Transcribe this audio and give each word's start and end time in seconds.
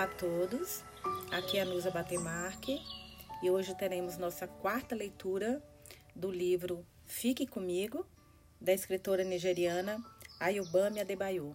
Olá 0.00 0.08
a 0.08 0.14
todos, 0.14 0.82
aqui 1.30 1.58
é 1.58 1.60
a 1.60 1.64
Nusa 1.66 1.90
Batemarque 1.90 2.80
e 3.42 3.50
hoje 3.50 3.74
teremos 3.74 4.16
nossa 4.16 4.46
quarta 4.46 4.94
leitura 4.94 5.62
do 6.16 6.30
livro 6.30 6.86
Fique 7.04 7.46
Comigo, 7.46 8.06
da 8.58 8.72
escritora 8.72 9.24
nigeriana 9.24 10.02
Ayubami 10.40 11.00
Adebayo. 11.00 11.54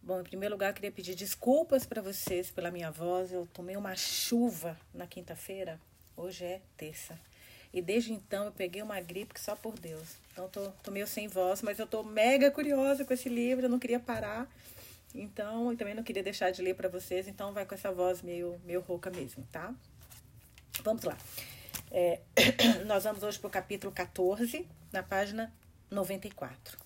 Bom, 0.00 0.20
em 0.20 0.22
primeiro 0.22 0.54
lugar, 0.54 0.72
queria 0.72 0.92
pedir 0.92 1.16
desculpas 1.16 1.84
para 1.84 2.00
vocês 2.00 2.48
pela 2.48 2.70
minha 2.70 2.92
voz. 2.92 3.32
Eu 3.32 3.44
tomei 3.52 3.76
uma 3.76 3.96
chuva 3.96 4.78
na 4.94 5.08
quinta-feira, 5.08 5.80
hoje 6.16 6.44
é 6.44 6.60
terça. 6.76 7.18
E 7.74 7.82
desde 7.82 8.12
então 8.12 8.44
eu 8.44 8.52
peguei 8.52 8.82
uma 8.82 9.00
gripe 9.00 9.34
que 9.34 9.40
só 9.40 9.56
por 9.56 9.76
Deus. 9.76 10.14
Então 10.32 10.48
tô, 10.48 10.70
tô 10.80 10.92
meio 10.92 11.08
sem 11.08 11.26
voz, 11.26 11.60
mas 11.62 11.80
eu 11.80 11.88
tô 11.88 12.04
mega 12.04 12.52
curiosa 12.52 13.04
com 13.04 13.12
esse 13.12 13.28
livro, 13.28 13.66
eu 13.66 13.68
não 13.68 13.80
queria 13.80 13.98
parar. 13.98 14.48
Então, 15.14 15.70
eu 15.70 15.76
também 15.76 15.94
não 15.94 16.02
queria 16.02 16.22
deixar 16.22 16.50
de 16.50 16.62
ler 16.62 16.74
para 16.74 16.88
vocês, 16.88 17.26
então 17.26 17.52
vai 17.52 17.64
com 17.64 17.74
essa 17.74 17.90
voz 17.90 18.22
meio, 18.22 18.60
meio 18.64 18.80
rouca 18.80 19.10
mesmo, 19.10 19.46
tá? 19.50 19.74
Vamos 20.82 21.02
lá. 21.02 21.16
É, 21.90 22.20
nós 22.86 23.04
vamos 23.04 23.22
hoje 23.22 23.38
para 23.38 23.48
o 23.48 23.50
capítulo 23.50 23.92
14, 23.92 24.66
na 24.92 25.02
página 25.02 25.52
94. 25.90 26.78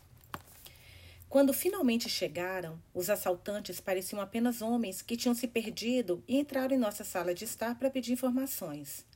Quando 1.29 1.53
finalmente 1.53 2.09
chegaram, 2.09 2.79
os 2.93 3.09
assaltantes 3.09 3.81
pareciam 3.81 4.21
apenas 4.21 4.61
homens 4.61 5.01
que 5.01 5.17
tinham 5.17 5.35
se 5.35 5.49
perdido 5.49 6.23
e 6.29 6.39
entraram 6.39 6.77
em 6.77 6.79
nossa 6.79 7.05
sala 7.05 7.35
de 7.35 7.45
estar 7.45 7.75
para 7.79 7.91
pedir 7.91 8.13
informações 8.13 9.07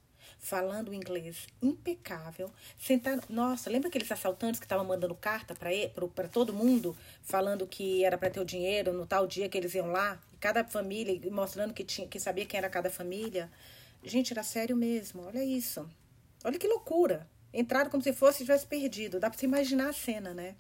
falando 0.47 0.95
inglês 0.95 1.49
impecável, 1.61 2.49
sentaram. 2.79 3.21
Nossa, 3.29 3.69
lembra 3.69 3.89
aqueles 3.89 4.11
assaltantes 4.13 4.61
que 4.61 4.65
estavam 4.65 4.85
mandando 4.85 5.13
carta 5.13 5.57
para 5.57 6.29
todo 6.29 6.53
mundo, 6.53 6.97
falando 7.25 7.67
que 7.67 8.05
era 8.05 8.17
para 8.17 8.31
ter 8.31 8.39
o 8.39 8.45
dinheiro 8.45 8.93
no 8.93 9.05
tal 9.05 9.27
dia 9.27 9.49
que 9.49 9.59
eles 9.59 9.75
iam 9.75 9.91
lá, 9.91 10.21
cada 10.39 10.63
família, 10.63 11.19
mostrando 11.33 11.75
que, 11.75 11.83
tinha, 11.83 12.07
que 12.07 12.21
sabia 12.21 12.47
quem 12.47 12.59
era 12.59 12.71
cada 12.71 12.89
família? 12.89 13.51
Gente, 14.05 14.33
era 14.33 14.45
sério 14.45 14.77
mesmo, 14.77 15.23
olha 15.23 15.45
isso. 15.45 15.85
Olha 16.45 16.59
que 16.61 16.69
loucura. 16.69 17.27
Entraram 17.53 17.91
como 17.91 18.03
se 18.03 18.13
fosse 18.13 18.45
tivesse 18.45 18.69
perdido. 18.69 19.19
Dá 19.19 19.29
para 19.29 19.39
se 19.39 19.47
imaginar 19.47 19.89
a 19.89 19.93
cena, 19.93 20.33
né? 20.33 20.55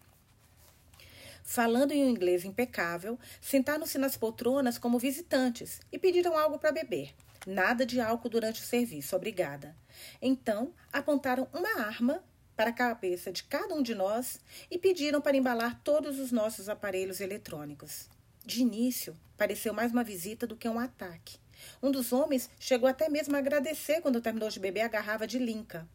falando 1.44 1.92
em 1.92 2.04
um 2.04 2.10
inglês 2.10 2.44
impecável, 2.44 3.16
sentaram-se 3.40 3.98
nas 3.98 4.16
poltronas 4.16 4.78
como 4.78 4.98
visitantes 4.98 5.80
e 5.92 5.98
pediram 5.98 6.36
algo 6.36 6.58
para 6.58 6.72
beber. 6.72 7.14
Nada 7.46 7.86
de 7.86 8.00
álcool 8.00 8.28
durante 8.28 8.60
o 8.60 8.64
serviço, 8.64 9.14
obrigada. 9.14 9.76
Então, 10.20 10.74
apontaram 10.92 11.46
uma 11.52 11.86
arma 11.86 12.20
para 12.56 12.70
a 12.70 12.72
cabeça 12.72 13.30
de 13.30 13.44
cada 13.44 13.72
um 13.72 13.82
de 13.82 13.94
nós 13.94 14.40
e 14.68 14.76
pediram 14.76 15.20
para 15.20 15.36
embalar 15.36 15.80
todos 15.84 16.18
os 16.18 16.32
nossos 16.32 16.68
aparelhos 16.68 17.20
eletrônicos. 17.20 18.08
De 18.44 18.62
início, 18.62 19.16
pareceu 19.36 19.72
mais 19.72 19.92
uma 19.92 20.02
visita 20.02 20.44
do 20.44 20.56
que 20.56 20.68
um 20.68 20.80
ataque. 20.80 21.38
Um 21.80 21.92
dos 21.92 22.12
homens 22.12 22.50
chegou 22.58 22.88
até 22.88 23.08
mesmo 23.08 23.36
a 23.36 23.38
agradecer 23.38 24.00
quando 24.00 24.20
terminou 24.20 24.48
de 24.48 24.58
beber 24.58 24.80
a 24.80 24.88
garrafa 24.88 25.24
de 25.24 25.38
Linca. 25.38 25.88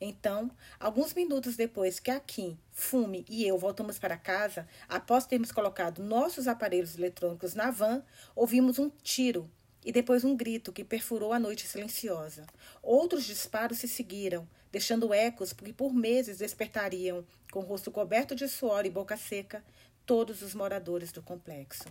Então, 0.00 0.50
alguns 0.80 1.12
minutos 1.12 1.54
depois 1.54 2.00
que 2.00 2.10
a 2.10 2.18
Kim, 2.18 2.58
Fume 2.72 3.24
e 3.28 3.46
eu 3.46 3.58
voltamos 3.58 3.98
para 3.98 4.16
casa, 4.16 4.66
após 4.88 5.26
termos 5.26 5.52
colocado 5.52 6.02
nossos 6.02 6.48
aparelhos 6.48 6.96
eletrônicos 6.96 7.54
na 7.54 7.70
van, 7.70 8.02
ouvimos 8.34 8.78
um 8.78 8.88
tiro 9.02 9.50
e 9.84 9.92
depois 9.92 10.24
um 10.24 10.34
grito 10.34 10.72
que 10.72 10.82
perfurou 10.82 11.32
a 11.32 11.38
noite 11.38 11.66
silenciosa. 11.66 12.46
Outros 12.82 13.24
disparos 13.24 13.78
se 13.78 13.86
seguiram, 13.86 14.48
deixando 14.72 15.12
ecos 15.12 15.52
que 15.52 15.72
por 15.72 15.92
meses 15.92 16.38
despertariam, 16.38 17.24
com 17.52 17.60
o 17.60 17.62
rosto 17.62 17.90
coberto 17.90 18.34
de 18.34 18.48
suor 18.48 18.86
e 18.86 18.90
boca 18.90 19.16
seca, 19.16 19.62
todos 20.06 20.42
os 20.42 20.54
moradores 20.54 21.12
do 21.12 21.22
complexo. 21.22 21.84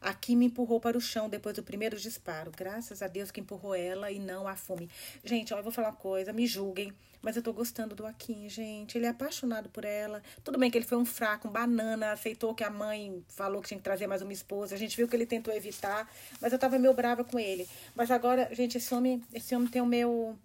Aqui 0.00 0.36
me 0.36 0.46
empurrou 0.46 0.78
para 0.80 0.98
o 0.98 1.00
chão 1.00 1.28
depois 1.28 1.56
do 1.56 1.62
primeiro 1.62 1.98
disparo. 1.98 2.52
Graças 2.54 3.00
a 3.00 3.06
Deus 3.06 3.30
que 3.30 3.40
empurrou 3.40 3.74
ela 3.74 4.10
e 4.10 4.18
não 4.18 4.46
a 4.46 4.54
fome. 4.54 4.90
Gente, 5.24 5.54
ó, 5.54 5.56
eu 5.56 5.62
vou 5.62 5.72
falar 5.72 5.88
uma 5.88 5.96
coisa, 5.96 6.32
me 6.32 6.46
julguem, 6.46 6.92
mas 7.24 7.36
eu 7.36 7.42
tô 7.42 7.52
gostando 7.54 7.94
do 7.94 8.06
Akin, 8.06 8.48
gente. 8.50 8.98
Ele 8.98 9.06
é 9.06 9.08
apaixonado 9.08 9.70
por 9.70 9.84
ela. 9.84 10.22
Tudo 10.44 10.58
bem 10.58 10.70
que 10.70 10.76
ele 10.76 10.84
foi 10.84 10.98
um 10.98 11.06
fraco, 11.06 11.48
um 11.48 11.50
banana, 11.50 12.12
aceitou 12.12 12.54
que 12.54 12.62
a 12.62 12.68
mãe 12.68 13.24
falou 13.28 13.62
que 13.62 13.68
tinha 13.68 13.78
que 13.78 13.84
trazer 13.84 14.06
mais 14.06 14.20
uma 14.20 14.32
esposa. 14.32 14.74
A 14.74 14.78
gente 14.78 14.94
viu 14.94 15.08
que 15.08 15.16
ele 15.16 15.24
tentou 15.24 15.52
evitar, 15.54 16.08
mas 16.40 16.52
eu 16.52 16.58
tava 16.58 16.78
meio 16.78 16.92
brava 16.92 17.24
com 17.24 17.38
ele. 17.38 17.66
Mas 17.94 18.10
agora, 18.10 18.48
gente, 18.52 18.76
esse 18.76 18.94
homem, 18.94 19.24
esse 19.32 19.56
homem 19.56 19.68
tem 19.68 19.80
o 19.80 19.86
meu 19.86 20.38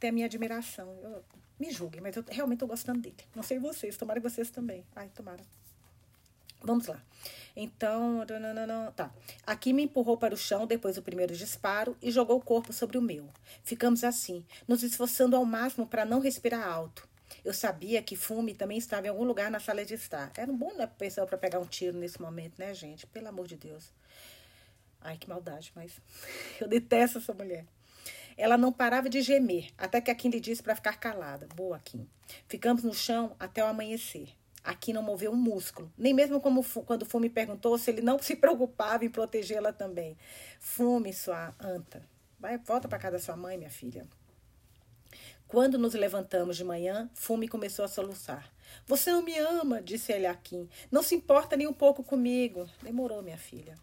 tem 0.00 0.10
a 0.10 0.12
minha 0.12 0.26
admiração. 0.26 0.88
Eu, 1.02 1.24
me 1.58 1.70
julguem, 1.70 2.02
mas 2.02 2.16
eu 2.16 2.24
realmente 2.28 2.58
tô 2.58 2.66
gostando 2.66 3.00
dele. 3.00 3.16
Não 3.34 3.42
sei 3.42 3.58
vocês, 3.58 3.96
tomara 3.96 4.20
que 4.20 4.28
vocês 4.28 4.50
também. 4.50 4.84
Ai, 4.94 5.08
tomara. 5.14 5.42
Vamos 6.60 6.86
lá. 6.86 7.00
Então, 7.56 8.22
tá. 8.94 9.10
Aqui 9.46 9.72
me 9.72 9.84
empurrou 9.84 10.18
para 10.18 10.34
o 10.34 10.36
chão 10.36 10.66
depois 10.66 10.96
do 10.96 11.02
primeiro 11.02 11.34
disparo 11.34 11.96
e 12.02 12.10
jogou 12.10 12.36
o 12.36 12.42
corpo 12.42 12.70
sobre 12.70 12.98
o 12.98 13.02
meu. 13.02 13.30
Ficamos 13.64 14.04
assim, 14.04 14.44
nos 14.68 14.82
esforçando 14.82 15.34
ao 15.34 15.44
máximo 15.44 15.86
para 15.86 16.04
não 16.04 16.20
respirar 16.20 16.68
alto. 16.68 17.08
Eu 17.42 17.54
sabia 17.54 18.02
que 18.02 18.14
Fume 18.14 18.54
também 18.54 18.76
estava 18.76 19.06
em 19.06 19.10
algum 19.10 19.24
lugar 19.24 19.50
na 19.50 19.58
sala 19.58 19.84
de 19.84 19.94
estar. 19.94 20.30
Era 20.36 20.52
um 20.52 20.56
bom 20.56 20.74
né, 20.74 20.86
pessoa 20.86 21.26
para 21.26 21.38
pegar 21.38 21.58
um 21.58 21.64
tiro 21.64 21.96
nesse 21.96 22.20
momento, 22.20 22.58
né, 22.58 22.74
gente? 22.74 23.06
Pelo 23.06 23.28
amor 23.28 23.46
de 23.46 23.56
Deus. 23.56 23.90
Ai, 25.00 25.16
que 25.16 25.28
maldade, 25.28 25.72
mas 25.74 25.98
eu 26.60 26.68
detesto 26.68 27.18
essa 27.18 27.32
mulher. 27.32 27.64
Ela 28.36 28.58
não 28.58 28.70
parava 28.70 29.08
de 29.08 29.22
gemer, 29.22 29.70
até 29.78 29.98
que 29.98 30.10
a 30.10 30.14
Kim 30.14 30.28
lhe 30.28 30.40
disse 30.40 30.62
para 30.62 30.76
ficar 30.76 30.98
calada. 30.98 31.48
Boa, 31.54 31.78
Kim. 31.78 32.06
Ficamos 32.48 32.82
no 32.82 32.92
chão 32.92 33.34
até 33.38 33.64
o 33.64 33.66
amanhecer. 33.66 34.28
Aqui 34.66 34.92
não 34.92 35.00
moveu 35.00 35.30
um 35.30 35.36
músculo. 35.36 35.92
Nem 35.96 36.12
mesmo 36.12 36.40
como 36.40 36.64
quando 36.84 37.06
Fume 37.06 37.30
perguntou 37.30 37.78
se 37.78 37.88
ele 37.92 38.02
não 38.02 38.18
se 38.20 38.34
preocupava 38.34 39.04
em 39.04 39.08
protegê-la 39.08 39.72
também. 39.72 40.18
Fume, 40.58 41.12
sua 41.12 41.54
anta. 41.60 42.04
Vai, 42.40 42.58
volta 42.58 42.88
para 42.88 42.98
casa 42.98 43.16
da 43.16 43.22
sua 43.22 43.36
mãe, 43.36 43.56
minha 43.56 43.70
filha. 43.70 44.04
Quando 45.46 45.78
nos 45.78 45.94
levantamos 45.94 46.56
de 46.56 46.64
manhã, 46.64 47.08
Fume 47.14 47.46
começou 47.46 47.84
a 47.84 47.88
soluçar. 47.88 48.52
Você 48.88 49.12
não 49.12 49.22
me 49.22 49.38
ama, 49.38 49.80
disse 49.80 50.12
ele 50.12 50.26
a 50.26 50.34
Kim. 50.34 50.68
Não 50.90 51.00
se 51.00 51.14
importa 51.14 51.56
nem 51.56 51.68
um 51.68 51.72
pouco 51.72 52.02
comigo. 52.02 52.68
Demorou, 52.82 53.22
minha 53.22 53.38
filha. 53.38 53.76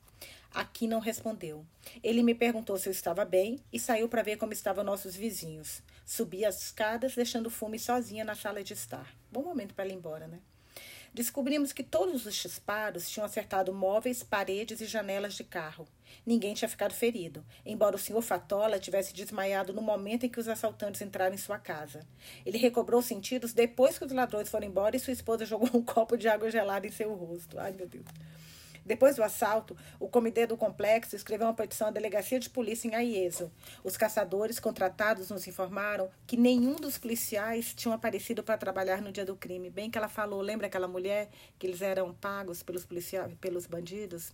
Aqui 0.54 0.86
não 0.86 1.00
respondeu. 1.00 1.66
Ele 2.04 2.22
me 2.22 2.36
perguntou 2.36 2.78
se 2.78 2.90
eu 2.90 2.92
estava 2.92 3.24
bem 3.24 3.64
e 3.72 3.80
saiu 3.80 4.10
para 4.10 4.22
ver 4.22 4.36
como 4.36 4.52
estavam 4.52 4.84
nossos 4.84 5.16
vizinhos. 5.16 5.82
Subi 6.06 6.44
as 6.44 6.62
escadas, 6.62 7.16
deixando 7.16 7.50
Fume 7.50 7.80
sozinha 7.80 8.26
na 8.26 8.36
sala 8.36 8.62
de 8.62 8.74
estar. 8.74 9.16
Bom 9.32 9.44
momento 9.44 9.74
para 9.74 9.86
ela 9.86 9.94
ir 9.94 9.96
embora, 9.96 10.28
né? 10.28 10.40
Descobrimos 11.14 11.72
que 11.72 11.84
todos 11.84 12.26
os 12.26 12.34
disparos 12.34 13.08
tinham 13.08 13.26
acertado 13.26 13.72
móveis, 13.72 14.24
paredes 14.24 14.82
e 14.82 14.88
janelas 14.88 15.36
de 15.36 15.44
carro. 15.44 15.88
Ninguém 16.26 16.56
tinha 16.56 16.68
ficado 16.68 16.92
ferido, 16.92 17.46
embora 17.64 17.96
o 17.96 18.00
senhor 18.00 18.22
Fatola 18.22 18.80
tivesse 18.80 19.14
desmaiado 19.14 19.74
no 19.74 19.82
momento 19.82 20.26
em 20.26 20.30
que 20.30 20.40
os 20.40 20.48
assaltantes 20.48 21.02
entraram 21.02 21.36
em 21.36 21.38
sua 21.38 21.60
casa. 21.60 22.00
Ele 22.44 22.58
recobrou 22.58 23.00
os 23.00 23.06
sentidos 23.06 23.54
depois 23.54 24.00
que 24.00 24.06
os 24.06 24.12
ladrões 24.12 24.50
foram 24.50 24.66
embora 24.66 24.96
e 24.96 25.00
sua 25.00 25.14
esposa 25.14 25.46
jogou 25.46 25.70
um 25.76 25.82
copo 25.86 26.18
de 26.18 26.28
água 26.28 26.50
gelada 26.50 26.88
em 26.88 26.92
seu 26.92 27.14
rosto. 27.14 27.60
Ai, 27.60 27.74
meu 27.74 27.88
Deus. 27.88 28.06
Depois 28.86 29.16
do 29.16 29.24
assalto, 29.24 29.78
o 30.00 30.10
comitê 30.10 30.46
do 30.46 30.58
complexo 30.58 31.16
escreveu 31.16 31.48
uma 31.48 31.54
petição 31.54 31.88
à 31.88 31.92
delegacia 31.92 32.40
de 32.40 32.50
polícia 32.50 32.88
em 32.88 32.96
Aieso. 32.96 33.52
Os 33.84 33.96
caçadores 33.96 34.60
contratados 34.60 35.30
nos 35.30 35.48
informaram 35.48 36.10
que 36.28 36.36
nenhum 36.36 36.76
dos 36.76 36.98
policiais 36.98 37.74
tinham 37.74 37.94
aparecido 37.94 38.44
para 38.44 38.58
trabalhar 38.58 39.02
no 39.02 39.12
dia 39.12 39.26
do 39.26 39.36
crime. 39.36 39.70
Bem 39.70 39.90
que 39.90 39.98
ela 39.98 40.10
falou, 40.10 40.42
lembra 40.42 40.68
aquela 40.68 40.88
mulher 40.88 41.30
que 41.58 41.66
eles 41.66 41.82
eram 41.82 42.14
pagos 42.14 42.62
pelos 42.62 42.86
policiais, 42.86 43.34
pelos 43.40 43.66
bandidos? 43.66 44.34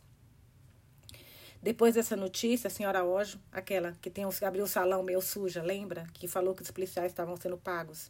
Depois 1.62 1.96
dessa 1.96 2.16
notícia, 2.16 2.70
a 2.70 2.72
senhora 2.72 3.04
Ojo, 3.04 3.38
aquela 3.52 3.98
que 4.02 4.10
tem 4.10 4.24
abriu 4.42 4.64
o 4.64 4.68
salão 4.68 5.04
meio 5.04 5.22
suja, 5.22 5.62
lembra? 5.62 6.08
Que 6.14 6.28
falou 6.28 6.56
que 6.56 6.62
os 6.62 6.72
policiais 6.72 7.12
estavam 7.12 7.36
sendo 7.36 7.58
pagos. 7.58 8.10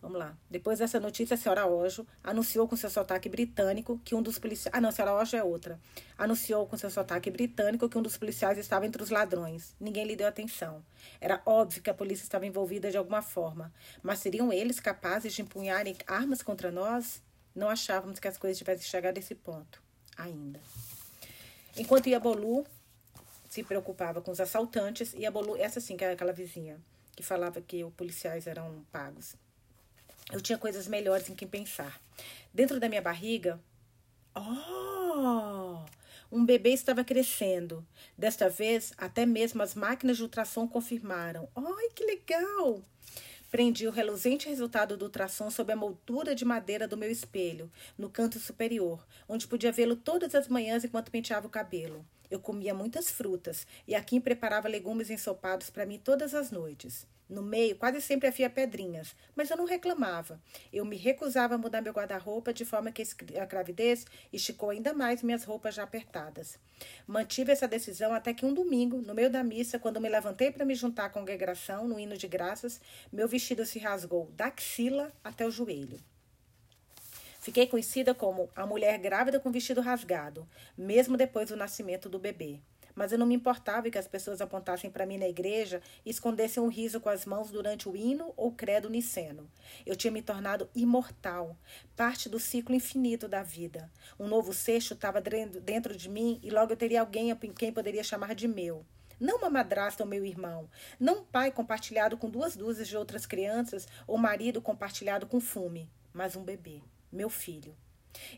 Vamos 0.00 0.18
lá. 0.18 0.36
Depois 0.50 0.78
dessa 0.78 1.00
notícia, 1.00 1.34
a 1.34 1.36
senhora 1.36 1.66
Ojo 1.66 2.06
anunciou 2.22 2.68
com 2.68 2.76
seu 2.76 2.90
sotaque 2.90 3.28
britânico 3.28 4.00
que 4.04 4.14
um 4.14 4.22
dos 4.22 4.38
policiais. 4.38 4.72
Ah, 4.76 4.80
não, 4.80 4.90
a 4.90 4.92
senhora 4.92 5.14
Ojo 5.14 5.36
é 5.36 5.42
outra. 5.42 5.80
Anunciou 6.18 6.66
com 6.66 6.76
seu 6.76 6.90
sotaque 6.90 7.30
britânico 7.30 7.88
que 7.88 7.98
um 7.98 8.02
dos 8.02 8.16
policiais 8.16 8.58
estava 8.58 8.86
entre 8.86 9.02
os 9.02 9.10
ladrões. 9.10 9.74
Ninguém 9.80 10.06
lhe 10.06 10.14
deu 10.14 10.28
atenção. 10.28 10.84
Era 11.20 11.40
óbvio 11.46 11.82
que 11.82 11.90
a 11.90 11.94
polícia 11.94 12.24
estava 12.24 12.46
envolvida 12.46 12.90
de 12.90 12.96
alguma 12.96 13.22
forma. 13.22 13.72
Mas 14.02 14.18
seriam 14.18 14.52
eles 14.52 14.78
capazes 14.78 15.32
de 15.32 15.42
empunharem 15.42 15.96
armas 16.06 16.42
contra 16.42 16.70
nós? 16.70 17.22
Não 17.54 17.68
achávamos 17.68 18.18
que 18.18 18.28
as 18.28 18.36
coisas 18.36 18.58
tivessem 18.58 18.86
chegado 18.86 19.16
a 19.16 19.20
esse 19.20 19.34
ponto. 19.34 19.82
Ainda. 20.16 20.60
Enquanto 21.76 22.08
Iabolu 22.08 22.66
se 23.48 23.62
preocupava 23.62 24.20
com 24.20 24.30
os 24.30 24.40
assaltantes, 24.40 25.14
Iabolu, 25.14 25.56
essa 25.56 25.80
sim 25.80 25.96
que 25.96 26.04
é 26.04 26.12
aquela 26.12 26.32
vizinha 26.32 26.78
que 27.14 27.22
falava 27.22 27.62
que 27.62 27.82
os 27.82 27.92
policiais 27.94 28.46
eram 28.46 28.84
pagos 28.92 29.34
eu 30.32 30.40
tinha 30.40 30.58
coisas 30.58 30.88
melhores 30.88 31.28
em 31.28 31.34
que 31.34 31.46
pensar. 31.46 32.00
Dentro 32.52 32.80
da 32.80 32.88
minha 32.88 33.02
barriga, 33.02 33.60
oh, 34.34 35.84
um 36.30 36.44
bebê 36.44 36.70
estava 36.70 37.04
crescendo. 37.04 37.86
Desta 38.18 38.48
vez, 38.48 38.92
até 38.98 39.24
mesmo 39.24 39.62
as 39.62 39.74
máquinas 39.74 40.16
de 40.16 40.22
ultrassom 40.22 40.66
confirmaram. 40.66 41.48
Ai, 41.54 41.90
que 41.94 42.04
legal! 42.04 42.82
Prendi 43.50 43.86
o 43.86 43.92
reluzente 43.92 44.48
resultado 44.48 44.96
do 44.96 45.04
ultrassom 45.04 45.50
sob 45.50 45.72
a 45.72 45.76
moldura 45.76 46.34
de 46.34 46.44
madeira 46.44 46.88
do 46.88 46.96
meu 46.96 47.10
espelho, 47.10 47.70
no 47.96 48.10
canto 48.10 48.40
superior, 48.40 49.06
onde 49.28 49.46
podia 49.46 49.70
vê-lo 49.70 49.94
todas 49.94 50.34
as 50.34 50.48
manhãs 50.48 50.84
enquanto 50.84 51.12
penteava 51.12 51.46
o 51.46 51.50
cabelo. 51.50 52.04
Eu 52.30 52.40
comia 52.40 52.74
muitas 52.74 53.10
frutas 53.10 53.66
e 53.86 53.94
a 53.94 54.02
Kim 54.02 54.20
preparava 54.20 54.68
legumes 54.68 55.10
ensopados 55.10 55.70
para 55.70 55.86
mim 55.86 55.98
todas 55.98 56.34
as 56.34 56.50
noites. 56.50 57.06
No 57.28 57.42
meio, 57.42 57.74
quase 57.74 58.00
sempre 58.00 58.28
havia 58.28 58.48
pedrinhas, 58.48 59.16
mas 59.34 59.50
eu 59.50 59.56
não 59.56 59.64
reclamava. 59.64 60.40
Eu 60.72 60.84
me 60.84 60.96
recusava 60.96 61.56
a 61.56 61.58
mudar 61.58 61.80
meu 61.80 61.92
guarda-roupa, 61.92 62.52
de 62.52 62.64
forma 62.64 62.92
que 62.92 63.02
a 63.40 63.44
gravidez 63.44 64.06
esticou 64.32 64.70
ainda 64.70 64.94
mais 64.94 65.24
minhas 65.24 65.42
roupas 65.42 65.74
já 65.74 65.82
apertadas. 65.82 66.56
Mantive 67.04 67.50
essa 67.50 67.66
decisão 67.66 68.14
até 68.14 68.32
que 68.32 68.46
um 68.46 68.54
domingo, 68.54 69.02
no 69.02 69.12
meio 69.12 69.28
da 69.28 69.42
missa, 69.42 69.76
quando 69.76 70.00
me 70.00 70.08
levantei 70.08 70.52
para 70.52 70.64
me 70.64 70.76
juntar 70.76 71.06
à 71.06 71.10
congregação, 71.10 71.88
no 71.88 71.98
hino 71.98 72.16
de 72.16 72.28
graças, 72.28 72.80
meu 73.12 73.26
vestido 73.26 73.66
se 73.66 73.80
rasgou 73.80 74.30
da 74.36 74.46
axila 74.46 75.12
até 75.24 75.44
o 75.44 75.50
joelho. 75.50 75.98
Fiquei 77.46 77.64
conhecida 77.64 78.12
como 78.12 78.50
a 78.56 78.66
mulher 78.66 78.98
grávida 78.98 79.38
com 79.38 79.52
vestido 79.52 79.80
rasgado, 79.80 80.48
mesmo 80.76 81.16
depois 81.16 81.48
do 81.48 81.56
nascimento 81.56 82.08
do 82.08 82.18
bebê 82.18 82.60
mas 82.92 83.12
eu 83.12 83.18
não 83.18 83.26
me 83.26 83.34
importava 83.34 83.90
que 83.90 83.98
as 83.98 84.08
pessoas 84.08 84.40
apontassem 84.40 84.90
para 84.90 85.04
mim 85.04 85.18
na 85.18 85.28
igreja 85.28 85.82
e 86.02 86.08
escondessem 86.08 86.62
um 86.62 86.68
riso 86.68 86.98
com 86.98 87.10
as 87.10 87.26
mãos 87.26 87.50
durante 87.50 87.90
o 87.90 87.94
hino 87.94 88.32
ou 88.38 88.52
credo 88.52 88.88
niceno. 88.88 89.50
Eu 89.84 89.94
tinha 89.94 90.10
me 90.10 90.22
tornado 90.22 90.66
imortal, 90.74 91.54
parte 91.94 92.26
do 92.26 92.40
ciclo 92.40 92.74
infinito 92.74 93.28
da 93.28 93.42
vida. 93.42 93.92
Um 94.18 94.26
novo 94.26 94.54
seixo 94.54 94.94
estava 94.94 95.20
dentro 95.20 95.94
de 95.94 96.08
mim 96.08 96.40
e 96.42 96.48
logo 96.48 96.72
eu 96.72 96.76
teria 96.76 97.02
alguém 97.02 97.30
a 97.30 97.36
quem 97.36 97.70
poderia 97.70 98.02
chamar 98.02 98.34
de 98.34 98.48
meu. 98.48 98.82
Não 99.20 99.36
uma 99.36 99.50
madrasta 99.50 100.02
ou 100.02 100.08
meu 100.08 100.24
irmão, 100.24 100.70
não 100.98 101.18
um 101.18 101.24
pai 101.24 101.50
compartilhado 101.50 102.16
com 102.16 102.30
duas 102.30 102.56
dúzias 102.56 102.88
de 102.88 102.96
outras 102.96 103.26
crianças 103.26 103.86
ou 104.06 104.16
marido 104.16 104.62
compartilhado 104.62 105.26
com 105.26 105.38
fume, 105.38 105.90
mas 106.14 106.34
um 106.34 106.42
bebê, 106.42 106.80
meu 107.16 107.28
filho. 107.28 107.74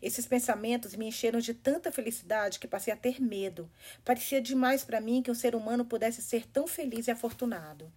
Esses 0.02 0.26
pensamentos 0.26 0.94
me 0.94 1.06
encheram 1.06 1.40
de 1.40 1.54
tanta 1.54 1.92
felicidade 1.92 2.58
que 2.58 2.66
passei 2.66 2.92
a 2.92 2.96
ter 2.96 3.20
medo. 3.20 3.70
Parecia 4.04 4.40
demais 4.40 4.84
para 4.84 5.00
mim 5.00 5.22
que 5.22 5.30
um 5.30 5.34
ser 5.34 5.54
humano 5.54 5.84
pudesse 5.84 6.22
ser 6.22 6.46
tão 6.46 6.66
feliz 6.66 7.06
e 7.06 7.10
afortunado. 7.10 7.90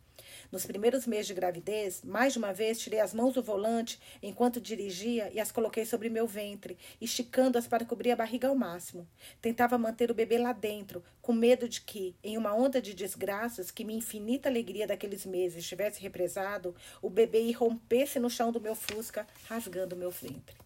Nos 0.52 0.66
primeiros 0.66 1.08
meses 1.08 1.28
de 1.28 1.34
gravidez, 1.34 2.02
mais 2.04 2.34
de 2.34 2.40
uma 2.40 2.54
vez 2.54 2.80
tirei 2.80 3.00
as 3.00 3.14
mãos 3.14 3.34
do 3.34 3.42
volante 3.42 4.00
enquanto 4.22 4.62
dirigia 4.62 5.32
e 5.34 5.40
as 5.40 5.52
coloquei 5.52 5.86
sobre 5.86 6.10
meu 6.10 6.28
ventre, 6.28 6.78
esticando-as 7.00 7.68
para 7.68 7.86
cobrir 7.86 8.12
a 8.12 8.16
barriga 8.16 8.48
ao 8.48 8.56
máximo. 8.56 9.08
Tentava 9.42 9.78
manter 9.78 10.12
o 10.12 10.14
bebê 10.14 10.38
lá 10.38 10.54
dentro, 10.54 11.04
com 11.22 11.34
medo 11.34 11.68
de 11.68 11.82
que, 11.82 12.16
em 12.24 12.38
uma 12.38 12.54
onda 12.54 12.82
de 12.82 12.94
desgraças 12.94 13.72
que 13.72 13.84
minha 13.84 14.00
infinita 14.00 14.50
alegria 14.50 14.88
daqueles 14.88 15.26
meses 15.26 15.68
tivesse 15.68 16.02
represado, 16.02 16.76
o 17.02 17.10
bebê 17.10 17.42
irrompesse 17.44 18.20
no 18.20 18.30
chão 18.30 18.52
do 18.52 18.62
meu 18.62 18.76
fusca, 18.76 19.26
rasgando 19.48 19.96
meu 19.96 20.12
ventre. 20.12 20.61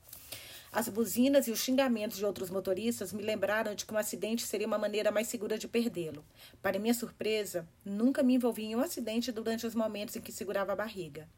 As 0.75 0.89
buzinas 0.89 1.47
e 1.47 1.51
os 1.51 1.59
xingamentos 1.59 2.17
de 2.17 2.25
outros 2.25 2.49
motoristas 2.49 3.13
me 3.13 3.23
lembraram 3.23 3.73
de 3.73 3.85
que 3.85 3.93
um 3.93 3.97
acidente 3.97 4.45
seria 4.45 4.67
uma 4.67 4.77
maneira 4.77 5.09
mais 5.09 5.25
segura 5.29 5.57
de 5.57 5.69
perdê-lo. 5.69 6.21
Para 6.61 6.77
minha 6.77 6.93
surpresa, 6.93 7.65
nunca 7.85 8.21
me 8.21 8.33
envolvi 8.33 8.65
em 8.65 8.75
um 8.75 8.81
acidente 8.81 9.31
durante 9.31 9.65
os 9.65 9.73
momentos 9.73 10.17
em 10.17 10.19
que 10.19 10.33
segurava 10.33 10.73
a 10.73 10.75
barriga. 10.75 11.29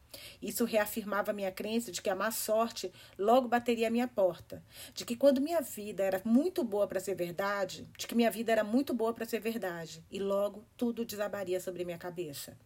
Isso 0.42 0.66
reafirmava 0.66 1.34
minha 1.34 1.52
crença 1.52 1.92
de 1.92 2.02
que 2.02 2.10
a 2.10 2.16
má 2.16 2.32
sorte 2.32 2.92
logo 3.16 3.48
bateria 3.48 3.90
à 3.90 3.92
minha 3.92 4.08
porta, 4.08 4.64
de 4.96 5.06
que 5.06 5.16
quando 5.16 5.40
minha 5.40 5.62
vida 5.62 6.02
era 6.02 6.20
muito 6.26 6.64
boa 6.64 6.88
para 6.88 7.00
ser 7.00 7.14
verdade, 7.14 7.88
de 7.96 8.08
que 8.08 8.16
minha 8.16 8.32
vida 8.32 8.52
era 8.52 8.64
muito 8.64 8.92
boa 8.92 9.14
para 9.14 9.28
ser 9.28 9.40
verdade, 9.40 10.04
e 10.10 10.18
logo 10.18 10.66
tudo 10.76 11.06
desabaria 11.06 11.60
sobre 11.60 11.86
minha 11.86 12.00
cabeça. 12.00 12.58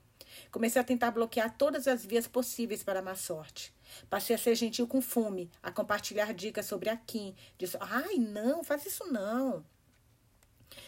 Comecei 0.50 0.82
a 0.82 0.86
tentar 0.86 1.12
bloquear 1.12 1.54
todas 1.58 1.86
as 1.86 2.06
vias 2.06 2.28
possíveis 2.28 2.82
para 2.82 3.00
a 3.00 3.04
má 3.04 3.16
sorte. 3.16 3.74
Passei 4.10 4.36
a 4.36 4.40
ser 4.40 4.56
gentil 4.56 4.88
com 4.88 5.02
fume, 5.02 5.50
a 5.62 5.72
compartilhar 5.72 6.34
dicas 6.34 6.66
sobre 6.66 6.90
a 6.90 6.98
Kim. 6.98 7.36
Disse, 7.58 7.78
ai, 7.80 8.16
não, 8.16 8.64
faz 8.64 8.86
isso 8.86 9.06
não. 9.12 9.66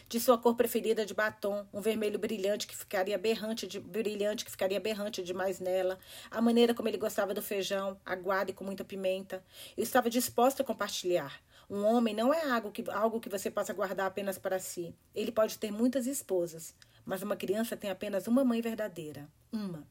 De 0.07 0.19
sua 0.19 0.37
cor 0.37 0.55
preferida 0.55 1.05
de 1.05 1.13
batom, 1.13 1.65
um 1.73 1.81
vermelho 1.81 2.19
brilhante 2.19 2.67
que 2.67 2.75
ficaria 2.75 3.17
berrante 3.17 3.67
de 3.67 3.79
brilhante 3.79 4.45
que 4.45 4.51
ficaria 4.51 4.79
berrante 4.79 5.23
demais 5.23 5.59
nela, 5.59 5.99
a 6.29 6.41
maneira 6.41 6.73
como 6.73 6.87
ele 6.87 6.97
gostava 6.97 7.33
do 7.33 7.41
feijão, 7.41 7.99
aguado 8.05 8.51
e 8.51 8.53
com 8.53 8.63
muita 8.63 8.83
pimenta. 8.83 9.43
Eu 9.75 9.83
estava 9.83 10.09
disposta 10.09 10.63
a 10.63 10.65
compartilhar. 10.65 11.41
Um 11.69 11.83
homem 11.83 12.13
não 12.13 12.33
é 12.33 12.49
algo 12.51 12.71
que, 12.71 12.83
algo 12.91 13.19
que 13.19 13.29
você 13.29 13.49
possa 13.49 13.73
guardar 13.73 14.05
apenas 14.05 14.37
para 14.37 14.59
si. 14.59 14.95
Ele 15.15 15.31
pode 15.31 15.57
ter 15.57 15.71
muitas 15.71 16.05
esposas, 16.05 16.75
mas 17.05 17.21
uma 17.21 17.35
criança 17.35 17.75
tem 17.75 17.89
apenas 17.89 18.27
uma 18.27 18.43
mãe 18.43 18.61
verdadeira. 18.61 19.27
Uma. 19.51 19.87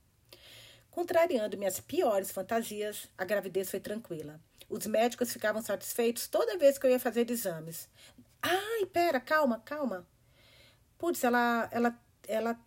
Contrariando 0.93 1.57
minhas 1.57 1.81
piores 1.81 2.31
fantasias, 2.31 3.09
a 3.17 3.25
gravidez 3.25 3.71
foi 3.71 3.81
tranquila. 3.81 4.39
Os 4.69 4.87
médicos 4.87 5.33
ficavam 5.33 5.63
satisfeitos 5.63 6.29
toda 6.29 6.59
vez 6.59 6.77
que 6.77 6.87
eu 6.87 6.91
ia 6.91 7.01
fazer 7.01 7.31
exames. 7.31 7.89
Ai, 8.43 8.85
pera, 8.93 9.19
calma, 9.19 9.63
calma. 9.65 10.07
Putz, 10.99 11.25
ela, 11.25 11.67
ela, 11.73 11.99
ela 12.29 12.61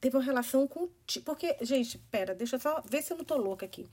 teve 0.00 0.16
uma 0.16 0.22
relação 0.22 0.66
com. 0.66 0.88
Porque, 1.22 1.54
gente, 1.60 1.98
pera, 2.10 2.34
deixa 2.34 2.56
eu 2.56 2.60
só 2.60 2.82
ver 2.82 3.02
se 3.02 3.12
eu 3.12 3.18
não 3.18 3.24
tô 3.26 3.36
louca 3.36 3.66
aqui. 3.66 3.86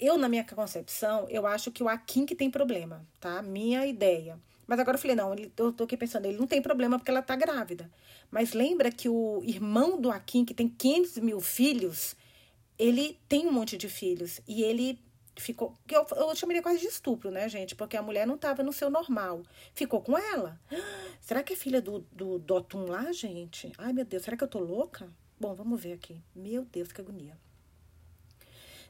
Eu, 0.00 0.16
na 0.16 0.28
minha 0.28 0.42
concepção, 0.42 1.28
eu 1.28 1.46
acho 1.46 1.70
que 1.70 1.82
o 1.82 1.88
Akin 1.88 2.24
que 2.24 2.34
tem 2.34 2.50
problema, 2.50 3.06
tá? 3.20 3.42
Minha 3.42 3.86
ideia. 3.86 4.40
Mas 4.66 4.80
agora 4.80 4.96
eu 4.96 5.00
falei, 5.00 5.14
não, 5.14 5.34
eu 5.58 5.72
tô 5.74 5.84
aqui 5.84 5.96
pensando, 5.96 6.24
ele 6.24 6.38
não 6.38 6.46
tem 6.46 6.62
problema 6.62 6.98
porque 6.98 7.10
ela 7.10 7.20
tá 7.20 7.36
grávida. 7.36 7.90
Mas 8.30 8.54
lembra 8.54 8.90
que 8.90 9.10
o 9.10 9.42
irmão 9.44 10.00
do 10.00 10.10
Akin, 10.10 10.46
que 10.46 10.54
tem 10.54 10.68
500 10.68 11.18
mil 11.18 11.38
filhos, 11.38 12.16
ele 12.78 13.18
tem 13.28 13.46
um 13.46 13.52
monte 13.52 13.76
de 13.76 13.88
filhos 13.88 14.40
e 14.46 14.62
ele 14.62 14.98
ficou. 15.36 15.74
eu, 15.90 16.06
eu 16.16 16.34
chamaria 16.36 16.62
quase 16.62 16.80
de 16.80 16.86
estupro, 16.86 17.30
né, 17.30 17.48
gente? 17.48 17.74
Porque 17.74 17.96
a 17.96 18.02
mulher 18.02 18.26
não 18.26 18.34
estava 18.34 18.62
no 18.62 18.72
seu 18.72 18.90
normal. 18.90 19.42
Ficou 19.74 20.00
com 20.00 20.16
ela. 20.16 20.60
Será 21.20 21.42
que 21.42 21.52
é 21.52 21.56
filha 21.56 21.80
do, 21.80 22.00
do 22.12 22.38
Dotum 22.38 22.86
lá, 22.86 23.10
gente? 23.12 23.72
Ai, 23.78 23.92
meu 23.92 24.04
Deus, 24.04 24.22
será 24.22 24.36
que 24.36 24.44
eu 24.44 24.48
tô 24.48 24.58
louca? 24.58 25.08
Bom, 25.38 25.54
vamos 25.54 25.80
ver 25.80 25.94
aqui. 25.94 26.22
Meu 26.34 26.64
Deus, 26.64 26.92
que 26.92 27.00
agonia. 27.00 27.36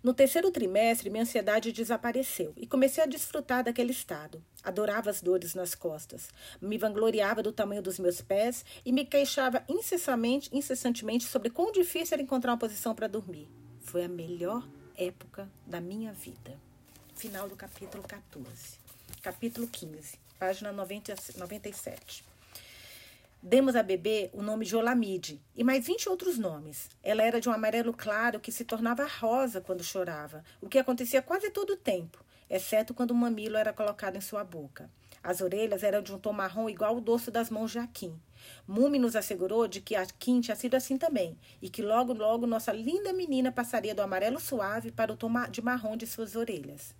No 0.02 0.12
terceiro 0.12 0.50
trimestre, 0.50 1.08
minha 1.08 1.22
ansiedade 1.22 1.72
desapareceu 1.72 2.52
e 2.58 2.66
comecei 2.66 3.02
a 3.02 3.06
desfrutar 3.06 3.64
daquele 3.64 3.90
estado. 3.90 4.44
Adorava 4.62 5.08
as 5.08 5.22
dores 5.22 5.54
nas 5.54 5.74
costas, 5.74 6.28
me 6.60 6.76
vangloriava 6.76 7.42
do 7.42 7.50
tamanho 7.50 7.80
dos 7.80 7.98
meus 7.98 8.20
pés 8.20 8.66
e 8.84 8.92
me 8.92 9.06
queixava 9.06 9.64
incessantemente, 9.66 10.50
incessantemente 10.52 11.24
sobre 11.24 11.48
quão 11.48 11.72
difícil 11.72 12.16
era 12.16 12.22
encontrar 12.22 12.52
uma 12.52 12.58
posição 12.58 12.94
para 12.94 13.06
dormir. 13.06 13.48
Foi 13.94 14.02
a 14.02 14.08
melhor 14.08 14.66
época 14.96 15.48
da 15.64 15.80
minha 15.80 16.12
vida. 16.12 16.58
Final 17.14 17.48
do 17.48 17.54
capítulo 17.54 18.02
14. 18.02 18.80
Capítulo 19.22 19.68
15, 19.68 20.18
página 20.36 20.72
90, 20.72 21.14
97. 21.36 22.24
Demos 23.40 23.76
a 23.76 23.84
bebê 23.84 24.30
o 24.32 24.42
nome 24.42 24.66
de 24.66 24.74
Olamide 24.74 25.40
e 25.54 25.62
mais 25.62 25.86
20 25.86 26.08
outros 26.08 26.36
nomes. 26.36 26.90
Ela 27.04 27.22
era 27.22 27.40
de 27.40 27.48
um 27.48 27.52
amarelo 27.52 27.92
claro 27.92 28.40
que 28.40 28.50
se 28.50 28.64
tornava 28.64 29.06
rosa 29.06 29.60
quando 29.60 29.84
chorava, 29.84 30.42
o 30.60 30.68
que 30.68 30.80
acontecia 30.80 31.22
quase 31.22 31.50
todo 31.50 31.74
o 31.74 31.76
tempo, 31.76 32.18
exceto 32.50 32.94
quando 32.94 33.12
o 33.12 33.14
mamilo 33.14 33.56
era 33.56 33.72
colocado 33.72 34.16
em 34.16 34.20
sua 34.20 34.42
boca. 34.42 34.90
As 35.22 35.40
orelhas 35.40 35.84
eram 35.84 36.02
de 36.02 36.12
um 36.12 36.18
tom 36.18 36.32
marrom 36.32 36.68
igual 36.68 36.96
ao 36.96 37.00
dorso 37.00 37.30
das 37.30 37.48
mãos 37.48 37.70
de 37.70 37.78
Akin. 37.78 38.20
Mumi 38.66 38.98
nos 38.98 39.16
assegurou 39.16 39.66
de 39.68 39.80
que 39.80 39.94
Akin 39.94 40.40
tinha 40.40 40.56
sido 40.56 40.74
assim 40.74 40.96
também, 40.96 41.38
e 41.60 41.68
que 41.68 41.82
logo, 41.82 42.12
logo 42.12 42.46
nossa 42.46 42.72
linda 42.72 43.12
menina 43.12 43.52
passaria 43.52 43.94
do 43.94 44.02
amarelo 44.02 44.40
suave 44.40 44.90
para 44.90 45.12
o 45.12 45.16
tom 45.16 45.30
de 45.50 45.62
marrom 45.62 45.96
de 45.96 46.06
suas 46.06 46.36
orelhas. 46.36 46.94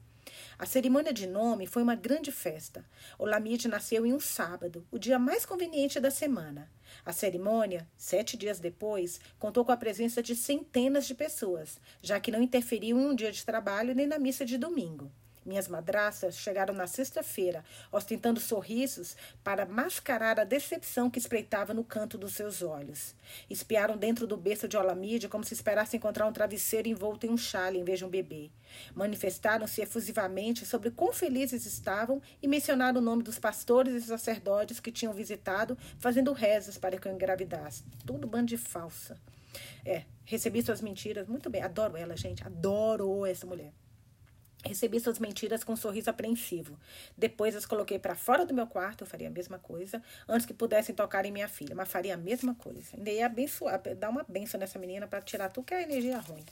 A 0.59 0.67
cerimônia 0.67 1.13
de 1.13 1.27
nome 1.27 1.67
foi 1.67 1.83
uma 1.83 1.95
grande 1.95 2.33
festa. 2.33 2.85
Olamide 3.19 3.69
nasceu 3.69 4.07
em 4.07 4.13
um 4.13 4.21
sábado, 4.21 4.87
o 4.91 4.99
dia 4.99 5.19
mais 5.19 5.45
conveniente 5.45 6.01
da 6.01 6.11
semana. 6.11 6.71
A 7.05 7.13
cerimônia, 7.13 7.89
sete 7.97 8.37
dias 8.37 8.61
depois, 8.61 9.21
contou 9.39 9.65
com 9.65 9.73
a 9.73 9.77
presença 9.77 10.23
de 10.23 10.35
centenas 10.35 11.07
de 11.07 11.15
pessoas, 11.15 11.81
já 12.01 12.21
que 12.21 12.31
não 12.31 12.43
interferiu 12.43 12.99
em 12.99 13.07
um 13.07 13.15
dia 13.15 13.33
de 13.33 13.45
trabalho 13.45 13.95
nem 13.95 14.07
na 14.07 14.19
missa 14.19 14.45
de 14.45 14.57
domingo. 14.57 15.11
Minhas 15.45 15.69
madraças 15.69 16.37
chegaram 16.37 16.73
na 16.73 16.87
sexta-feira, 16.87 17.63
ostentando 17.93 18.41
sorrisos 18.41 19.15
para 19.43 19.67
mascarar 19.67 20.41
a 20.41 20.45
decepção 20.45 21.11
que 21.11 21.19
espreitava 21.19 21.75
no 21.75 21.85
canto 21.85 22.17
dos 22.17 22.35
seus 22.35 22.63
olhos. 22.63 23.15
Espiaram 23.51 23.97
dentro 23.97 24.27
do 24.27 24.37
berço 24.37 24.67
de 24.67 24.77
Olamide 24.77 25.29
como 25.29 25.45
se 25.45 25.53
esperasse 25.53 25.97
encontrar 25.97 26.27
um 26.27 26.33
travesseiro 26.33 26.89
envolto 26.89 27.27
em 27.27 27.31
um 27.31 27.37
chale 27.37 27.79
em 27.79 27.85
vez 27.85 27.99
de 27.99 28.07
um 28.07 28.09
bebê. 28.09 28.51
Manifestaram-se 28.95 29.83
efusivamente 29.83 30.65
sobre 30.65 30.91
quão 30.91 31.13
felizes 31.13 31.67
estavam 31.67 32.23
e 32.43 32.49
mencionaram 32.49 33.01
o 33.01 33.05
nome 33.05 33.23
dos 33.23 33.39
pastores 33.39 33.95
e 33.95 34.07
sacerdotes 34.07 34.81
que 34.81 34.91
tinham 34.91 35.13
visitado, 35.13 35.77
fazendo 35.99 36.33
rezas 36.33 36.79
para 36.79 36.97
que 36.99 37.07
eu 37.07 37.13
engravidasse. 37.13 37.85
Tudo 38.07 38.27
bando 38.27 38.47
de 38.47 38.57
falsa. 38.57 39.21
É, 39.85 40.05
recebi 40.25 40.63
suas 40.63 40.81
mentiras. 40.81 41.29
Muito 41.29 41.51
bem, 41.51 41.63
adoro 41.63 41.97
ela, 41.97 42.17
gente. 42.17 42.45
Adoro 42.45 43.27
essa 43.27 43.47
mulher. 43.47 43.73
Recebi 44.65 44.99
suas 44.99 45.19
mentiras 45.19 45.63
com 45.63 45.73
um 45.75 45.77
sorriso 45.77 46.09
apreensivo. 46.09 46.79
Depois 47.17 47.55
as 47.55 47.67
coloquei 47.67 47.99
para 47.99 48.15
fora 48.15 48.47
do 48.47 48.55
meu 48.55 48.67
quarto, 48.67 49.03
eu 49.03 49.07
faria 49.07 49.29
a 49.29 49.31
mesma 49.31 49.59
coisa, 49.59 50.03
antes 50.29 50.47
que 50.47 50.55
pudessem 50.55 50.95
tocar 50.95 51.27
em 51.27 51.31
minha 51.31 51.49
filha, 51.49 51.75
mas 51.75 51.89
faria 51.89 52.15
a 52.15 52.17
mesma 52.17 52.55
coisa. 52.55 52.97
Ainda 52.97 53.11
ia 53.11 53.27
abençoar, 53.27 53.81
dar 53.97 54.09
uma 54.09 54.25
benção 54.27 54.59
nessa 54.59 54.79
menina 54.79 55.07
para 55.07 55.21
tirar 55.21 55.51
tudo 55.51 55.67
que 55.67 55.75
é 55.75 55.83
energia 55.83 56.19
ruim. 56.19 56.45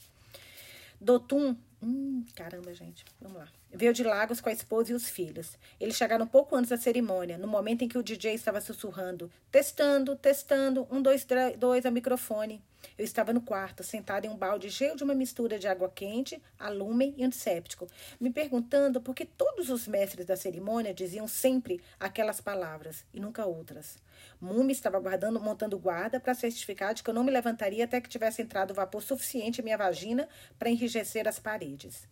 Dotum, 1.00 1.57
hum, 1.82 2.24
caramba, 2.34 2.72
gente, 2.74 3.04
vamos 3.20 3.38
lá. 3.38 3.48
Veio 3.70 3.92
de 3.92 4.04
Lagos 4.04 4.40
com 4.40 4.48
a 4.48 4.52
esposa 4.52 4.92
e 4.92 4.94
os 4.94 5.08
filhos. 5.08 5.58
Eles 5.80 5.96
chegaram 5.96 6.24
um 6.24 6.28
pouco 6.28 6.54
antes 6.54 6.70
da 6.70 6.76
cerimônia, 6.76 7.38
no 7.38 7.48
momento 7.48 7.82
em 7.82 7.88
que 7.88 7.98
o 7.98 8.02
DJ 8.02 8.34
estava 8.34 8.60
sussurrando: 8.60 9.30
testando, 9.50 10.14
testando, 10.14 10.86
um, 10.90 11.00
dois, 11.00 11.26
dois, 11.58 11.86
a 11.86 11.90
microfone. 11.90 12.62
Eu 12.98 13.04
estava 13.04 13.32
no 13.32 13.40
quarto, 13.40 13.82
sentada 13.82 14.26
em 14.26 14.30
um 14.30 14.36
balde 14.36 14.70
cheio 14.70 14.96
de 14.96 15.04
uma 15.04 15.14
mistura 15.14 15.58
de 15.58 15.68
água 15.68 15.88
quente, 15.88 16.42
alume 16.58 17.14
e 17.16 17.24
antisséptico, 17.24 17.86
me 18.20 18.30
perguntando 18.30 19.00
por 19.00 19.14
que 19.14 19.24
todos 19.24 19.70
os 19.70 19.86
mestres 19.86 20.26
da 20.26 20.36
cerimônia 20.36 20.92
diziam 20.92 21.28
sempre 21.28 21.80
aquelas 21.98 22.40
palavras 22.40 23.04
e 23.14 23.20
nunca 23.20 23.46
outras. 23.46 23.98
Mumi 24.40 24.72
estava 24.72 24.98
guardando, 24.98 25.40
montando 25.40 25.78
guarda 25.78 26.18
para 26.18 26.34
certificar 26.34 26.94
de 26.94 27.02
que 27.02 27.10
eu 27.10 27.14
não 27.14 27.24
me 27.24 27.30
levantaria 27.30 27.84
até 27.84 28.00
que 28.00 28.08
tivesse 28.08 28.42
entrado 28.42 28.74
vapor 28.74 29.02
suficiente 29.02 29.60
em 29.60 29.64
minha 29.64 29.78
vagina 29.78 30.28
para 30.58 30.70
enrijecer 30.70 31.28
as 31.28 31.38
paredes. 31.38 32.08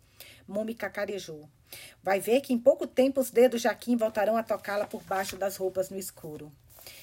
Mumi 0.46 0.74
cacarejou. 0.74 1.48
Vai 2.02 2.20
ver 2.20 2.40
que 2.40 2.52
em 2.52 2.58
pouco 2.58 2.86
tempo 2.86 3.20
os 3.20 3.30
dedos 3.30 3.60
de 3.60 3.64
Jaquim 3.64 3.96
voltarão 3.96 4.36
a 4.36 4.42
tocá-la 4.42 4.86
por 4.86 5.02
baixo 5.02 5.36
das 5.36 5.56
roupas 5.56 5.90
no 5.90 5.98
escuro. 5.98 6.52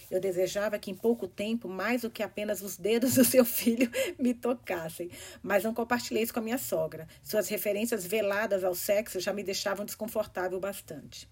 Eu 0.09 0.19
desejava 0.19 0.79
que 0.79 0.89
em 0.89 0.95
pouco 0.95 1.27
tempo, 1.27 1.67
mais 1.67 2.01
do 2.01 2.09
que 2.09 2.23
apenas 2.23 2.61
os 2.61 2.77
dedos 2.77 3.15
do 3.15 3.25
seu 3.25 3.43
filho 3.45 3.91
me 4.17 4.33
tocassem. 4.33 5.11
Mas 5.41 5.63
não 5.63 5.73
compartilhei 5.73 6.23
isso 6.23 6.33
com 6.33 6.39
a 6.39 6.43
minha 6.43 6.57
sogra. 6.57 7.07
Suas 7.21 7.47
referências 7.49 8.05
veladas 8.05 8.63
ao 8.63 8.73
sexo 8.73 9.19
já 9.19 9.33
me 9.33 9.43
deixavam 9.43 9.85
desconfortável 9.85 10.59
bastante. 10.59 11.29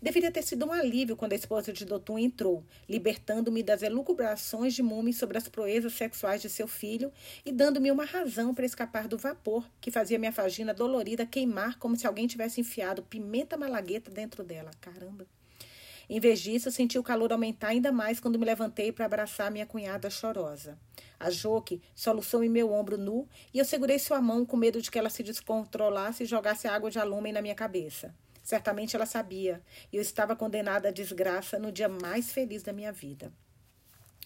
Deveria 0.00 0.30
ter 0.30 0.42
sido 0.42 0.66
um 0.66 0.72
alívio 0.72 1.16
quando 1.16 1.32
a 1.32 1.36
esposa 1.36 1.72
de 1.72 1.84
Dotun 1.84 2.18
entrou, 2.18 2.64
libertando-me 2.88 3.62
das 3.62 3.82
elucubrações 3.82 4.74
de 4.74 4.82
Mumi 4.82 5.12
sobre 5.12 5.38
as 5.38 5.48
proezas 5.48 5.92
sexuais 5.92 6.40
de 6.40 6.48
seu 6.48 6.66
filho 6.68 7.12
e 7.44 7.52
dando-me 7.52 7.90
uma 7.90 8.04
razão 8.04 8.54
para 8.54 8.66
escapar 8.66 9.08
do 9.08 9.18
vapor 9.18 9.68
que 9.80 9.90
fazia 9.90 10.18
minha 10.18 10.30
vagina 10.30 10.72
dolorida 10.72 11.26
queimar 11.26 11.78
como 11.78 11.96
se 11.96 12.06
alguém 12.06 12.26
tivesse 12.26 12.60
enfiado 12.60 13.02
pimenta 13.02 13.56
malagueta 13.56 14.10
dentro 14.10 14.42
dela. 14.44 14.70
Caramba! 14.80 15.26
Em 16.10 16.18
vez 16.20 16.40
disso, 16.40 16.70
senti 16.70 16.98
o 16.98 17.02
calor 17.02 17.32
aumentar 17.32 17.68
ainda 17.68 17.92
mais 17.92 18.18
quando 18.18 18.38
me 18.38 18.46
levantei 18.46 18.90
para 18.90 19.04
abraçar 19.04 19.50
minha 19.50 19.66
cunhada 19.66 20.08
chorosa. 20.08 20.78
A 21.20 21.28
Joque 21.28 21.82
soluçou 21.94 22.42
em 22.42 22.48
meu 22.48 22.72
ombro 22.72 22.96
nu 22.96 23.28
e 23.52 23.58
eu 23.58 23.64
segurei 23.64 23.98
sua 23.98 24.20
mão 24.20 24.46
com 24.46 24.56
medo 24.56 24.80
de 24.80 24.90
que 24.90 24.98
ela 24.98 25.10
se 25.10 25.22
descontrolasse 25.22 26.22
e 26.22 26.26
jogasse 26.26 26.66
água 26.66 26.90
de 26.90 26.98
alume 26.98 27.30
na 27.30 27.42
minha 27.42 27.54
cabeça. 27.54 28.14
Certamente 28.48 28.96
ela 28.96 29.04
sabia. 29.04 29.62
E 29.92 29.96
eu 29.96 30.00
estava 30.00 30.34
condenada 30.34 30.88
à 30.88 30.90
desgraça 30.90 31.58
no 31.58 31.70
dia 31.70 31.86
mais 31.86 32.32
feliz 32.32 32.62
da 32.62 32.72
minha 32.72 32.90
vida. 32.90 33.30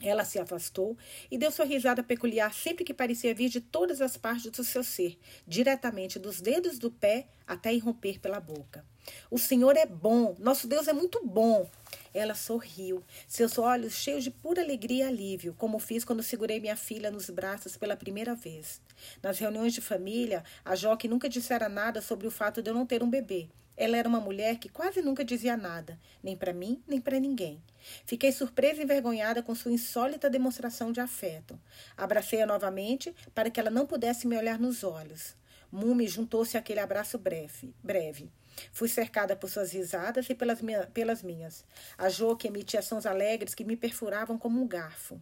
Ela 0.01 0.25
se 0.25 0.39
afastou 0.39 0.97
e 1.29 1.37
deu 1.37 1.51
sua 1.51 1.65
risada 1.65 2.05
peculiar 2.05 2.55
sempre 2.55 2.85
que 2.85 2.95
parecia 2.95 3.35
vir 3.35 3.49
de 3.49 3.61
todas 3.61 4.01
as 4.01 4.17
partes 4.17 4.53
do 4.53 4.63
seu 4.63 4.85
ser, 4.85 5.19
diretamente 5.45 6.21
dos 6.21 6.41
dedos 6.41 6.79
do 6.79 6.89
pé 6.89 7.27
até 7.49 7.75
irromper 7.75 8.21
pela 8.21 8.39
boca. 8.39 8.87
O 9.29 9.41
Senhor 9.41 9.77
é 9.77 9.87
bom, 9.87 10.37
nosso 10.39 10.69
Deus 10.69 10.87
é 10.87 10.93
muito 10.93 11.21
bom. 11.27 11.69
Ela 12.15 12.37
sorriu, 12.37 13.03
seus 13.27 13.59
olhos 13.59 13.95
cheios 13.95 14.23
de 14.23 14.31
pura 14.31 14.63
alegria 14.63 15.07
e 15.07 15.09
alívio, 15.09 15.53
como 15.59 15.81
fiz 15.81 16.05
quando 16.05 16.23
segurei 16.23 16.61
minha 16.61 16.77
filha 16.77 17.11
nos 17.11 17.29
braços 17.29 17.77
pela 17.77 17.97
primeira 17.97 18.37
vez. 18.37 18.81
Nas 19.21 19.41
reuniões 19.41 19.73
de 19.73 19.81
família, 19.81 20.45
a 20.65 20.77
Joque 20.77 21.09
nunca 21.09 21.29
dissera 21.29 21.69
nada 21.69 22.01
sobre 22.01 22.29
o 22.29 22.31
fato 22.31 22.63
de 22.63 22.71
eu 22.71 22.75
não 22.75 22.87
ter 22.87 23.03
um 23.03 23.11
bebê, 23.11 23.49
ela 23.77 23.97
era 23.97 24.09
uma 24.09 24.21
mulher 24.21 24.59
que 24.59 24.69
quase 24.69 25.01
nunca 25.01 25.25
dizia 25.25 25.57
nada, 25.57 25.99
nem 26.23 26.37
para 26.37 26.53
mim, 26.53 26.83
nem 26.87 27.01
para 27.01 27.19
ninguém. 27.19 27.63
Fiquei 28.05 28.31
surpresa 28.31 28.81
e 28.81 28.85
envergonhada 28.85 29.43
com 29.43 29.55
sua 29.55 29.73
insólita 29.73 30.31
demonstração 30.31 30.93
de 30.93 31.01
afeto. 31.01 31.59
Abracei-a 31.97 32.47
novamente 32.47 33.15
para 33.35 33.51
que 33.51 33.59
ela 33.59 33.71
não 33.71 33.87
pudesse 33.87 34.27
me 34.27 34.37
olhar 34.37 34.59
nos 34.59 34.85
olhos. 34.85 35.35
Mumi 35.71 36.07
juntou-se 36.07 36.57
àquele 36.57 36.81
abraço 36.81 37.19
breve. 37.19 37.75
breve. 37.83 38.31
Fui 38.71 38.89
cercada 38.89 39.35
por 39.35 39.49
suas 39.49 39.73
risadas 39.73 40.29
e 40.29 40.35
pelas, 40.35 40.61
minha, 40.61 40.87
pelas 40.89 41.23
minhas. 41.23 41.65
A 41.97 42.11
Jo 42.11 42.37
que 42.37 42.49
emitia 42.49 42.83
sons 42.83 43.07
alegres 43.07 43.55
que 43.55 43.65
me 43.65 43.77
perfuravam 43.77 44.37
como 44.37 44.61
um 44.61 44.69
garfo. 44.69 45.19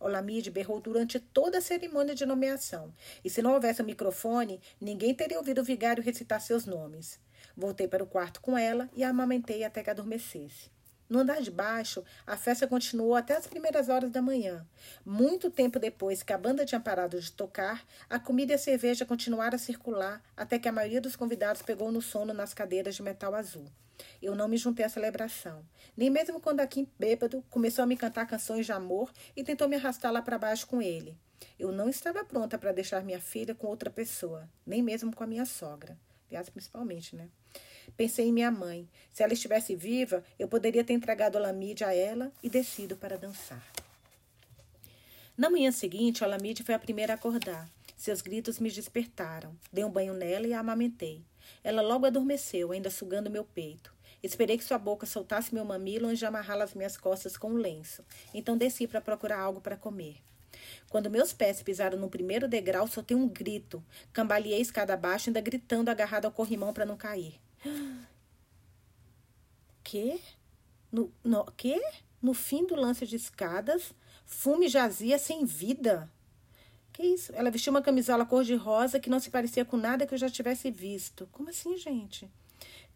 Olamide 0.00 0.50
berrou 0.50 0.80
durante 0.80 1.18
toda 1.18 1.58
a 1.58 1.60
cerimônia 1.60 2.14
de 2.14 2.24
nomeação, 2.24 2.94
e 3.24 3.28
se 3.28 3.42
não 3.42 3.54
houvesse 3.54 3.82
um 3.82 3.84
microfone, 3.84 4.60
ninguém 4.80 5.12
teria 5.12 5.38
ouvido 5.38 5.60
o 5.60 5.64
vigário 5.64 6.02
recitar 6.02 6.40
seus 6.40 6.64
nomes. 6.64 7.18
Voltei 7.58 7.88
para 7.88 8.04
o 8.04 8.06
quarto 8.06 8.40
com 8.40 8.56
ela 8.56 8.88
e 8.94 9.02
a 9.02 9.08
amamentei 9.08 9.64
até 9.64 9.82
que 9.82 9.90
adormecesse. 9.90 10.70
No 11.08 11.18
andar 11.18 11.42
de 11.42 11.50
baixo, 11.50 12.04
a 12.24 12.36
festa 12.36 12.68
continuou 12.68 13.16
até 13.16 13.36
as 13.36 13.48
primeiras 13.48 13.88
horas 13.88 14.12
da 14.12 14.22
manhã. 14.22 14.64
Muito 15.04 15.50
tempo 15.50 15.80
depois 15.80 16.22
que 16.22 16.32
a 16.32 16.38
banda 16.38 16.64
tinha 16.64 16.80
parado 16.80 17.20
de 17.20 17.32
tocar, 17.32 17.84
a 18.08 18.16
comida 18.16 18.52
e 18.52 18.54
a 18.54 18.58
cerveja 18.58 19.04
continuaram 19.04 19.56
a 19.56 19.58
circular 19.58 20.22
até 20.36 20.56
que 20.56 20.68
a 20.68 20.72
maioria 20.72 21.00
dos 21.00 21.16
convidados 21.16 21.60
pegou 21.60 21.90
no 21.90 22.00
sono 22.00 22.32
nas 22.32 22.54
cadeiras 22.54 22.94
de 22.94 23.02
metal 23.02 23.34
azul. 23.34 23.66
Eu 24.22 24.36
não 24.36 24.46
me 24.46 24.56
juntei 24.56 24.86
à 24.86 24.88
celebração, 24.88 25.66
nem 25.96 26.10
mesmo 26.10 26.40
quando 26.40 26.60
aqui 26.60 26.88
bêbado 26.96 27.44
começou 27.50 27.82
a 27.82 27.86
me 27.88 27.96
cantar 27.96 28.28
canções 28.28 28.66
de 28.66 28.70
amor 28.70 29.10
e 29.34 29.42
tentou 29.42 29.68
me 29.68 29.74
arrastar 29.74 30.12
lá 30.12 30.22
para 30.22 30.38
baixo 30.38 30.68
com 30.68 30.80
ele. 30.80 31.18
Eu 31.58 31.72
não 31.72 31.88
estava 31.88 32.24
pronta 32.24 32.56
para 32.56 32.70
deixar 32.70 33.02
minha 33.02 33.18
filha 33.18 33.52
com 33.52 33.66
outra 33.66 33.90
pessoa, 33.90 34.48
nem 34.64 34.80
mesmo 34.80 35.12
com 35.12 35.24
a 35.24 35.26
minha 35.26 35.44
sogra. 35.44 35.98
Aliás, 36.28 36.48
principalmente, 36.48 37.16
né? 37.16 37.28
Pensei 37.98 38.28
em 38.28 38.32
minha 38.32 38.48
mãe. 38.48 38.88
Se 39.12 39.24
ela 39.24 39.32
estivesse 39.32 39.74
viva, 39.74 40.22
eu 40.38 40.46
poderia 40.46 40.84
ter 40.84 40.92
entregado 40.92 41.36
a 41.36 41.40
Lamide 41.40 41.82
a 41.82 41.92
ela 41.92 42.30
e 42.40 42.48
descido 42.48 42.96
para 42.96 43.18
dançar. 43.18 43.60
Na 45.36 45.50
manhã 45.50 45.72
seguinte, 45.72 46.22
a 46.22 46.26
Lamide 46.28 46.62
foi 46.62 46.76
a 46.76 46.78
primeira 46.78 47.14
a 47.14 47.16
acordar. 47.16 47.68
Seus 47.96 48.20
gritos 48.20 48.60
me 48.60 48.70
despertaram. 48.70 49.52
Dei 49.72 49.82
um 49.82 49.90
banho 49.90 50.14
nela 50.14 50.46
e 50.46 50.52
a 50.52 50.60
amamentei. 50.60 51.24
Ela 51.64 51.82
logo 51.82 52.06
adormeceu, 52.06 52.70
ainda 52.70 52.88
sugando 52.88 53.28
meu 53.28 53.42
peito. 53.42 53.92
Esperei 54.22 54.56
que 54.56 54.62
sua 54.62 54.78
boca 54.78 55.04
soltasse 55.04 55.52
meu 55.52 55.64
mamilo 55.64 56.06
antes 56.06 56.20
de 56.20 56.26
amarrá-la 56.26 56.62
às 56.62 56.74
minhas 56.74 56.96
costas 56.96 57.36
com 57.36 57.50
um 57.50 57.56
lenço. 57.56 58.04
Então 58.32 58.56
desci 58.56 58.86
para 58.86 59.00
procurar 59.00 59.40
algo 59.40 59.60
para 59.60 59.76
comer. 59.76 60.18
Quando 60.88 61.10
meus 61.10 61.32
pés 61.32 61.64
pisaram 61.64 61.98
no 61.98 62.08
primeiro 62.08 62.46
degrau, 62.46 62.86
soltei 62.86 63.16
um 63.16 63.26
grito. 63.26 63.84
Cambaleei 64.12 64.60
escada 64.60 64.94
abaixo, 64.94 65.30
ainda 65.30 65.40
gritando 65.40 65.88
agarrado 65.88 66.26
ao 66.26 66.32
corrimão 66.32 66.72
para 66.72 66.86
não 66.86 66.96
cair. 66.96 67.40
Que? 69.82 70.20
No, 70.92 71.12
no, 71.24 71.44
que? 71.52 71.80
No 72.20 72.34
fim 72.34 72.66
do 72.66 72.74
lance 72.74 73.06
de 73.06 73.16
escadas, 73.16 73.94
Fume 74.28 74.68
jazia 74.68 75.18
sem 75.18 75.46
vida. 75.46 76.12
Que 76.92 77.02
isso? 77.02 77.32
Ela 77.34 77.50
vestiu 77.50 77.70
uma 77.70 77.80
camisola 77.80 78.26
cor-de-rosa 78.26 79.00
que 79.00 79.08
não 79.08 79.18
se 79.18 79.30
parecia 79.30 79.64
com 79.64 79.78
nada 79.78 80.06
que 80.06 80.12
eu 80.12 80.18
já 80.18 80.28
tivesse 80.28 80.70
visto. 80.70 81.26
Como 81.32 81.48
assim, 81.48 81.78
gente? 81.78 82.30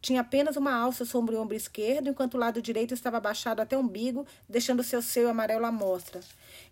Tinha 0.03 0.21
apenas 0.21 0.57
uma 0.57 0.75
alça 0.75 1.05
sobre 1.05 1.37
o 1.37 1.41
ombro 1.41 1.57
esquerdo, 1.57 2.09
enquanto 2.09 2.35
o 2.35 2.39
lado 2.39 2.61
direito 2.61 2.93
estava 2.93 3.19
abaixado 3.19 3.63
até 3.63 3.77
o 3.77 3.81
umbigo, 3.81 4.27
deixando 4.49 4.83
seu 4.83 5.01
seio 5.01 5.29
amarelo 5.29 5.65
à 5.65 5.71
mostra. 5.71 6.19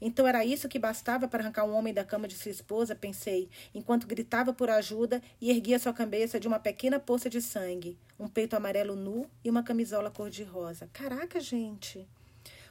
Então 0.01 0.27
era 0.27 0.45
isso 0.45 0.69
que 0.69 0.81
bastava 0.81 1.29
para 1.29 1.45
arrancar 1.45 1.65
um 1.65 1.73
homem 1.73 1.95
da 1.95 2.05
cama 2.05 2.27
de 2.27 2.35
sua 2.35 2.51
esposa, 2.51 2.97
pensei, 2.97 3.49
enquanto 3.73 4.09
gritava 4.09 4.53
por 4.53 4.69
ajuda 4.69 5.23
e 5.41 5.49
erguia 5.49 5.79
sua 5.79 5.93
cabeça 5.93 6.41
de 6.41 6.49
uma 6.49 6.59
pequena 6.59 6.99
poça 6.99 7.31
de 7.31 7.41
sangue, 7.41 7.97
um 8.19 8.27
peito 8.27 8.57
amarelo 8.57 8.97
nu 8.97 9.31
e 9.45 9.49
uma 9.49 9.63
camisola 9.63 10.11
cor-de-rosa. 10.11 10.91
Caraca, 10.93 11.39
gente! 11.39 12.09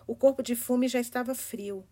O 0.05 0.13
corpo 0.13 0.43
de 0.43 0.57
fume 0.57 0.89
já 0.89 0.99
estava 0.99 1.33
frio. 1.33 1.85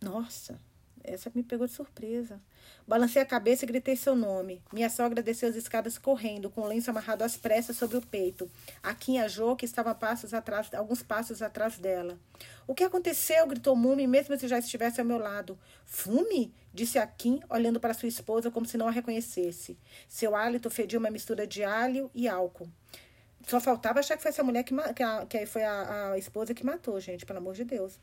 Nossa, 0.00 0.58
essa 1.04 1.30
me 1.34 1.42
pegou 1.42 1.66
de 1.66 1.72
surpresa. 1.72 2.40
Balancei 2.86 3.20
a 3.20 3.26
cabeça 3.26 3.64
e 3.64 3.68
gritei 3.68 3.94
seu 3.94 4.16
nome. 4.16 4.62
Minha 4.72 4.90
sogra 4.90 5.22
desceu 5.22 5.48
as 5.48 5.54
escadas 5.54 5.98
correndo, 5.98 6.50
com 6.50 6.62
o 6.62 6.66
lenço 6.66 6.90
amarrado 6.90 7.22
às 7.22 7.36
pressas 7.36 7.76
sobre 7.76 7.96
o 7.96 8.02
peito. 8.02 8.50
A 8.82 8.94
Quinha 8.94 9.28
Jo, 9.28 9.54
que 9.54 9.64
estava 9.64 9.94
passos 9.94 10.34
atrás, 10.34 10.72
alguns 10.74 11.02
passos 11.02 11.42
atrás 11.42 11.78
dela. 11.78 12.18
O 12.66 12.74
que 12.74 12.82
aconteceu? 12.82 13.46
gritou 13.46 13.76
Mumi, 13.76 14.06
mesmo 14.06 14.36
se 14.38 14.48
já 14.48 14.58
estivesse 14.58 15.00
ao 15.00 15.06
meu 15.06 15.18
lado. 15.18 15.58
Fume? 15.84 16.52
disse 16.72 16.98
a 16.98 17.06
Kim, 17.06 17.40
olhando 17.48 17.78
para 17.78 17.94
sua 17.94 18.08
esposa 18.08 18.50
como 18.50 18.66
se 18.66 18.76
não 18.76 18.88
a 18.88 18.90
reconhecesse. 18.90 19.78
Seu 20.08 20.34
hálito 20.34 20.68
fedia 20.68 20.98
uma 20.98 21.10
mistura 21.10 21.46
de 21.46 21.62
alho 21.62 22.10
e 22.14 22.26
álcool. 22.26 22.68
Só 23.46 23.60
faltava 23.60 24.00
achar 24.00 24.16
que 24.16 24.22
foi 24.22 24.30
essa 24.30 24.42
mulher 24.42 24.64
que, 24.64 24.74
que, 24.94 25.02
a, 25.02 25.26
que 25.26 25.46
foi 25.46 25.62
a, 25.62 26.12
a 26.12 26.18
esposa 26.18 26.54
que 26.54 26.64
matou, 26.64 26.98
gente, 26.98 27.26
pelo 27.26 27.38
amor 27.38 27.54
de 27.54 27.64
Deus. 27.64 28.00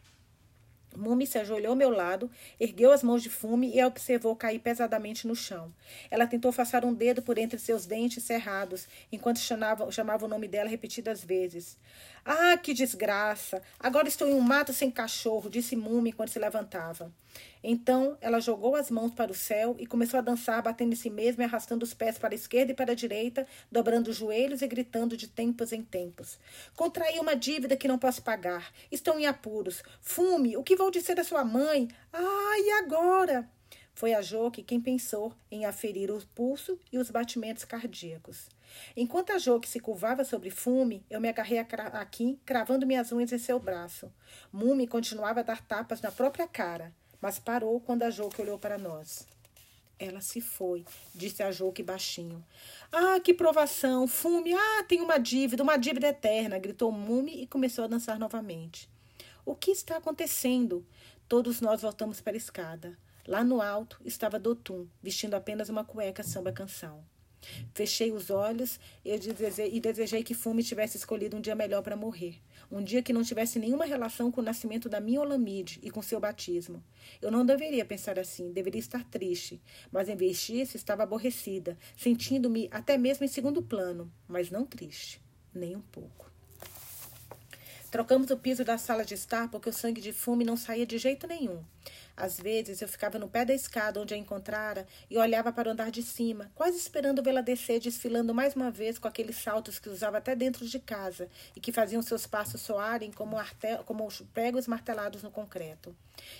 Mumi 0.96 1.26
se 1.26 1.38
ajoelhou 1.38 1.72
ao 1.72 1.76
meu 1.76 1.90
lado, 1.90 2.30
ergueu 2.60 2.92
as 2.92 3.04
mãos 3.04 3.24
de 3.24 3.30
fume 3.30 3.74
e 3.74 3.80
a 3.80 3.88
observou 3.88 4.36
cair 4.36 4.60
pesadamente 4.60 5.28
no 5.28 5.36
chão. 5.36 5.74
Ela 6.10 6.28
tentou 6.28 6.50
afastar 6.50 6.84
um 6.84 6.94
dedo 6.94 7.22
por 7.22 7.38
entre 7.38 7.58
seus 7.58 7.86
dentes 7.86 8.24
cerrados, 8.24 8.88
enquanto 9.12 9.40
chamava, 9.40 9.90
chamava 9.92 10.26
o 10.26 10.30
nome 10.30 10.48
dela 10.48 10.70
repetidas 10.70 11.24
vezes. 11.24 11.78
Ah, 12.26 12.58
que 12.58 12.74
desgraça! 12.74 13.62
Agora 13.80 14.08
estou 14.08 14.28
em 14.28 14.34
um 14.34 14.42
mato 14.42 14.74
sem 14.74 14.92
cachorro, 14.92 15.50
disse 15.50 15.76
Mumi 15.76 16.10
enquanto 16.10 16.30
se 16.30 16.40
levantava. 16.40 17.12
Então 17.64 18.18
ela 18.22 18.40
jogou 18.40 18.76
as 18.76 18.90
mãos 18.90 19.12
para 19.12 19.32
o 19.32 19.36
céu 19.36 19.76
e 19.80 19.86
começou 19.86 20.18
a 20.18 20.22
dançar, 20.22 20.62
batendo 20.62 20.94
em 20.94 20.96
si 20.96 21.10
mesma 21.10 21.44
e 21.44 21.46
arrastando 21.46 21.84
os 21.84 21.94
pés 21.94 22.18
para 22.18 22.34
a 22.34 22.36
esquerda 22.36 22.72
e 22.72 22.76
para 22.76 22.94
a 22.94 22.96
direita, 22.96 23.46
dobrando 23.72 24.10
os 24.10 24.16
joelhos 24.16 24.62
e 24.62 24.68
gritando 24.68 25.16
de 25.16 25.28
tempos 25.28 25.72
em 25.72 25.84
tempos. 25.84 26.40
Contraí 26.76 27.20
uma 27.20 27.36
dívida 27.36 27.78
que 27.78 27.88
não 27.88 28.00
posso 28.00 28.24
pagar. 28.24 28.72
Estou 28.92 29.20
em 29.20 29.28
apuros. 29.28 29.84
Fume, 30.02 30.58
o 30.58 30.64
que 30.64 30.76
vou 30.76 30.90
dizer 30.90 31.16
da 31.16 31.24
sua 31.24 31.44
mãe? 31.44 31.88
Ah, 32.12 32.56
e 32.58 32.72
agora? 32.84 33.48
Foi 33.94 34.14
a 34.14 34.22
Joque 34.22 34.64
quem 34.64 34.82
pensou 34.82 35.34
em 35.52 35.66
aferir 35.66 36.10
o 36.10 36.26
pulso 36.34 36.80
e 36.92 36.98
os 36.98 37.12
batimentos 37.12 37.66
cardíacos. 37.66 38.50
Enquanto 38.96 39.32
a 39.32 39.38
Joque 39.38 39.68
se 39.68 39.80
curvava 39.80 40.24
sobre 40.24 40.50
Fume, 40.50 41.06
eu 41.10 41.22
me 41.22 41.30
agarrei 41.30 41.60
aqui, 41.60 42.40
cravando 42.46 42.88
minhas 42.88 43.12
unhas 43.12 43.32
em 43.32 43.38
seu 43.38 43.60
braço. 43.60 44.12
Mume 44.52 44.88
continuava 44.88 45.42
a 45.42 45.44
dar 45.44 45.62
tapas 45.62 46.02
na 46.02 46.12
própria 46.12 46.48
cara, 46.48 46.94
mas 47.22 47.38
parou 47.40 47.80
quando 47.80 48.04
a 48.04 48.10
Joque 48.10 48.42
olhou 48.42 48.58
para 48.58 48.78
nós. 48.78 49.28
Ela 50.00 50.20
se 50.20 50.42
foi, 50.42 50.84
disse 51.14 51.44
a 51.44 51.52
Joque 51.52 51.84
baixinho. 51.84 52.44
Ah, 52.92 53.20
que 53.20 53.34
provação! 53.34 54.08
Fume! 54.08 54.52
Ah, 54.54 54.84
tem 54.88 55.00
uma 55.00 55.20
dívida, 55.20 55.62
uma 55.62 55.78
dívida 55.78 56.08
eterna! 56.08 56.58
gritou 56.58 56.92
Mume 56.92 57.44
e 57.44 57.46
começou 57.46 57.84
a 57.84 57.88
dançar 57.88 58.18
novamente. 58.18 58.90
O 59.46 59.56
que 59.56 59.70
está 59.70 59.98
acontecendo? 59.98 60.86
Todos 61.28 61.62
nós 61.62 61.84
voltamos 61.84 62.20
para 62.20 62.34
a 62.34 62.38
escada. 62.38 62.98
Lá 63.28 63.44
no 63.44 63.62
alto 63.62 64.02
estava 64.04 64.40
Dotum, 64.40 64.88
vestindo 65.04 65.36
apenas 65.36 65.70
uma 65.70 65.86
cueca 65.86 66.24
samba-canção. 66.24 67.04
Fechei 67.74 68.12
os 68.12 68.30
olhos 68.30 68.80
e 69.06 69.80
desejei 69.80 70.24
que 70.24 70.34
Fume 70.34 70.64
tivesse 70.64 70.98
escolhido 70.98 71.38
um 71.38 71.42
dia 71.42 71.56
melhor 71.56 71.82
para 71.82 71.96
morrer. 71.96 72.40
Um 72.72 72.82
dia 72.82 73.04
que 73.04 73.12
não 73.12 73.22
tivesse 73.22 73.60
nenhuma 73.60 73.84
relação 73.84 74.32
com 74.32 74.40
o 74.40 74.44
nascimento 74.44 74.88
da 74.88 75.02
minha 75.02 75.20
Olamide 75.20 75.78
e 75.84 75.92
com 75.92 76.02
seu 76.02 76.22
batismo. 76.22 76.82
Eu 77.22 77.30
não 77.30 77.46
deveria 77.46 77.84
pensar 77.84 78.18
assim, 78.18 78.54
deveria 78.54 78.80
estar 78.80 79.04
triste. 79.04 79.62
Mas 79.92 80.08
em 80.08 80.16
vez 80.16 80.40
disso, 80.40 80.78
estava 80.78 81.04
aborrecida, 81.04 81.78
sentindo-me 81.98 82.70
até 82.72 82.98
mesmo 82.98 83.26
em 83.26 83.28
segundo 83.28 83.62
plano, 83.62 84.10
mas 84.26 84.50
não 84.50 84.66
triste, 84.66 85.22
nem 85.54 85.76
um 85.76 85.82
pouco. 85.82 86.32
Trocamos 87.92 88.32
o 88.32 88.38
piso 88.38 88.64
da 88.64 88.78
sala 88.78 89.04
de 89.04 89.16
estar 89.16 89.52
porque 89.52 89.68
o 89.68 89.74
sangue 89.74 90.00
de 90.00 90.14
fume 90.14 90.46
não 90.46 90.56
saía 90.56 90.86
de 90.86 90.98
jeito 90.98 91.28
nenhum. 91.28 91.62
Às 92.16 92.40
vezes 92.40 92.82
eu 92.82 92.88
ficava 92.88 93.18
no 93.18 93.30
pé 93.30 93.46
da 93.46 93.54
escada 93.54 94.00
onde 94.00 94.14
a 94.14 94.18
encontrara 94.18 94.88
e 95.10 95.18
olhava 95.18 95.52
para 95.52 95.70
o 95.70 95.72
andar 95.72 95.92
de 95.92 96.04
cima, 96.04 96.52
quase 96.56 96.78
esperando 96.78 97.24
vê-la 97.24 97.42
descer, 97.42 97.80
desfilando 97.80 98.34
mais 98.34 98.56
uma 98.56 98.70
vez 98.70 98.98
com 98.98 99.08
aqueles 99.08 99.38
saltos 99.38 99.80
que 99.80 99.90
usava 99.90 100.18
até 100.18 100.36
dentro 100.36 100.66
de 100.66 100.80
casa 100.80 101.30
e 101.56 101.60
que 101.60 101.72
faziam 101.72 102.02
seus 102.02 102.28
passos 102.28 102.62
soarem 102.62 103.12
como, 103.12 103.38
como 103.86 104.06
os 104.06 104.22
pregos 104.34 104.68
martelados 104.68 105.24
no 105.24 105.32
concreto. 105.32 105.96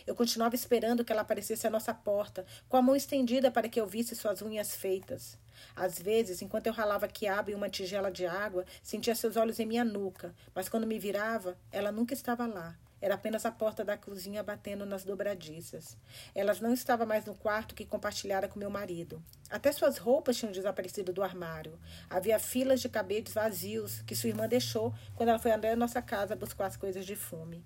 Eu 0.06 0.16
continuava 0.16 0.56
esperando 0.56 1.04
que 1.04 1.12
ela 1.12 1.22
aparecesse 1.22 1.66
à 1.66 1.70
nossa 1.70 1.94
porta, 1.94 2.46
com 2.70 2.78
a 2.78 2.82
mão 2.82 2.96
estendida 2.96 3.50
para 3.50 3.70
que 3.70 3.80
eu 3.80 3.88
visse 3.88 4.16
suas 4.16 4.42
unhas 4.42 4.76
feitas. 4.76 5.38
Às 5.76 6.00
vezes, 6.00 6.42
enquanto 6.42 6.68
eu 6.68 6.74
ralava 6.74 7.08
quiabo 7.08 7.52
em 7.52 7.56
uma 7.56 7.70
tigela 7.70 8.12
de 8.12 8.26
água, 8.26 8.66
sentia 8.84 9.16
seus 9.16 9.38
olhos 9.38 9.60
em 9.60 9.66
minha 9.66 9.86
nuca, 9.86 10.34
mas 10.54 10.70
quando 10.70 10.88
me 10.88 11.00
virava, 11.00 11.58
ela 11.72 11.92
nunca 11.92 12.14
estava 12.14 12.46
lá. 12.46 12.76
Era 13.02 13.16
apenas 13.16 13.46
a 13.46 13.52
porta 13.52 13.84
da 13.84 13.98
cozinha 13.98 14.44
batendo 14.44 14.86
nas 14.86 15.04
dobradiças. 15.04 15.98
Ela 16.36 16.54
não 16.62 16.74
estava 16.74 17.06
mais 17.06 17.26
no 17.26 17.34
quarto 17.34 17.74
que 17.74 17.86
compartilhara 17.86 18.48
com 18.48 18.60
meu 18.60 18.70
marido. 18.70 19.22
Até 19.50 19.72
suas 19.72 19.98
roupas 19.98 20.38
tinham 20.38 20.52
desaparecido 20.52 21.12
do 21.12 21.24
armário. 21.24 21.80
Havia 22.10 22.38
filas 22.38 22.80
de 22.80 22.90
cabelos 22.90 23.34
vazios 23.34 24.02
que 24.04 24.16
sua 24.16 24.30
irmã 24.30 24.48
deixou 24.48 24.94
quando 25.16 25.30
ela 25.30 25.40
foi 25.40 25.52
andar 25.52 25.72
à 25.72 25.76
nossa 25.76 26.02
casa 26.02 26.36
buscar 26.36 26.68
as 26.68 26.78
coisas 26.78 27.06
de 27.06 27.16
fume. 27.16 27.66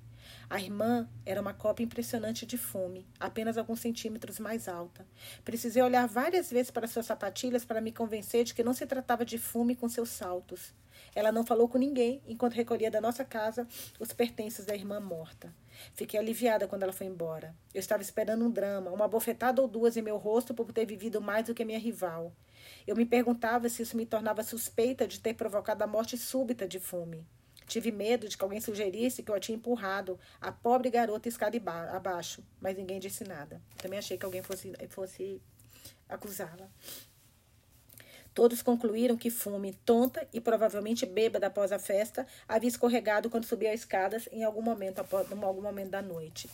A 0.50 0.60
irmã 0.60 1.08
era 1.26 1.42
uma 1.42 1.54
cópia 1.54 1.84
impressionante 1.84 2.46
de 2.46 2.58
fume, 2.58 3.06
apenas 3.20 3.58
alguns 3.58 3.80
centímetros 3.80 4.40
mais 4.40 4.68
alta. 4.68 5.06
Precisei 5.44 5.82
olhar 5.82 6.08
várias 6.08 6.50
vezes 6.50 6.72
para 6.72 6.88
suas 6.88 7.06
sapatilhas 7.06 7.66
para 7.66 7.82
me 7.82 7.92
convencer 7.92 8.44
de 8.44 8.54
que 8.54 8.64
não 8.64 8.74
se 8.74 8.86
tratava 8.86 9.26
de 9.26 9.38
fume 9.38 9.76
com 9.76 9.90
seus 9.90 10.10
saltos. 10.10 10.74
Ela 11.16 11.32
não 11.32 11.46
falou 11.46 11.70
com 11.70 11.78
ninguém 11.78 12.22
enquanto 12.28 12.54
recolhia 12.54 12.92
da 12.92 13.00
nossa 13.00 13.24
casa 13.24 13.66
os 13.98 14.12
pertences 14.12 14.66
da 14.66 14.76
irmã 14.76 15.00
morta. 15.00 15.56
Fiquei 15.94 16.20
aliviada 16.20 16.68
quando 16.68 16.84
ela 16.84 16.92
foi 16.92 17.08
embora. 17.08 17.56
Eu 17.74 17.80
estava 17.80 18.04
esperando 18.04 18.46
um 18.46 18.52
drama, 18.52 18.92
uma 18.92 19.08
bofetada 19.08 19.62
ou 19.62 19.68
duas 19.68 19.96
em 19.96 20.02
meu 20.02 20.18
rosto 20.18 20.54
por 20.54 20.72
ter 20.74 20.86
vivido 20.86 21.22
mais 21.22 21.46
do 21.46 21.56
que 21.56 21.64
minha 21.64 21.80
rival. 21.80 22.34
Eu 22.86 22.96
me 22.96 23.06
perguntava 23.06 23.70
se 23.70 23.82
isso 23.82 23.96
me 23.96 24.06
tornava 24.06 24.44
suspeita 24.44 25.08
de 25.08 25.20
ter 25.20 25.34
provocado 25.34 25.84
a 25.84 25.88
morte 25.88 26.18
súbita 26.18 26.68
de 26.68 26.80
Fume. 26.80 27.26
Tive 27.66 27.92
medo 27.92 28.28
de 28.28 28.38
que 28.38 28.44
alguém 28.44 28.62
sugerisse 28.62 29.24
que 29.24 29.32
eu 29.32 29.36
a 29.36 29.40
tinha 29.40 29.56
empurrado 29.56 30.20
a 30.40 30.52
pobre 30.52 30.90
garota 30.90 31.28
escada 31.28 31.58
abaixo, 31.92 32.44
mas 32.62 32.78
ninguém 32.78 33.00
disse 33.00 33.24
nada. 33.24 33.62
Também 33.78 33.98
achei 33.98 34.18
que 34.18 34.26
alguém 34.26 34.44
fosse, 34.44 34.72
fosse 34.90 35.42
acusá-la. 36.08 36.70
Todos 38.36 38.62
concluíram 38.62 39.16
que 39.16 39.30
Fume, 39.30 39.74
tonta 39.86 40.28
e 40.34 40.42
provavelmente 40.42 41.06
bêbada 41.06 41.48
após 41.48 41.72
a 41.72 41.80
festa, 41.80 42.28
havia 42.46 42.68
escorregado 42.68 43.30
quando 43.30 43.46
subia 43.46 43.72
as 43.72 43.80
escadas 43.80 44.28
em 44.30 44.44
algum 44.44 44.62
momento, 44.62 45.00
após, 45.00 45.32
em 45.32 45.42
algum 45.42 45.62
momento 45.62 45.92
da 45.92 46.02
noite. 46.02 46.50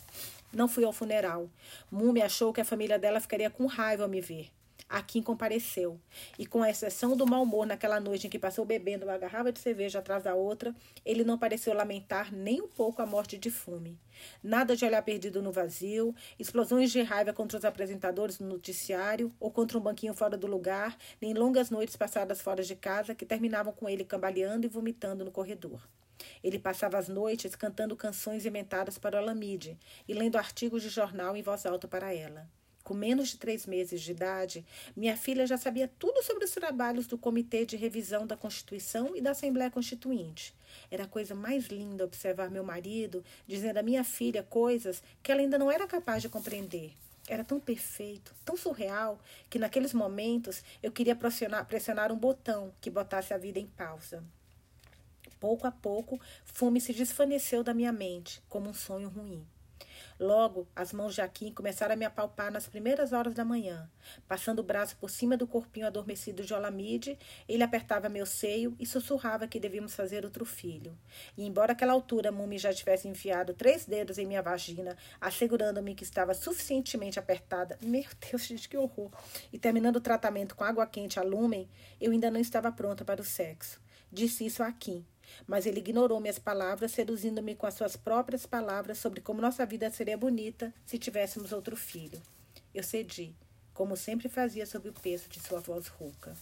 Não 0.54 0.67
fui 0.67 0.86
ao 0.86 0.94
funeral. 0.94 1.50
Mume 1.89 2.22
achou 2.22 2.54
que 2.54 2.62
a 2.62 2.65
família 2.65 3.00
dela 3.00 3.20
ficaria 3.20 3.50
com 3.50 3.65
raiva 3.65 4.04
ao 4.04 4.10
me 4.10 4.22
ver. 4.22 4.52
Akin 4.89 5.22
compareceu, 5.22 6.00
e 6.38 6.46
com 6.46 6.65
exceção 6.65 7.15
do 7.15 7.26
mau 7.26 7.44
humor 7.44 7.65
naquela 7.65 8.00
noite 8.00 8.28
em 8.28 8.30
que 8.30 8.39
passou 8.39 8.65
bebendo 8.65 9.06
uma 9.06 9.17
garrafa 9.17 9.52
de 9.52 9.60
cerveja 9.60 10.00
atrás 10.00 10.24
da 10.24 10.36
outra, 10.36 10.76
ele 11.06 11.24
não 11.24 11.38
pareceu 11.38 11.74
lamentar 11.74 12.34
nem 12.34 12.62
um 12.62 12.67
pouco 12.67 13.02
a 13.02 13.06
morte 13.06 13.38
de 13.38 13.50
Fume. 13.50 14.00
Nada 14.44 14.76
de 14.76 14.86
olhar 14.86 15.02
perdido 15.02 15.41
no 15.41 15.52
vazio, 15.52 16.13
explosões 16.38 16.91
de 16.91 17.02
raiva 17.02 17.34
contra 17.34 17.58
os 17.58 17.65
apresentadores 17.65 18.39
no 18.39 18.48
noticiário 18.48 19.32
ou 19.39 19.52
contra 19.52 19.78
um 19.78 19.82
banquinho 19.82 20.13
fora 20.13 20.38
do 20.38 20.48
lugar, 20.48 20.98
nem 21.22 21.34
longas 21.34 21.70
noites 21.70 21.96
passadas 21.96 22.41
fora 22.41 22.63
de 22.63 22.76
casa 22.76 23.15
que 23.15 23.26
terminavam 23.26 23.74
com 23.74 23.88
ele 23.88 24.04
cambaleando 24.04 24.65
e 24.65 24.70
vomitando 24.70 25.26
no 25.26 25.32
corredor. 25.32 25.82
Ele 26.44 26.60
passava 26.60 26.98
as 26.98 27.08
noites 27.08 27.56
cantando 27.56 27.96
canções 27.96 28.46
inventadas 28.46 28.98
para 28.98 29.15
o 29.15 29.20
Alamide 29.20 29.78
e 30.08 30.13
lendo 30.13 30.38
artigos 30.38 30.84
de 30.84 30.89
jornal 30.89 31.36
em 31.36 31.41
voz 31.41 31.65
alta 31.65 31.88
para 31.88 32.13
ela. 32.13 32.48
Com 32.91 32.97
menos 32.97 33.30
de 33.30 33.38
três 33.38 33.65
meses 33.65 34.01
de 34.01 34.12
idade, 34.12 34.65
minha 34.97 35.15
filha 35.15 35.47
já 35.47 35.56
sabia 35.56 35.89
tudo 35.97 36.21
sobre 36.23 36.43
os 36.43 36.51
trabalhos 36.51 37.08
do 37.08 37.17
Comitê 37.17 37.65
de 37.65 37.77
Revisão 37.77 38.27
da 38.27 38.36
Constituição 38.36 39.15
e 39.15 39.21
da 39.21 39.32
Assembleia 39.32 39.71
Constituinte. 39.71 40.54
Era 40.91 41.06
a 41.06 41.08
coisa 41.08 41.34
mais 41.34 41.67
linda 41.67 42.04
observar 42.04 42.51
meu 42.51 42.65
marido 42.65 43.23
dizendo 43.47 43.77
à 43.77 43.82
minha 43.82 44.04
filha 44.04 44.43
coisas 44.43 45.01
que 45.23 45.32
ela 45.32 45.39
ainda 45.39 45.58
não 45.58 45.71
era 45.71 45.88
capaz 45.88 46.21
de 46.21 46.27
compreender. 46.27 46.91
Era 47.30 47.45
tão 47.45 47.62
perfeito, 47.62 48.36
tão 48.43 48.58
surreal, 48.58 49.17
que 49.49 49.58
naqueles 49.58 49.93
momentos 49.93 50.62
eu 50.84 50.91
queria 50.91 51.15
pressionar, 51.15 51.65
pressionar 51.65 52.12
um 52.12 52.17
botão 52.17 52.73
que 52.82 52.89
botasse 52.89 53.34
a 53.34 53.38
vida 53.38 53.58
em 53.58 53.67
pausa. 53.67 54.21
Pouco 55.39 55.65
a 55.65 55.71
pouco, 55.71 56.19
Fume 56.43 56.82
se 56.82 56.91
desvaneceu 56.91 57.63
da 57.63 57.73
minha 57.73 57.93
mente, 57.93 58.43
como 58.49 58.69
um 58.69 58.73
sonho 58.73 59.08
ruim. 59.08 59.47
Logo, 60.21 60.67
as 60.75 60.93
mãos 60.93 61.15
de 61.15 61.21
Aquim 61.21 61.51
começaram 61.51 61.93
a 61.93 61.95
me 61.95 62.05
apalpar 62.05 62.51
nas 62.51 62.67
primeiras 62.67 63.12
horas 63.12 63.34
da 63.34 63.43
manhã. 63.43 63.89
Passando 64.27 64.60
o 64.60 64.63
braço 64.63 64.95
por 64.97 65.10
cima 65.10 65.36
do 65.36 65.47
corpinho 65.47 65.88
adormecido 65.88 66.43
de 66.43 66.53
Olamide, 66.53 67.17
ele 67.49 67.63
apertava 67.63 68.07
meu 68.07 68.23
seio 68.27 68.75
e 68.79 68.86
sussurrava 68.86 69.47
que 69.47 69.60
devíamos 69.60 69.95
fazer 69.95 70.23
outro 70.23 70.45
filho. 70.45 70.95
E 71.36 71.43
embora 71.43 71.71
aquela 71.71 71.93
altura 71.93 72.31
Mumi 72.31 72.60
já 72.60 72.71
tivesse 72.71 73.07
enfiado 73.07 73.55
três 73.55 73.88
dedos 73.88 74.19
em 74.19 74.27
minha 74.27 74.43
vagina, 74.43 74.95
assegurando-me 75.19 75.95
que 75.95 76.03
estava 76.03 76.36
suficientemente 76.36 77.17
apertada, 77.17 77.79
meu 77.81 78.05
Deus, 78.29 78.45
gente, 78.45 78.69
que 78.69 78.77
horror! 78.77 79.10
E 79.51 79.57
terminando 79.57 79.95
o 79.95 80.01
tratamento 80.01 80.55
com 80.55 80.63
água 80.63 80.86
quente 80.86 81.19
a 81.19 81.23
lumen, 81.23 81.67
eu 81.99 82.12
ainda 82.12 82.29
não 82.29 82.39
estava 82.39 82.71
pronta 82.71 83.03
para 83.03 83.21
o 83.21 83.25
sexo. 83.25 83.81
Disse 84.12 84.45
isso 84.45 84.62
a 84.62 84.67
Akin, 84.67 85.03
mas 85.48 85.65
ele 85.65 85.80
ignorou 85.80 86.20
minhas 86.20 86.39
palavras, 86.39 86.91
seduzindo-me 86.91 87.56
com 87.56 87.65
as 87.65 87.74
suas 87.74 87.96
próprias 87.96 88.46
palavras 88.46 88.98
sobre 88.98 89.22
como 89.22 89.41
nossa 89.41 89.65
vida 89.65 89.89
seria 89.91 90.17
bonita 90.17 90.74
se 90.86 90.98
tivéssemos 90.98 91.52
outro 91.52 91.76
filho. 91.76 92.22
Eu 92.74 92.84
cedi, 92.84 93.36
como 93.74 93.98
sempre 93.98 94.30
fazia 94.30 94.65
sob 94.65 94.89
o 94.89 94.94
peso 94.94 95.28
de 95.30 95.39
sua 95.39 95.60
voz 95.60 95.88
rouca. 95.88 96.36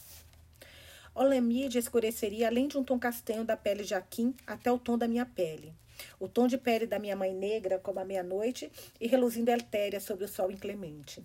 Olemide 1.16 1.78
escureceria 1.78 2.48
além 2.48 2.68
de 2.68 2.78
um 2.78 2.84
tom 2.84 3.00
castanho 3.00 3.44
da 3.44 3.58
pele 3.58 3.84
de 3.84 3.94
Aquim 3.94 4.36
até 4.46 4.72
o 4.72 4.78
tom 4.78 4.98
da 4.98 5.08
minha 5.08 5.26
pele. 5.26 5.74
O 6.20 6.28
tom 6.28 6.48
de 6.48 6.58
pele 6.58 6.86
da 6.86 7.00
minha 7.00 7.16
mãe 7.16 7.34
negra 7.34 7.80
como 7.80 8.00
a 8.00 8.06
meia-noite 8.06 8.72
e 9.00 9.08
reluzindo 9.08 9.52
etérea 9.52 10.00
sob 10.00 10.24
o 10.24 10.28
sol 10.28 10.52
inclemente. 10.52 11.24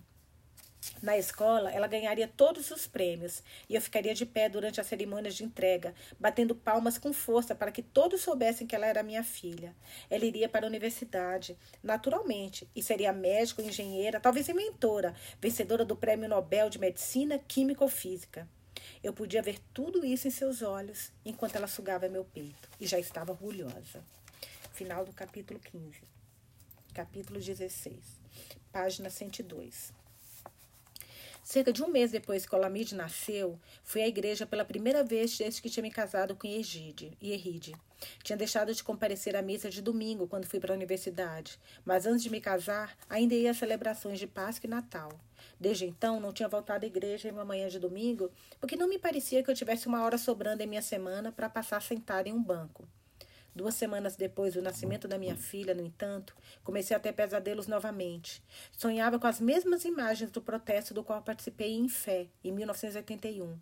Na 1.01 1.17
escola, 1.17 1.71
ela 1.71 1.87
ganharia 1.87 2.27
todos 2.27 2.71
os 2.71 2.87
prêmios 2.87 3.43
e 3.69 3.75
eu 3.75 3.81
ficaria 3.81 4.13
de 4.13 4.25
pé 4.25 4.47
durante 4.47 4.79
as 4.79 4.87
cerimônias 4.87 5.35
de 5.35 5.43
entrega, 5.43 5.93
batendo 6.19 6.55
palmas 6.55 6.97
com 6.97 7.11
força 7.11 7.53
para 7.53 7.71
que 7.71 7.81
todos 7.81 8.21
soubessem 8.21 8.65
que 8.65 8.75
ela 8.75 8.87
era 8.87 9.03
minha 9.03 9.23
filha. 9.23 9.75
Ela 10.09 10.25
iria 10.25 10.47
para 10.47 10.65
a 10.65 10.69
universidade, 10.69 11.57
naturalmente, 11.83 12.67
e 12.75 12.81
seria 12.81 13.11
médica, 13.11 13.61
engenheira, 13.61 14.19
talvez 14.19 14.47
inventora, 14.47 15.13
vencedora 15.39 15.83
do 15.83 15.95
Prêmio 15.95 16.29
Nobel 16.29 16.69
de 16.69 16.79
Medicina, 16.79 17.37
Química 17.37 17.83
ou 17.83 17.89
Física. 17.89 18.47
Eu 19.03 19.13
podia 19.13 19.41
ver 19.41 19.59
tudo 19.73 20.05
isso 20.05 20.27
em 20.27 20.31
seus 20.31 20.61
olhos 20.61 21.11
enquanto 21.25 21.55
ela 21.55 21.67
sugava 21.67 22.07
meu 22.07 22.23
peito 22.23 22.69
e 22.79 22.87
já 22.87 22.97
estava 22.97 23.31
orgulhosa. 23.31 24.03
Final 24.73 25.05
do 25.05 25.13
capítulo 25.13 25.59
15. 25.59 26.01
Capítulo 26.93 27.39
16. 27.39 27.95
Página 28.71 29.09
102. 29.09 30.04
Cerca 31.45 31.71
de 31.71 31.83
um 31.83 31.87
mês 31.87 32.09
depois 32.09 32.43
que 32.43 32.55
Olamide 32.55 32.95
nasceu, 32.95 33.59
fui 33.83 34.01
à 34.01 34.07
igreja 34.07 34.47
pela 34.47 34.65
primeira 34.65 35.03
vez 35.03 35.37
desde 35.37 35.61
que 35.61 35.69
tinha 35.69 35.83
me 35.83 35.91
casado 35.91 36.35
com 36.35 36.47
Egide, 36.47 37.15
Eride. 37.21 37.75
Tinha 38.23 38.35
deixado 38.35 38.73
de 38.73 38.83
comparecer 38.83 39.35
à 39.35 39.43
missa 39.43 39.69
de 39.69 39.79
domingo 39.79 40.27
quando 40.27 40.47
fui 40.47 40.59
para 40.59 40.73
a 40.73 40.75
universidade, 40.75 41.59
mas 41.85 42.07
antes 42.07 42.23
de 42.23 42.31
me 42.31 42.41
casar, 42.41 42.97
ainda 43.07 43.35
ia 43.35 43.51
às 43.51 43.57
celebrações 43.57 44.17
de 44.17 44.25
Páscoa 44.25 44.65
e 44.65 44.71
Natal. 44.71 45.11
Desde 45.59 45.85
então, 45.85 46.19
não 46.19 46.33
tinha 46.33 46.49
voltado 46.49 46.83
à 46.83 46.87
igreja 46.87 47.29
em 47.29 47.31
uma 47.31 47.45
manhã 47.45 47.67
de 47.69 47.77
domingo, 47.77 48.31
porque 48.59 48.75
não 48.75 48.89
me 48.89 48.97
parecia 48.97 49.43
que 49.43 49.51
eu 49.51 49.55
tivesse 49.55 49.85
uma 49.85 50.03
hora 50.03 50.17
sobrando 50.17 50.63
em 50.63 50.67
minha 50.67 50.81
semana 50.81 51.31
para 51.31 51.47
passar 51.47 51.79
sentada 51.79 52.27
em 52.27 52.33
um 52.33 52.41
banco. 52.41 52.87
Duas 53.55 53.75
semanas 53.75 54.17
depois 54.17 54.53
do 54.53 54.61
nascimento 54.61 55.07
da 55.07 55.17
minha 55.17 55.37
filha, 55.37 55.73
no 55.73 55.81
entanto, 55.81 56.35
comecei 56.61 56.93
a 56.93 56.99
ter 56.99 57.13
pesadelos 57.13 57.67
novamente. 57.67 58.43
Sonhava 58.73 59.17
com 59.17 59.27
as 59.27 59.39
mesmas 59.39 59.85
imagens 59.85 60.29
do 60.29 60.41
protesto 60.41 60.93
do 60.93 61.01
qual 61.01 61.21
participei 61.21 61.71
em 61.71 61.87
fé, 61.87 62.27
em 62.43 62.51
1981. 62.51 63.57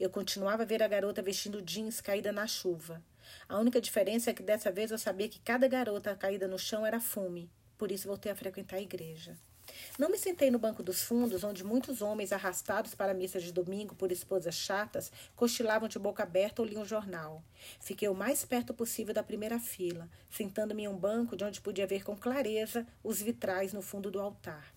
Eu 0.00 0.10
continuava 0.10 0.64
a 0.64 0.66
ver 0.66 0.82
a 0.82 0.88
garota 0.88 1.22
vestindo 1.22 1.62
jeans 1.62 2.00
caída 2.00 2.32
na 2.32 2.48
chuva. 2.48 3.00
A 3.48 3.56
única 3.56 3.80
diferença 3.80 4.30
é 4.30 4.34
que 4.34 4.42
dessa 4.42 4.72
vez 4.72 4.90
eu 4.90 4.98
sabia 4.98 5.28
que 5.28 5.38
cada 5.38 5.68
garota 5.68 6.16
caída 6.16 6.48
no 6.48 6.58
chão 6.58 6.84
era 6.84 6.98
fume. 6.98 7.48
Por 7.78 7.92
isso 7.92 8.08
voltei 8.08 8.32
a 8.32 8.36
frequentar 8.36 8.78
a 8.78 8.82
igreja. 8.82 9.38
Não 9.98 10.10
me 10.10 10.18
sentei 10.18 10.50
no 10.50 10.58
banco 10.58 10.82
dos 10.82 11.02
fundos, 11.02 11.42
onde 11.42 11.64
muitos 11.64 12.02
homens 12.02 12.32
arrastados 12.32 12.94
para 12.94 13.12
a 13.12 13.14
missa 13.14 13.40
de 13.40 13.52
domingo 13.52 13.94
por 13.94 14.12
esposas 14.12 14.54
chatas 14.54 15.10
cochilavam 15.34 15.88
de 15.88 15.98
boca 15.98 16.22
aberta 16.22 16.62
ou 16.62 16.68
liam 16.68 16.82
um 16.82 16.86
jornal. 16.86 17.42
Fiquei 17.80 18.08
o 18.08 18.14
mais 18.14 18.44
perto 18.44 18.74
possível 18.74 19.14
da 19.14 19.22
primeira 19.22 19.58
fila, 19.58 20.08
sentando-me 20.30 20.84
em 20.84 20.88
um 20.88 20.96
banco 20.96 21.36
de 21.36 21.44
onde 21.44 21.60
podia 21.60 21.86
ver 21.86 22.04
com 22.04 22.16
clareza 22.16 22.86
os 23.02 23.20
vitrais 23.20 23.72
no 23.72 23.82
fundo 23.82 24.10
do 24.10 24.20
altar. 24.20 24.74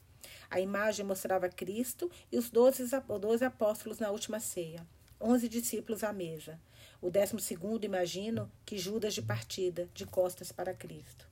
A 0.50 0.60
imagem 0.60 1.06
mostrava 1.06 1.48
Cristo 1.48 2.10
e 2.32 2.38
os 2.38 2.50
doze 2.50 3.46
apóstolos 3.46 4.00
na 4.00 4.10
última 4.10 4.40
ceia, 4.40 4.86
onze 5.20 5.48
discípulos 5.48 6.04
à 6.04 6.12
mesa. 6.12 6.60
O 7.02 7.10
décimo 7.10 7.40
segundo, 7.40 7.86
imagino, 7.86 8.52
que 8.66 8.78
Judas 8.78 9.14
de 9.14 9.22
partida, 9.22 9.88
de 9.94 10.06
costas 10.06 10.52
para 10.52 10.74
Cristo. 10.74 11.28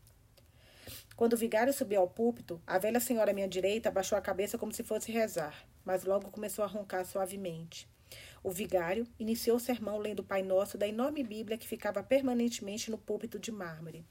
Quando 1.18 1.34
o 1.34 1.38
vigário 1.38 1.74
subiu 1.74 2.00
ao 2.00 2.08
púlpito, 2.08 2.62
a 2.68 2.78
velha 2.78 3.00
senhora 3.00 3.32
à 3.32 3.34
minha 3.34 3.48
direita 3.48 3.90
abaixou 3.90 4.16
a 4.16 4.22
cabeça 4.22 4.56
como 4.56 4.72
se 4.72 4.84
fosse 4.84 5.12
rezar, 5.12 5.66
mas 5.84 6.04
logo 6.04 6.30
começou 6.30 6.64
a 6.64 6.68
roncar 6.68 7.04
suavemente. 7.08 7.90
O 8.44 8.52
vigário 8.52 9.08
iniciou 9.18 9.58
o 9.58 9.60
sermão 9.60 9.98
lendo 9.98 10.20
o 10.20 10.24
Pai 10.24 10.44
Nosso 10.44 10.78
da 10.78 10.88
enorme 10.88 11.24
Bíblia 11.24 11.58
que 11.58 11.68
ficava 11.68 12.04
permanentemente 12.04 12.92
no 12.92 13.00
púlpito 13.00 13.40
de 13.40 13.52
mármore. 13.52 14.06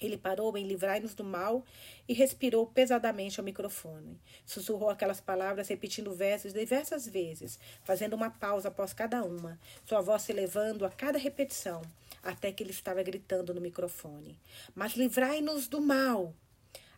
Ele 0.00 0.16
parou 0.16 0.56
em 0.56 0.64
livrai-nos 0.64 1.14
do 1.14 1.24
mal 1.24 1.64
e 2.06 2.12
respirou 2.12 2.64
pesadamente 2.64 3.40
ao 3.40 3.44
microfone. 3.44 4.20
Sussurrou 4.46 4.90
aquelas 4.90 5.20
palavras, 5.20 5.66
repetindo 5.66 6.14
versos 6.14 6.52
diversas 6.52 7.08
vezes, 7.08 7.58
fazendo 7.82 8.14
uma 8.14 8.30
pausa 8.30 8.68
após 8.68 8.92
cada 8.92 9.24
uma, 9.24 9.58
sua 9.84 10.00
voz 10.00 10.22
se 10.22 10.30
elevando 10.30 10.86
a 10.86 10.90
cada 10.90 11.18
repetição, 11.18 11.82
até 12.24 12.50
que 12.50 12.62
ele 12.62 12.70
estava 12.70 13.02
gritando 13.02 13.54
no 13.54 13.60
microfone: 13.60 14.38
Mas 14.74 14.96
livrai-nos 14.96 15.68
do 15.68 15.80
mal! 15.80 16.34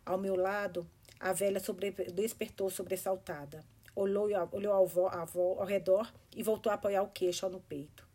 Ao 0.05 0.17
meu 0.17 0.35
lado, 0.35 0.87
a 1.19 1.33
velha 1.33 1.59
sobre... 1.59 1.91
despertou 1.91 2.69
sobressaltada. 2.69 3.63
Olhou, 3.93 4.29
olhou 4.51 4.73
ao, 4.73 4.87
vo... 4.87 5.07
ao 5.07 5.65
redor 5.65 6.11
e 6.35 6.41
voltou 6.41 6.71
a 6.71 6.75
apoiar 6.75 7.03
o 7.03 7.09
queixo 7.09 7.49
no 7.49 7.59
peito. 7.59 8.07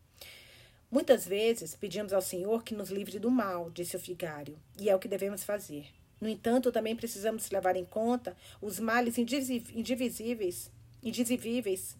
Muitas 0.90 1.26
vezes 1.26 1.74
pedimos 1.74 2.12
ao 2.12 2.20
Senhor 2.20 2.62
que 2.62 2.74
nos 2.74 2.90
livre 2.90 3.18
do 3.18 3.30
mal, 3.30 3.70
disse 3.70 3.96
o 3.96 3.98
vigário, 3.98 4.58
e 4.78 4.90
é 4.90 4.94
o 4.94 4.98
que 4.98 5.08
devemos 5.08 5.42
fazer. 5.42 5.86
No 6.20 6.28
entanto, 6.28 6.70
também 6.70 6.94
precisamos 6.94 7.50
levar 7.50 7.76
em 7.76 7.84
conta 7.84 8.36
os 8.60 8.78
males 8.78 9.18
indivisíveis, 9.18 10.70
indizíveis, 11.02 11.96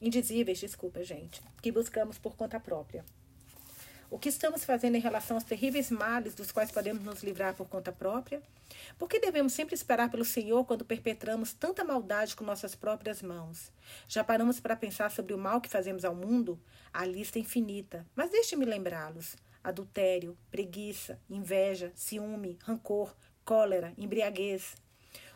indizíveis, 0.00 0.60
desculpa, 0.60 1.04
gente, 1.04 1.42
que 1.60 1.70
buscamos 1.70 2.16
por 2.16 2.34
conta 2.34 2.58
própria. 2.58 3.04
O 4.10 4.18
que 4.18 4.30
estamos 4.30 4.64
fazendo 4.64 4.94
em 4.94 5.00
relação 5.00 5.36
aos 5.36 5.44
terríveis 5.44 5.90
males 5.90 6.34
dos 6.34 6.50
quais 6.50 6.72
podemos 6.72 7.04
nos 7.04 7.22
livrar 7.22 7.54
por 7.54 7.68
conta 7.68 7.92
própria? 7.92 8.42
Por 8.98 9.06
que 9.06 9.20
devemos 9.20 9.52
sempre 9.52 9.74
esperar 9.74 10.10
pelo 10.10 10.24
Senhor 10.24 10.64
quando 10.64 10.82
perpetramos 10.82 11.52
tanta 11.52 11.84
maldade 11.84 12.34
com 12.34 12.42
nossas 12.42 12.74
próprias 12.74 13.20
mãos? 13.20 13.70
Já 14.08 14.24
paramos 14.24 14.60
para 14.60 14.74
pensar 14.74 15.10
sobre 15.10 15.34
o 15.34 15.38
mal 15.38 15.60
que 15.60 15.68
fazemos 15.68 16.06
ao 16.06 16.14
mundo? 16.14 16.58
A 16.90 17.04
lista 17.04 17.38
é 17.38 17.42
infinita, 17.42 18.06
mas 18.16 18.30
deixe-me 18.30 18.64
lembrá-los: 18.64 19.36
adultério, 19.62 20.38
preguiça, 20.50 21.20
inveja, 21.28 21.92
ciúme, 21.94 22.58
rancor, 22.64 23.14
cólera, 23.44 23.92
embriaguez, 23.98 24.74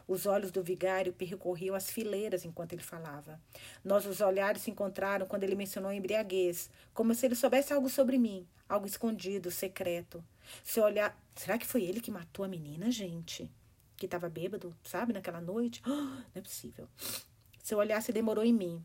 os 0.06 0.26
olhos 0.26 0.50
do 0.50 0.62
vigário 0.62 1.12
percorriam 1.12 1.74
as 1.74 1.90
fileiras 1.90 2.44
enquanto 2.44 2.72
ele 2.72 2.82
falava. 2.82 3.40
Nossos 3.84 4.20
olhares 4.20 4.62
se 4.62 4.70
encontraram 4.70 5.26
quando 5.26 5.44
ele 5.44 5.54
mencionou 5.54 5.92
embriaguez, 5.92 6.70
como 6.92 7.14
se 7.14 7.26
ele 7.26 7.34
soubesse 7.34 7.72
algo 7.72 7.88
sobre 7.88 8.18
mim, 8.18 8.46
algo 8.68 8.86
escondido, 8.86 9.50
secreto. 9.50 10.22
Seu 10.64 10.84
olhar. 10.84 11.16
Será 11.34 11.58
que 11.58 11.66
foi 11.66 11.82
ele 11.84 12.00
que 12.00 12.10
matou 12.10 12.44
a 12.44 12.48
menina, 12.48 12.90
gente? 12.90 13.50
Que 13.96 14.06
estava 14.06 14.28
bêbado, 14.28 14.74
sabe, 14.82 15.12
naquela 15.12 15.40
noite? 15.40 15.82
Oh, 15.86 15.90
não 15.90 16.22
é 16.34 16.40
possível. 16.40 16.88
Seu 17.62 17.78
olhar 17.78 18.02
se 18.02 18.12
demorou 18.12 18.44
em 18.44 18.52
mim. 18.52 18.84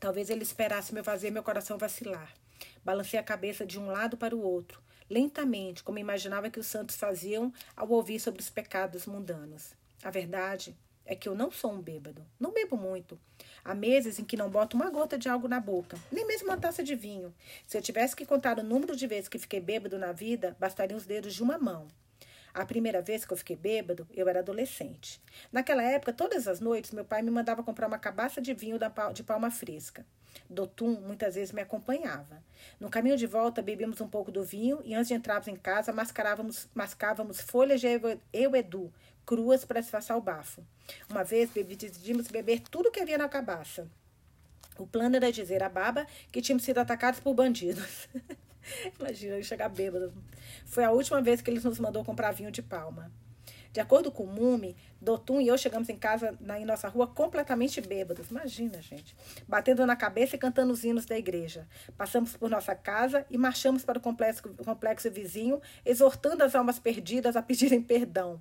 Talvez 0.00 0.30
ele 0.30 0.42
esperasse 0.42 0.94
me 0.94 1.02
fazer 1.02 1.30
meu 1.30 1.42
coração 1.42 1.78
vacilar. 1.78 2.32
Balancei 2.84 3.18
a 3.18 3.22
cabeça 3.22 3.66
de 3.66 3.78
um 3.78 3.86
lado 3.86 4.16
para 4.16 4.34
o 4.34 4.40
outro, 4.40 4.80
lentamente, 5.10 5.82
como 5.82 5.98
imaginava 5.98 6.50
que 6.50 6.60
os 6.60 6.66
santos 6.66 6.96
faziam 6.96 7.52
ao 7.76 7.88
ouvir 7.90 8.18
sobre 8.20 8.40
os 8.40 8.50
pecados 8.50 9.06
mundanos. 9.06 9.74
A 10.02 10.10
verdade 10.10 10.76
é 11.04 11.16
que 11.16 11.28
eu 11.28 11.34
não 11.34 11.50
sou 11.50 11.72
um 11.72 11.80
bêbado. 11.80 12.24
Não 12.38 12.52
bebo 12.52 12.76
muito. 12.76 13.18
Há 13.64 13.74
meses 13.74 14.18
em 14.18 14.24
que 14.24 14.36
não 14.36 14.50
boto 14.50 14.76
uma 14.76 14.90
gota 14.90 15.18
de 15.18 15.28
algo 15.28 15.48
na 15.48 15.58
boca, 15.58 15.98
nem 16.12 16.26
mesmo 16.26 16.48
uma 16.48 16.56
taça 16.56 16.84
de 16.84 16.94
vinho. 16.94 17.34
Se 17.66 17.76
eu 17.76 17.82
tivesse 17.82 18.14
que 18.14 18.26
contar 18.26 18.58
o 18.58 18.62
número 18.62 18.94
de 18.94 19.06
vezes 19.06 19.28
que 19.28 19.38
fiquei 19.38 19.58
bêbado 19.60 19.98
na 19.98 20.12
vida, 20.12 20.56
bastariam 20.60 20.96
os 20.96 21.06
dedos 21.06 21.34
de 21.34 21.42
uma 21.42 21.58
mão. 21.58 21.88
A 22.54 22.64
primeira 22.64 23.00
vez 23.00 23.24
que 23.24 23.32
eu 23.32 23.36
fiquei 23.36 23.56
bêbado, 23.56 24.06
eu 24.12 24.28
era 24.28 24.40
adolescente. 24.40 25.20
Naquela 25.52 25.82
época, 25.82 26.12
todas 26.12 26.46
as 26.48 26.60
noites, 26.60 26.92
meu 26.92 27.04
pai 27.04 27.22
me 27.22 27.30
mandava 27.30 27.62
comprar 27.62 27.86
uma 27.86 27.98
cabaça 27.98 28.40
de 28.40 28.54
vinho 28.54 28.78
de 29.14 29.22
palma 29.22 29.50
fresca. 29.50 30.04
Dotum 30.48 31.00
muitas 31.00 31.34
vezes 31.34 31.52
me 31.52 31.60
acompanhava. 31.60 32.42
No 32.80 32.88
caminho 32.88 33.16
de 33.16 33.26
volta, 33.26 33.62
bebíamos 33.62 34.00
um 34.00 34.08
pouco 34.08 34.30
do 34.30 34.42
vinho 34.42 34.80
e 34.84 34.94
antes 34.94 35.08
de 35.08 35.14
entrarmos 35.14 35.48
em 35.48 35.56
casa, 35.56 35.92
mascávamos 36.74 37.40
folhas 37.40 37.80
de 37.80 37.88
euedu, 38.32 38.92
cruas 39.28 39.62
para 39.62 39.82
disfarçar 39.82 40.16
o 40.16 40.22
bafo. 40.22 40.64
Uma 41.06 41.22
vez 41.22 41.50
decidimos 41.50 42.28
beber 42.28 42.60
tudo 42.60 42.90
que 42.90 42.98
havia 42.98 43.18
na 43.18 43.28
cabaça. 43.28 43.86
O 44.78 44.86
plano 44.86 45.16
era 45.16 45.30
dizer 45.30 45.62
a 45.62 45.68
baba 45.68 46.06
que 46.32 46.40
tínhamos 46.40 46.64
sido 46.64 46.78
atacados 46.78 47.20
por 47.20 47.34
bandidos. 47.34 48.08
Imagina, 48.98 49.36
eu 49.36 49.42
chegar 49.42 49.68
bêbado. 49.68 50.14
Foi 50.64 50.82
a 50.82 50.90
última 50.90 51.20
vez 51.20 51.42
que 51.42 51.50
eles 51.50 51.62
nos 51.62 51.78
mandou 51.78 52.02
comprar 52.06 52.32
vinho 52.32 52.50
de 52.50 52.62
palma. 52.62 53.12
De 53.72 53.80
acordo 53.80 54.10
com 54.10 54.24
o 54.24 54.26
Mumi, 54.26 54.76
Dotum 55.00 55.40
e 55.40 55.48
eu 55.48 55.58
chegamos 55.58 55.88
em 55.88 55.96
casa 55.96 56.36
na, 56.40 56.58
em 56.58 56.64
nossa 56.64 56.88
rua 56.88 57.06
completamente 57.06 57.80
bêbados. 57.80 58.30
Imagina, 58.30 58.80
gente. 58.80 59.14
Batendo 59.46 59.86
na 59.86 59.94
cabeça 59.94 60.36
e 60.36 60.38
cantando 60.38 60.72
os 60.72 60.84
hinos 60.84 61.04
da 61.04 61.16
igreja. 61.18 61.68
Passamos 61.96 62.36
por 62.36 62.48
nossa 62.48 62.74
casa 62.74 63.26
e 63.30 63.36
marchamos 63.36 63.84
para 63.84 63.98
o 63.98 64.00
complexo, 64.00 64.42
complexo 64.64 65.10
vizinho, 65.10 65.60
exortando 65.84 66.42
as 66.42 66.54
almas 66.54 66.78
perdidas 66.78 67.36
a 67.36 67.42
pedirem 67.42 67.82
perdão. 67.82 68.40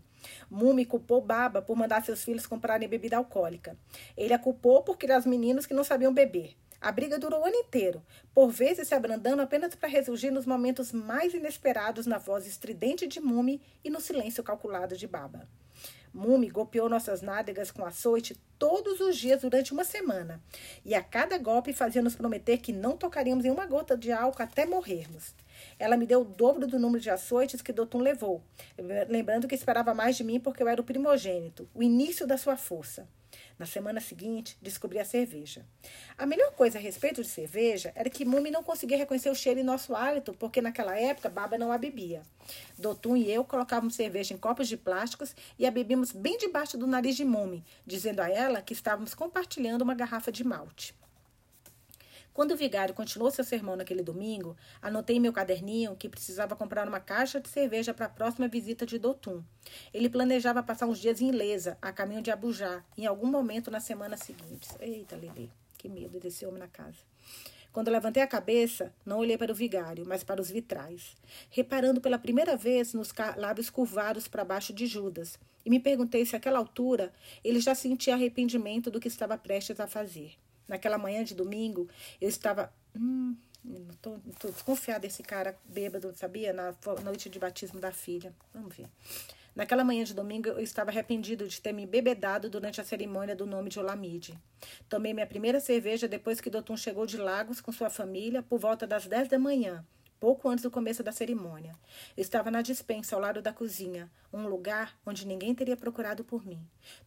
Mumi 0.49 0.85
culpou 0.85 1.21
Baba 1.21 1.61
por 1.61 1.75
mandar 1.75 2.03
seus 2.03 2.23
filhos 2.23 2.47
comprarem 2.47 2.87
bebida 2.87 3.17
alcoólica. 3.17 3.77
Ele 4.15 4.33
a 4.33 4.39
culpou 4.39 4.81
porque 4.81 5.05
eram 5.05 5.19
os 5.19 5.25
meninos 5.25 5.65
que 5.65 5.73
não 5.73 5.83
sabiam 5.83 6.13
beber. 6.13 6.55
A 6.79 6.91
briga 6.91 7.17
durou 7.17 7.41
o 7.41 7.45
ano 7.45 7.55
inteiro, 7.55 8.03
por 8.33 8.49
vezes 8.49 8.87
se 8.87 8.93
abrandando 8.93 9.41
apenas 9.41 9.73
para 9.73 9.89
ressurgir 9.89 10.31
nos 10.31 10.45
momentos 10.45 10.91
mais 10.91 11.33
inesperados 11.33 12.05
na 12.05 12.19
voz 12.19 12.45
estridente 12.45 13.07
de 13.07 13.19
Mumi 13.19 13.61
e 13.83 13.89
no 13.89 13.99
silêncio 13.99 14.43
calculado 14.43 14.95
de 14.95 15.07
Baba. 15.07 15.47
Mumi 16.13 16.49
golpeou 16.49 16.87
nossas 16.89 17.21
nádegas 17.21 17.69
com 17.71 17.85
açoite 17.85 18.35
todos 18.57 18.99
os 18.99 19.15
dias 19.17 19.41
durante 19.41 19.71
uma 19.71 19.83
semana, 19.83 20.41
e 20.83 20.95
a 20.95 21.03
cada 21.03 21.37
golpe 21.37 21.73
fazia-nos 21.73 22.15
prometer 22.15 22.57
que 22.57 22.73
não 22.73 22.97
tocaríamos 22.97 23.45
em 23.45 23.51
uma 23.51 23.65
gota 23.65 23.95
de 23.95 24.11
álcool 24.11 24.41
até 24.41 24.65
morrermos. 24.65 25.35
Ela 25.77 25.97
me 25.97 26.07
deu 26.07 26.21
o 26.21 26.25
dobro 26.25 26.65
do 26.65 26.79
número 26.79 27.01
de 27.01 27.09
açoites 27.09 27.61
que 27.61 27.73
Dotum 27.73 27.99
levou, 27.99 28.41
lembrando 29.09 29.47
que 29.47 29.55
esperava 29.55 29.93
mais 29.93 30.15
de 30.15 30.23
mim 30.23 30.39
porque 30.39 30.61
eu 30.61 30.67
era 30.67 30.81
o 30.81 30.85
primogênito, 30.85 31.69
o 31.73 31.83
início 31.83 32.25
da 32.25 32.37
sua 32.37 32.57
força. 32.57 33.07
Na 33.57 33.65
semana 33.65 33.99
seguinte, 33.99 34.55
descobri 34.61 34.99
a 34.99 35.05
cerveja. 35.05 35.65
A 36.15 36.25
melhor 36.27 36.51
coisa 36.51 36.77
a 36.77 36.81
respeito 36.81 37.23
de 37.23 37.27
cerveja 37.27 37.91
era 37.95 38.09
que 38.09 38.23
Mumi 38.23 38.51
não 38.51 38.61
conseguia 38.61 38.97
reconhecer 38.97 39.29
o 39.29 39.35
cheiro 39.35 39.59
em 39.59 39.63
nosso 39.63 39.95
hálito, 39.95 40.33
porque 40.33 40.61
naquela 40.61 40.95
época 40.95 41.29
Baba 41.29 41.57
não 41.57 41.71
a 41.71 41.77
bebia. 41.77 42.21
Dotum 42.77 43.17
e 43.17 43.31
eu 43.31 43.43
colocávamos 43.43 43.95
cerveja 43.95 44.33
em 44.33 44.37
copos 44.37 44.67
de 44.67 44.77
plásticos 44.77 45.35
e 45.57 45.65
a 45.65 45.71
bebíamos 45.71 46.11
bem 46.11 46.37
debaixo 46.37 46.77
do 46.77 46.85
nariz 46.85 47.15
de 47.15 47.25
Mumi, 47.25 47.63
dizendo 47.85 48.19
a 48.19 48.29
ela 48.29 48.61
que 48.61 48.73
estávamos 48.73 49.15
compartilhando 49.15 49.81
uma 49.81 49.95
garrafa 49.95 50.31
de 50.31 50.43
malte. 50.43 50.93
Quando 52.37 52.51
o 52.51 52.55
vigário 52.55 52.93
continuou 52.93 53.31
seu 53.31 53.43
sermão 53.43 53.75
naquele 53.75 54.03
domingo, 54.03 54.55
anotei 54.79 55.15
em 55.15 55.19
meu 55.19 55.33
caderninho 55.33 55.95
que 55.95 56.07
precisava 56.07 56.55
comprar 56.55 56.87
uma 56.87 56.99
caixa 56.99 57.41
de 57.41 57.49
cerveja 57.49 57.95
para 57.95 58.05
a 58.05 58.09
próxima 58.09 58.47
visita 58.47 58.85
de 58.85 58.99
Dotum. 58.99 59.43
Ele 59.91 60.07
planejava 60.07 60.61
passar 60.61 60.85
uns 60.85 60.99
dias 60.99 61.19
em 61.19 61.31
Lesa, 61.31 61.79
a 61.81 61.91
caminho 61.91 62.21
de 62.21 62.29
Abujá, 62.29 62.85
em 62.95 63.07
algum 63.07 63.25
momento 63.25 63.71
na 63.71 63.79
semana 63.79 64.15
seguinte. 64.17 64.69
Eita, 64.79 65.15
Lili, 65.15 65.51
que 65.79 65.89
medo 65.89 66.19
desse 66.19 66.45
homem 66.45 66.59
na 66.59 66.67
casa. 66.67 66.99
Quando 67.73 67.89
levantei 67.89 68.21
a 68.21 68.27
cabeça, 68.27 68.93
não 69.03 69.17
olhei 69.17 69.35
para 69.35 69.51
o 69.51 69.55
vigário, 69.55 70.05
mas 70.07 70.23
para 70.23 70.39
os 70.39 70.51
vitrais, 70.51 71.15
reparando 71.49 71.99
pela 71.99 72.19
primeira 72.19 72.55
vez 72.55 72.93
nos 72.93 73.11
lábios 73.35 73.71
curvados 73.71 74.27
para 74.27 74.45
baixo 74.45 74.71
de 74.71 74.85
Judas, 74.85 75.39
e 75.65 75.71
me 75.71 75.79
perguntei 75.79 76.23
se 76.23 76.35
àquela 76.35 76.59
altura 76.59 77.11
ele 77.43 77.59
já 77.59 77.73
sentia 77.73 78.13
arrependimento 78.13 78.91
do 78.91 78.99
que 78.99 79.07
estava 79.07 79.35
prestes 79.39 79.79
a 79.79 79.87
fazer. 79.87 80.37
Naquela 80.67 80.97
manhã 80.97 81.23
de 81.23 81.33
domingo, 81.33 81.87
eu 82.19 82.27
estava. 82.27 82.73
Hum, 82.95 83.35
tô, 84.01 84.19
tô 84.39 84.49
desconfiada 84.49 85.01
desse 85.01 85.23
cara 85.23 85.57
bêbado, 85.65 86.13
sabia? 86.15 86.53
Na 86.53 86.73
noite 87.03 87.29
de 87.29 87.39
batismo 87.39 87.79
da 87.79 87.91
filha. 87.91 88.33
Vamos 88.53 88.75
ver. 88.75 88.87
Naquela 89.57 89.83
manhã 89.83 90.03
de 90.03 90.13
domingo, 90.13 90.49
eu 90.49 90.59
estava 90.59 90.91
arrependido 90.91 91.47
de 91.47 91.59
ter 91.59 91.73
me 91.73 91.87
bebedado 91.87 92.47
durante 92.47 92.79
a 92.79 92.83
cerimônia 92.83 93.35
do 93.35 93.47
nome 93.47 93.71
de 93.71 93.79
Olamide. 93.79 94.37
Tomei 94.87 95.15
minha 95.15 95.25
primeira 95.25 95.59
cerveja 95.59 96.07
depois 96.07 96.39
que 96.39 96.47
Dotum 96.47 96.77
chegou 96.77 97.07
de 97.07 97.17
Lagos 97.17 97.59
com 97.59 97.71
sua 97.71 97.89
família 97.89 98.43
por 98.43 98.59
volta 98.59 98.85
das 98.85 99.07
10 99.07 99.29
da 99.29 99.39
manhã, 99.39 99.83
pouco 100.19 100.49
antes 100.49 100.63
do 100.63 100.71
começo 100.71 101.03
da 101.03 101.11
cerimônia. 101.11 101.75
Eu 102.15 102.21
estava 102.21 102.51
na 102.51 102.61
dispensa 102.61 103.15
ao 103.15 103.21
lado 103.21 103.41
da 103.41 103.53
cozinha, 103.53 104.09
um 104.31 104.47
lugar 104.47 104.97
onde 105.05 105.25
ninguém 105.25 105.53
teria 105.53 105.77
procurado 105.77 106.23
por 106.23 106.45
mim. 106.45 106.59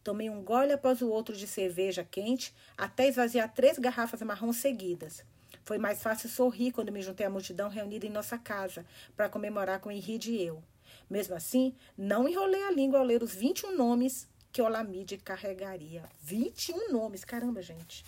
Tomei 0.03 0.29
um 0.29 0.43
gole 0.43 0.73
após 0.73 1.01
o 1.01 1.09
outro 1.09 1.35
de 1.35 1.47
cerveja 1.47 2.03
quente 2.03 2.53
até 2.77 3.07
esvaziar 3.07 3.53
três 3.53 3.77
garrafas 3.77 4.21
marrom 4.21 4.53
seguidas. 4.53 5.23
Foi 5.63 5.77
mais 5.77 6.01
fácil 6.01 6.29
sorrir 6.29 6.71
quando 6.71 6.91
me 6.91 7.01
juntei 7.01 7.25
à 7.25 7.29
multidão 7.29 7.69
reunida 7.69 8.05
em 8.05 8.09
nossa 8.09 8.37
casa 8.37 8.85
para 9.15 9.29
comemorar 9.29 9.79
com 9.79 9.91
Henrique 9.91 10.31
e 10.31 10.43
eu. 10.43 10.63
Mesmo 11.09 11.35
assim, 11.35 11.75
não 11.97 12.27
enrolei 12.27 12.63
a 12.63 12.71
língua 12.71 12.99
ao 12.99 13.05
ler 13.05 13.21
os 13.21 13.35
21 13.35 13.75
nomes 13.75 14.27
que 14.51 14.61
Olamide 14.61 15.17
carregaria. 15.17 16.03
21 16.21 16.91
nomes, 16.91 17.23
caramba, 17.23 17.61
gente. 17.61 18.03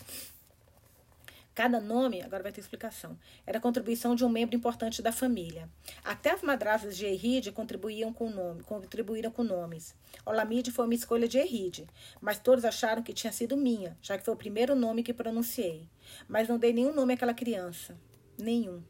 Cada 1.56 1.80
nome, 1.80 2.22
agora 2.24 2.42
vai 2.42 2.52
ter 2.52 2.62
explicação, 2.62 3.18
era 3.46 3.60
contribuição 3.60 4.16
de 4.16 4.26
um 4.26 4.30
membro 4.30 4.56
importante 4.56 5.04
da 5.04 5.12
família. 5.12 5.70
Até 6.04 6.32
as 6.32 6.42
madrasas 6.42 6.98
de 6.98 7.06
Eride 7.06 7.52
contribuíam 7.52 8.12
com 8.12 8.28
nome, 8.30 8.64
contribuíram 8.64 9.30
com 9.30 9.44
nomes. 9.44 9.96
Olamide 10.26 10.72
foi 10.72 10.86
uma 10.86 10.96
escolha 10.96 11.28
de 11.28 11.38
Eride, 11.38 11.88
mas 12.20 12.40
todos 12.40 12.66
acharam 12.66 13.04
que 13.04 13.14
tinha 13.14 13.32
sido 13.32 13.56
minha, 13.56 13.96
já 14.02 14.18
que 14.18 14.26
foi 14.26 14.34
o 14.34 14.38
primeiro 14.38 14.76
nome 14.76 15.04
que 15.04 15.14
pronunciei. 15.14 15.88
Mas 16.28 16.48
não 16.48 16.58
dei 16.58 16.74
nenhum 16.74 16.94
nome 16.94 17.14
àquela 17.14 17.36
criança. 17.36 17.96
Nenhum. 18.36 18.84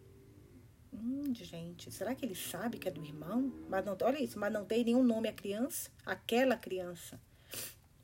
Hum, 0.93 1.33
gente, 1.33 1.91
será 1.91 2.15
que 2.15 2.23
ele 2.25 2.35
sabe 2.35 2.77
que 2.77 2.87
é 2.87 2.91
do 2.91 3.03
irmão? 3.03 3.51
Mas 3.67 3.83
não, 3.83 3.97
olha 4.03 4.23
isso, 4.23 4.39
mas 4.39 4.53
não 4.53 4.63
tem 4.63 4.85
nenhum 4.85 5.03
nome 5.03 5.27
à 5.27 5.33
criança? 5.33 5.91
Aquela 6.05 6.55
criança. 6.55 7.19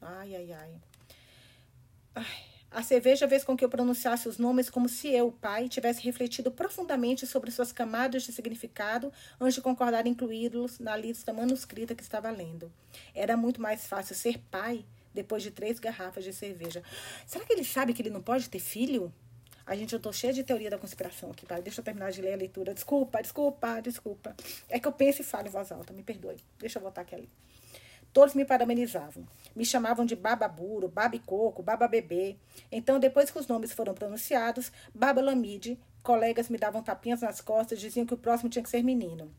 Ai, 0.02 0.36
ai, 0.36 0.52
ai. 0.52 0.82
Ai. 2.16 2.59
A 2.72 2.84
cerveja 2.84 3.28
fez 3.28 3.44
com 3.44 3.58
que 3.58 3.66
eu 3.66 3.70
pronunciasse 3.70 4.30
os 4.30 4.38
nomes 4.38 4.70
como 4.70 4.88
se 4.88 5.08
eu, 5.08 5.32
pai, 5.32 5.68
tivesse 5.68 6.04
refletido 6.04 6.52
profundamente 6.52 7.26
sobre 7.26 7.50
suas 7.50 7.72
camadas 7.72 8.22
de 8.24 8.32
significado 8.32 9.12
antes 9.42 9.56
de 9.56 9.62
concordar 9.62 10.06
em 10.06 10.12
incluí-los 10.12 10.78
na 10.80 10.96
lista 10.96 11.34
manuscrita 11.34 11.96
que 11.96 12.04
estava 12.04 12.30
lendo. 12.30 12.72
Era 13.16 13.36
muito 13.36 13.60
mais 13.60 13.88
fácil 13.88 14.16
ser 14.16 14.38
pai 14.52 14.86
depois 15.14 15.42
de 15.42 15.50
três 15.50 15.80
garrafas 15.80 16.24
de 16.24 16.32
cerveja. 16.32 16.84
Será 17.26 17.44
que 17.44 17.54
ele 17.54 17.64
sabe 17.64 17.92
que 17.92 18.04
ele 18.04 18.12
não 18.12 18.22
pode 18.22 18.48
ter 18.50 18.60
filho? 18.60 19.12
A 19.66 19.76
gente, 19.76 19.94
eu 19.94 20.00
tô 20.00 20.12
cheia 20.12 20.34
de 20.34 20.44
teoria 20.44 20.70
da 20.70 20.78
conspiração 20.78 21.32
aqui, 21.32 21.46
pai. 21.46 21.62
Deixa 21.62 21.80
eu 21.80 21.84
terminar 21.84 22.12
de 22.12 22.22
ler 22.22 22.34
a 22.34 22.38
leitura. 22.38 22.74
Desculpa, 22.74 23.22
desculpa, 23.22 23.82
desculpa. 23.82 24.36
É 24.68 24.80
que 24.80 24.88
eu 24.88 24.92
penso 24.92 25.22
e 25.22 25.24
falo 25.26 25.48
em 25.48 25.52
voz 25.52 25.72
alta, 25.72 25.92
me 25.94 26.04
perdoe. 26.04 26.38
Deixa 26.60 26.78
eu 26.78 26.84
voltar 26.84 27.02
aqui 27.02 27.16
ali. 27.16 27.30
Todos 28.12 28.34
me 28.34 28.44
parabenizavam. 28.44 29.28
Me 29.56 29.64
chamavam 29.64 30.06
de 30.06 30.16
Bababuro, 30.16 30.88
Babicoco, 30.88 31.62
Baba 31.62 31.88
Bebê. 31.88 32.38
Então, 32.72 33.00
depois 33.00 33.30
que 33.30 33.40
os 33.40 33.48
nomes 33.48 33.72
foram 33.72 33.94
pronunciados, 33.94 34.72
Baba 34.94 35.22
Lamide, 35.22 35.80
colegas 36.02 36.50
me 36.50 36.58
davam 36.58 36.82
tapinhas 36.82 37.22
nas 37.22 37.40
costas 37.42 37.80
diziam 37.80 38.06
que 38.06 38.14
o 38.14 38.18
próximo 38.18 38.50
tinha 38.50 38.64
que 38.64 38.70
ser 38.70 38.84
menino. 38.84 39.32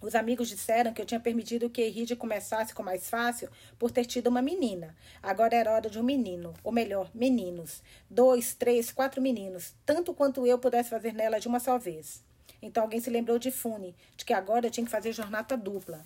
Os 0.00 0.14
amigos 0.14 0.48
disseram 0.48 0.92
que 0.92 1.00
eu 1.00 1.06
tinha 1.06 1.18
permitido 1.18 1.70
que 1.70 1.82
Henrique 1.82 2.14
começasse 2.14 2.74
com 2.74 2.82
mais 2.82 3.08
fácil 3.08 3.48
por 3.78 3.90
ter 3.90 4.04
tido 4.04 4.26
uma 4.26 4.42
menina. 4.42 4.94
Agora 5.22 5.56
era 5.56 5.72
hora 5.72 5.88
de 5.88 5.98
um 5.98 6.02
menino, 6.02 6.52
ou 6.62 6.70
melhor, 6.70 7.10
meninos. 7.14 7.82
Dois, 8.10 8.54
três, 8.54 8.92
quatro 8.92 9.22
meninos, 9.22 9.74
tanto 9.86 10.12
quanto 10.12 10.46
eu 10.46 10.58
pudesse 10.58 10.90
fazer 10.90 11.14
nela 11.14 11.40
de 11.40 11.48
uma 11.48 11.58
só 11.58 11.78
vez. 11.78 12.22
Então 12.60 12.82
alguém 12.82 13.00
se 13.00 13.10
lembrou 13.10 13.38
de 13.38 13.50
Fune, 13.50 13.96
de 14.16 14.24
que 14.24 14.34
agora 14.34 14.66
eu 14.66 14.70
tinha 14.70 14.84
que 14.84 14.90
fazer 14.90 15.12
jornada 15.12 15.56
dupla. 15.56 16.04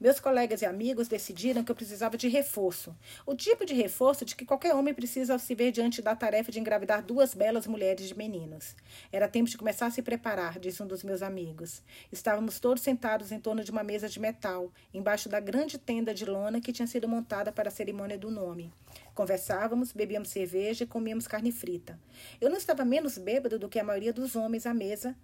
Meus 0.00 0.18
colegas 0.18 0.60
e 0.60 0.66
amigos 0.66 1.08
decidiram 1.08 1.62
que 1.62 1.70
eu 1.70 1.76
precisava 1.76 2.16
de 2.16 2.28
reforço. 2.28 2.94
O 3.24 3.34
tipo 3.34 3.64
de 3.64 3.74
reforço 3.74 4.24
de 4.24 4.34
que 4.34 4.44
qualquer 4.44 4.74
homem 4.74 4.92
precisa 4.92 5.32
ao 5.32 5.38
se 5.38 5.54
ver 5.54 5.70
diante 5.70 6.02
da 6.02 6.16
tarefa 6.16 6.50
de 6.50 6.58
engravidar 6.58 7.02
duas 7.02 7.34
belas 7.34 7.66
mulheres 7.66 8.08
de 8.08 8.16
meninos. 8.16 8.74
Era 9.12 9.28
tempo 9.28 9.48
de 9.48 9.56
começar 9.56 9.86
a 9.86 9.90
se 9.90 10.02
preparar, 10.02 10.58
disse 10.58 10.82
um 10.82 10.86
dos 10.86 11.04
meus 11.04 11.22
amigos. 11.22 11.82
Estávamos 12.10 12.58
todos 12.58 12.82
sentados 12.82 13.30
em 13.30 13.38
torno 13.38 13.62
de 13.62 13.70
uma 13.70 13.84
mesa 13.84 14.08
de 14.08 14.18
metal, 14.18 14.72
embaixo 14.92 15.28
da 15.28 15.38
grande 15.38 15.78
tenda 15.78 16.12
de 16.12 16.24
lona 16.24 16.60
que 16.60 16.72
tinha 16.72 16.86
sido 16.86 17.08
montada 17.08 17.52
para 17.52 17.68
a 17.68 17.72
cerimônia 17.72 18.18
do 18.18 18.30
nome. 18.30 18.72
Conversávamos, 19.14 19.92
bebíamos 19.92 20.28
cerveja 20.28 20.84
e 20.84 20.86
comíamos 20.86 21.26
carne 21.26 21.52
frita. 21.52 21.98
Eu 22.40 22.50
não 22.50 22.56
estava 22.56 22.84
menos 22.84 23.16
bêbado 23.16 23.58
do 23.58 23.68
que 23.68 23.78
a 23.78 23.84
maioria 23.84 24.12
dos 24.12 24.34
homens 24.34 24.66
à 24.66 24.74
mesa, 24.74 25.16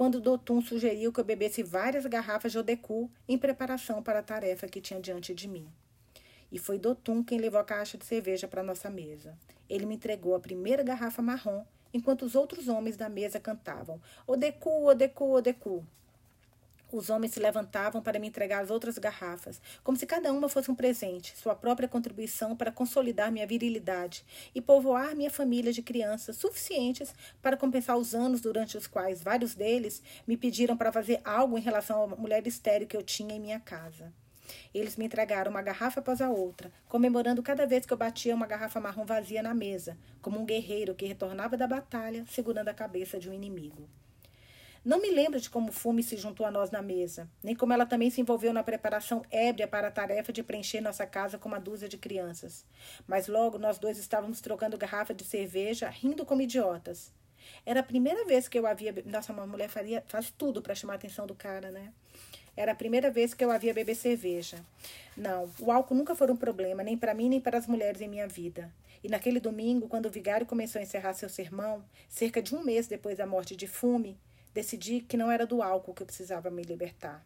quando 0.00 0.18
Dotum 0.18 0.62
sugeriu 0.62 1.12
que 1.12 1.20
eu 1.20 1.24
bebesse 1.26 1.62
várias 1.62 2.06
garrafas 2.06 2.52
de 2.52 2.58
Odecu 2.58 3.10
em 3.28 3.36
preparação 3.36 4.02
para 4.02 4.20
a 4.20 4.22
tarefa 4.22 4.66
que 4.66 4.80
tinha 4.80 4.98
diante 4.98 5.34
de 5.34 5.46
mim. 5.46 5.68
E 6.50 6.58
foi 6.58 6.78
Dotum 6.78 7.22
quem 7.22 7.38
levou 7.38 7.60
a 7.60 7.64
caixa 7.64 7.98
de 7.98 8.06
cerveja 8.06 8.48
para 8.48 8.62
nossa 8.62 8.88
mesa. 8.88 9.36
Ele 9.68 9.84
me 9.84 9.96
entregou 9.96 10.34
a 10.34 10.40
primeira 10.40 10.82
garrafa 10.82 11.20
marrom, 11.20 11.66
enquanto 11.92 12.22
os 12.22 12.34
outros 12.34 12.66
homens 12.66 12.96
da 12.96 13.10
mesa 13.10 13.38
cantavam 13.38 14.00
Odecu, 14.26 14.86
Odecu, 14.86 15.34
Odecu. 15.34 15.86
Os 16.92 17.08
homens 17.08 17.32
se 17.32 17.38
levantavam 17.38 18.02
para 18.02 18.18
me 18.18 18.26
entregar 18.26 18.62
as 18.62 18.70
outras 18.70 18.98
garrafas, 18.98 19.62
como 19.84 19.96
se 19.96 20.06
cada 20.06 20.32
uma 20.32 20.48
fosse 20.48 20.72
um 20.72 20.74
presente, 20.74 21.36
sua 21.36 21.54
própria 21.54 21.88
contribuição 21.88 22.56
para 22.56 22.72
consolidar 22.72 23.30
minha 23.30 23.46
virilidade 23.46 24.24
e 24.52 24.60
povoar 24.60 25.14
minha 25.14 25.30
família 25.30 25.72
de 25.72 25.82
crianças 25.82 26.36
suficientes 26.36 27.14
para 27.40 27.56
compensar 27.56 27.96
os 27.96 28.12
anos 28.12 28.40
durante 28.40 28.76
os 28.76 28.88
quais 28.88 29.22
vários 29.22 29.54
deles 29.54 30.02
me 30.26 30.36
pediram 30.36 30.76
para 30.76 30.90
fazer 30.90 31.20
algo 31.24 31.56
em 31.56 31.60
relação 31.60 32.02
à 32.02 32.06
mulher 32.16 32.44
estéril 32.44 32.88
que 32.88 32.96
eu 32.96 33.04
tinha 33.04 33.36
em 33.36 33.40
minha 33.40 33.60
casa. 33.60 34.12
Eles 34.74 34.96
me 34.96 35.04
entregaram 35.04 35.52
uma 35.52 35.62
garrafa 35.62 36.00
após 36.00 36.20
a 36.20 36.28
outra, 36.28 36.72
comemorando 36.88 37.40
cada 37.40 37.66
vez 37.66 37.86
que 37.86 37.92
eu 37.92 37.96
batia 37.96 38.34
uma 38.34 38.48
garrafa 38.48 38.80
marrom 38.80 39.04
vazia 39.04 39.44
na 39.44 39.54
mesa, 39.54 39.96
como 40.20 40.40
um 40.40 40.44
guerreiro 40.44 40.94
que 40.94 41.06
retornava 41.06 41.56
da 41.56 41.68
batalha 41.68 42.24
segurando 42.28 42.68
a 42.68 42.74
cabeça 42.74 43.16
de 43.16 43.30
um 43.30 43.32
inimigo. 43.32 43.88
Não 44.82 44.98
me 44.98 45.10
lembro 45.10 45.38
de 45.38 45.50
como 45.50 45.70
Fume 45.70 46.02
se 46.02 46.16
juntou 46.16 46.46
a 46.46 46.50
nós 46.50 46.70
na 46.70 46.80
mesa, 46.80 47.28
nem 47.42 47.54
como 47.54 47.72
ela 47.74 47.84
também 47.84 48.08
se 48.08 48.22
envolveu 48.22 48.50
na 48.50 48.62
preparação 48.62 49.22
ébria 49.30 49.68
para 49.68 49.88
a 49.88 49.90
tarefa 49.90 50.32
de 50.32 50.42
preencher 50.42 50.80
nossa 50.80 51.04
casa 51.06 51.36
com 51.36 51.48
uma 51.50 51.60
dúzia 51.60 51.86
de 51.86 51.98
crianças. 51.98 52.64
Mas 53.06 53.28
logo 53.28 53.58
nós 53.58 53.78
dois 53.78 53.98
estávamos 53.98 54.40
trocando 54.40 54.78
garrafa 54.78 55.12
de 55.12 55.22
cerveja, 55.22 55.90
rindo 55.90 56.24
como 56.24 56.40
idiotas. 56.40 57.12
Era 57.66 57.80
a 57.80 57.82
primeira 57.82 58.24
vez 58.24 58.48
que 58.48 58.58
eu 58.58 58.66
havia. 58.66 58.94
Nossa, 59.04 59.34
uma 59.34 59.46
mulher 59.46 59.68
faria, 59.68 60.02
faz 60.08 60.30
tudo 60.30 60.62
para 60.62 60.74
chamar 60.74 60.94
a 60.94 60.96
atenção 60.96 61.26
do 61.26 61.34
cara, 61.34 61.70
né? 61.70 61.92
Era 62.56 62.72
a 62.72 62.74
primeira 62.74 63.10
vez 63.10 63.34
que 63.34 63.44
eu 63.44 63.50
havia 63.50 63.74
beber 63.74 63.94
cerveja. 63.94 64.64
Não, 65.14 65.50
o 65.58 65.70
álcool 65.70 65.94
nunca 65.94 66.14
foi 66.14 66.30
um 66.30 66.36
problema, 66.36 66.82
nem 66.82 66.96
para 66.96 67.12
mim 67.12 67.28
nem 67.28 67.40
para 67.40 67.58
as 67.58 67.66
mulheres 67.66 68.00
em 68.00 68.08
minha 68.08 68.26
vida. 68.26 68.72
E 69.04 69.08
naquele 69.08 69.40
domingo, 69.40 69.88
quando 69.88 70.06
o 70.06 70.10
vigário 70.10 70.46
começou 70.46 70.78
a 70.78 70.82
encerrar 70.82 71.12
seu 71.12 71.28
sermão, 71.28 71.84
cerca 72.08 72.42
de 72.42 72.54
um 72.54 72.62
mês 72.64 72.86
depois 72.86 73.18
da 73.18 73.26
morte 73.26 73.54
de 73.54 73.66
Fume, 73.66 74.18
Decidi 74.52 75.00
que 75.00 75.16
não 75.16 75.30
era 75.30 75.46
do 75.46 75.62
álcool 75.62 75.94
que 75.94 76.02
eu 76.02 76.06
precisava 76.06 76.50
me 76.50 76.62
libertar. 76.62 77.24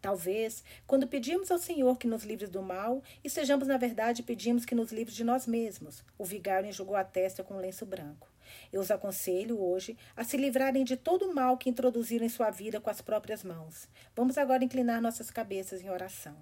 Talvez, 0.00 0.64
quando 0.84 1.06
pedimos 1.06 1.50
ao 1.50 1.58
Senhor 1.58 1.96
que 1.96 2.08
nos 2.08 2.24
livre 2.24 2.48
do 2.48 2.60
mal, 2.60 3.02
estejamos, 3.22 3.68
na 3.68 3.76
verdade, 3.76 4.24
pedimos 4.24 4.64
que 4.64 4.74
nos 4.74 4.90
livre 4.90 5.14
de 5.14 5.22
nós 5.22 5.46
mesmos. 5.46 6.02
O 6.18 6.24
vigário 6.24 6.68
enxugou 6.68 6.96
a 6.96 7.04
testa 7.04 7.44
com 7.44 7.54
um 7.54 7.60
lenço 7.60 7.86
branco. 7.86 8.26
Eu 8.72 8.80
os 8.80 8.90
aconselho 8.90 9.62
hoje 9.62 9.96
a 10.16 10.24
se 10.24 10.36
livrarem 10.36 10.82
de 10.82 10.96
todo 10.96 11.26
o 11.26 11.34
mal 11.34 11.56
que 11.56 11.70
introduziram 11.70 12.26
em 12.26 12.28
sua 12.28 12.50
vida 12.50 12.80
com 12.80 12.90
as 12.90 13.00
próprias 13.00 13.44
mãos. 13.44 13.88
Vamos 14.16 14.36
agora 14.36 14.64
inclinar 14.64 15.00
nossas 15.00 15.30
cabeças 15.30 15.80
em 15.80 15.88
oração. 15.88 16.36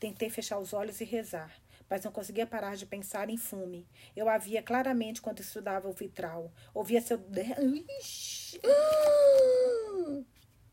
Tentei 0.00 0.30
fechar 0.30 0.58
os 0.58 0.72
olhos 0.72 0.98
e 1.02 1.04
rezar 1.04 1.52
mas 1.88 2.04
não 2.04 2.12
conseguia 2.12 2.46
parar 2.46 2.76
de 2.76 2.86
pensar 2.86 3.30
em 3.30 3.36
fume. 3.36 3.86
Eu 4.14 4.28
a 4.28 4.38
via 4.38 4.62
claramente 4.62 5.22
quando 5.22 5.40
estudava 5.40 5.88
o 5.88 5.92
vitral. 5.92 6.52
Ouvia 6.74 7.00
seu. 7.00 7.20
Ixi. 8.00 8.60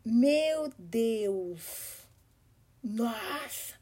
Meu 0.06 0.72
Deus! 0.78 2.08
Nossa! 2.84 3.76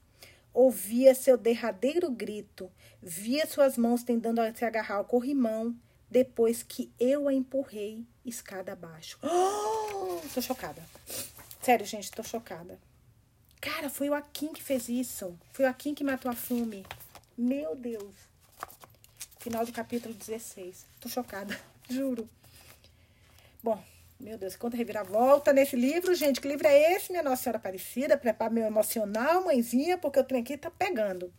Ouvia 0.53 1.15
seu 1.15 1.37
derradeiro 1.37 2.11
grito, 2.11 2.69
via 3.01 3.47
suas 3.47 3.77
mãos 3.77 4.03
tentando 4.03 4.41
se 4.55 4.65
agarrar 4.65 4.95
ao 4.95 5.05
corrimão, 5.05 5.75
depois 6.09 6.61
que 6.61 6.91
eu 6.99 7.27
a 7.27 7.33
empurrei 7.33 8.05
escada 8.25 8.73
abaixo. 8.73 9.17
Oh, 9.23 10.19
tô 10.35 10.41
chocada. 10.41 10.83
Sério, 11.61 11.85
gente, 11.85 12.11
tô 12.11 12.21
chocada. 12.21 12.77
Cara, 13.61 13.89
foi 13.89 14.09
o 14.09 14.13
Akin 14.13 14.51
que 14.51 14.61
fez 14.61 14.89
isso. 14.89 15.37
Foi 15.53 15.65
o 15.65 15.69
Akin 15.69 15.95
que 15.95 16.03
matou 16.03 16.29
a 16.29 16.35
Fume. 16.35 16.85
Meu 17.41 17.75
Deus. 17.75 18.13
Final 19.39 19.65
do 19.65 19.71
capítulo 19.71 20.13
16. 20.13 20.86
Tô 20.99 21.10
chocada, 21.10 21.60
juro. 21.89 22.30
Bom, 23.63 23.84
meu 24.19 24.38
Deus, 24.38 24.56
quanta 24.56 24.77
reviravolta 24.77 25.51
nesse 25.51 25.75
livro, 25.75 26.13
gente. 26.13 26.39
Que 26.39 26.47
livro 26.47 26.67
é 26.67 26.93
esse, 26.93 27.12
minha 27.12 27.23
Nossa 27.23 27.41
Senhora 27.41 27.58
Aparecida? 27.58 28.15
Prepara 28.15 28.54
meu 28.54 28.63
emocional, 28.63 29.43
mãezinha, 29.43 29.97
porque 29.97 30.19
o 30.19 30.23
trem 30.23 30.43
aqui 30.43 30.56
tá 30.56 30.69
pegando. 30.69 31.34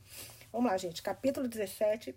Vamos 0.50 0.72
lá, 0.72 0.76
gente. 0.76 1.00
Capítulo 1.00 1.46
17. 1.46 2.12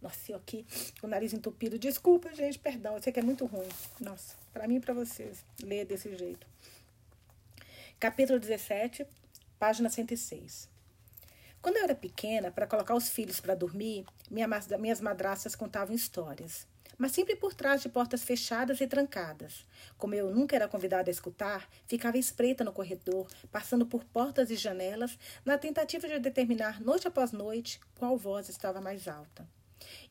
Nossa, 0.00 0.30
eu 0.30 0.36
aqui 0.36 0.64
o 1.02 1.08
nariz 1.08 1.32
entupido. 1.32 1.80
Desculpa, 1.80 2.32
gente, 2.32 2.60
perdão. 2.60 2.94
Eu 2.94 3.02
sei 3.02 3.12
que 3.12 3.18
é 3.18 3.24
muito 3.24 3.44
ruim. 3.44 3.68
Nossa, 3.98 4.36
para 4.52 4.68
mim 4.68 4.76
e 4.76 4.80
para 4.80 4.94
vocês, 4.94 5.44
ler 5.60 5.84
desse 5.84 6.16
jeito. 6.16 6.46
Capítulo 7.98 8.38
17, 8.38 9.04
página 9.58 9.90
106. 9.90 10.68
Quando 11.62 11.76
eu 11.76 11.84
era 11.84 11.94
pequena, 11.94 12.50
para 12.50 12.66
colocar 12.66 12.94
os 12.94 13.10
filhos 13.10 13.38
para 13.38 13.54
dormir, 13.54 14.06
minhas 14.30 15.00
madrastas 15.00 15.54
contavam 15.54 15.94
histórias. 15.94 16.66
Mas 16.96 17.12
sempre 17.12 17.36
por 17.36 17.52
trás 17.52 17.82
de 17.82 17.88
portas 17.88 18.22
fechadas 18.22 18.80
e 18.80 18.86
trancadas. 18.86 19.66
Como 19.98 20.14
eu 20.14 20.30
nunca 20.34 20.56
era 20.56 20.66
convidada 20.66 21.10
a 21.10 21.12
escutar, 21.12 21.68
ficava 21.86 22.16
espreita 22.16 22.64
no 22.64 22.72
corredor, 22.72 23.26
passando 23.52 23.84
por 23.84 24.04
portas 24.04 24.50
e 24.50 24.56
janelas, 24.56 25.18
na 25.44 25.58
tentativa 25.58 26.08
de 26.08 26.18
determinar, 26.18 26.80
noite 26.80 27.06
após 27.06 27.30
noite, 27.30 27.78
qual 27.98 28.16
voz 28.16 28.48
estava 28.48 28.80
mais 28.80 29.06
alta. 29.06 29.46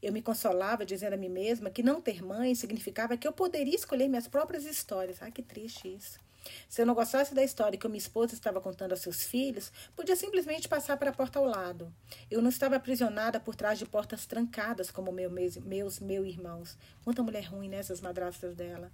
Eu 0.02 0.14
me 0.14 0.22
consolava 0.22 0.86
dizendo 0.86 1.14
a 1.14 1.18
mim 1.18 1.30
mesma 1.30 1.72
que 1.72 1.82
não 1.82 2.00
ter 2.00 2.24
mãe 2.24 2.54
significava 2.54 3.18
que 3.18 3.28
eu 3.28 3.34
poderia 3.34 3.76
escolher 3.76 4.08
minhas 4.08 4.28
próprias 4.28 4.66
histórias. 4.66 5.22
Ai, 5.22 5.32
que 5.32 5.42
triste 5.42 5.94
isso. 5.96 6.20
Se 6.68 6.82
eu 6.82 6.86
não 6.86 6.94
gostasse 6.94 7.34
da 7.34 7.44
história 7.44 7.78
que 7.78 7.88
minha 7.88 7.98
esposa 7.98 8.34
estava 8.34 8.62
contando 8.62 8.92
aos 8.92 9.02
seus 9.02 9.24
filhos, 9.24 9.72
podia 9.96 10.16
simplesmente 10.16 10.68
passar 10.68 10.98
para 10.98 11.10
a 11.10 11.14
porta 11.14 11.40
ao 11.40 11.46
lado. 11.46 11.94
Eu 12.30 12.42
não 12.42 12.50
estava 12.50 12.76
aprisionada 12.76 13.40
por 13.40 13.56
trás 13.56 13.80
de 13.80 13.86
portas 13.86 14.26
trancadas 14.26 14.92
como 14.92 15.12
meu, 15.12 15.30
meus, 15.30 15.58
meus, 15.58 16.00
meus 16.00 16.28
irmãos. 16.28 16.78
Quanta 17.04 17.24
mulher 17.24 17.46
ruim 17.46 17.70
nessas 17.70 18.02
madrastas 18.02 18.56
dela. 18.56 18.92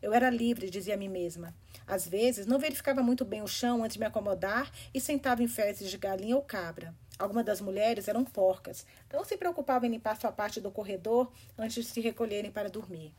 Eu 0.00 0.12
era 0.12 0.30
livre, 0.30 0.70
dizia 0.70 0.94
a 0.94 0.96
mim 0.96 1.08
mesma. 1.08 1.54
Às 1.86 2.06
vezes, 2.06 2.46
não 2.46 2.58
verificava 2.58 3.02
muito 3.02 3.24
bem 3.24 3.42
o 3.42 3.48
chão 3.48 3.82
antes 3.82 3.94
de 3.94 4.00
me 4.00 4.06
acomodar 4.06 4.70
e 4.92 5.00
sentava 5.00 5.42
em 5.42 5.48
fezes 5.48 5.90
de 5.90 5.96
galinha 5.96 6.36
ou 6.36 6.42
cabra. 6.42 6.94
Algumas 7.18 7.46
das 7.46 7.62
mulheres 7.62 8.08
eram 8.08 8.24
porcas, 8.24 8.84
não 9.10 9.24
se 9.24 9.38
preocupavam 9.38 9.88
em 9.88 9.92
limpar 9.92 10.20
sua 10.20 10.30
parte 10.30 10.60
do 10.60 10.70
corredor 10.70 11.32
antes 11.56 11.82
de 11.82 11.90
se 11.90 12.00
recolherem 12.00 12.50
para 12.50 12.68
dormir. 12.68 13.14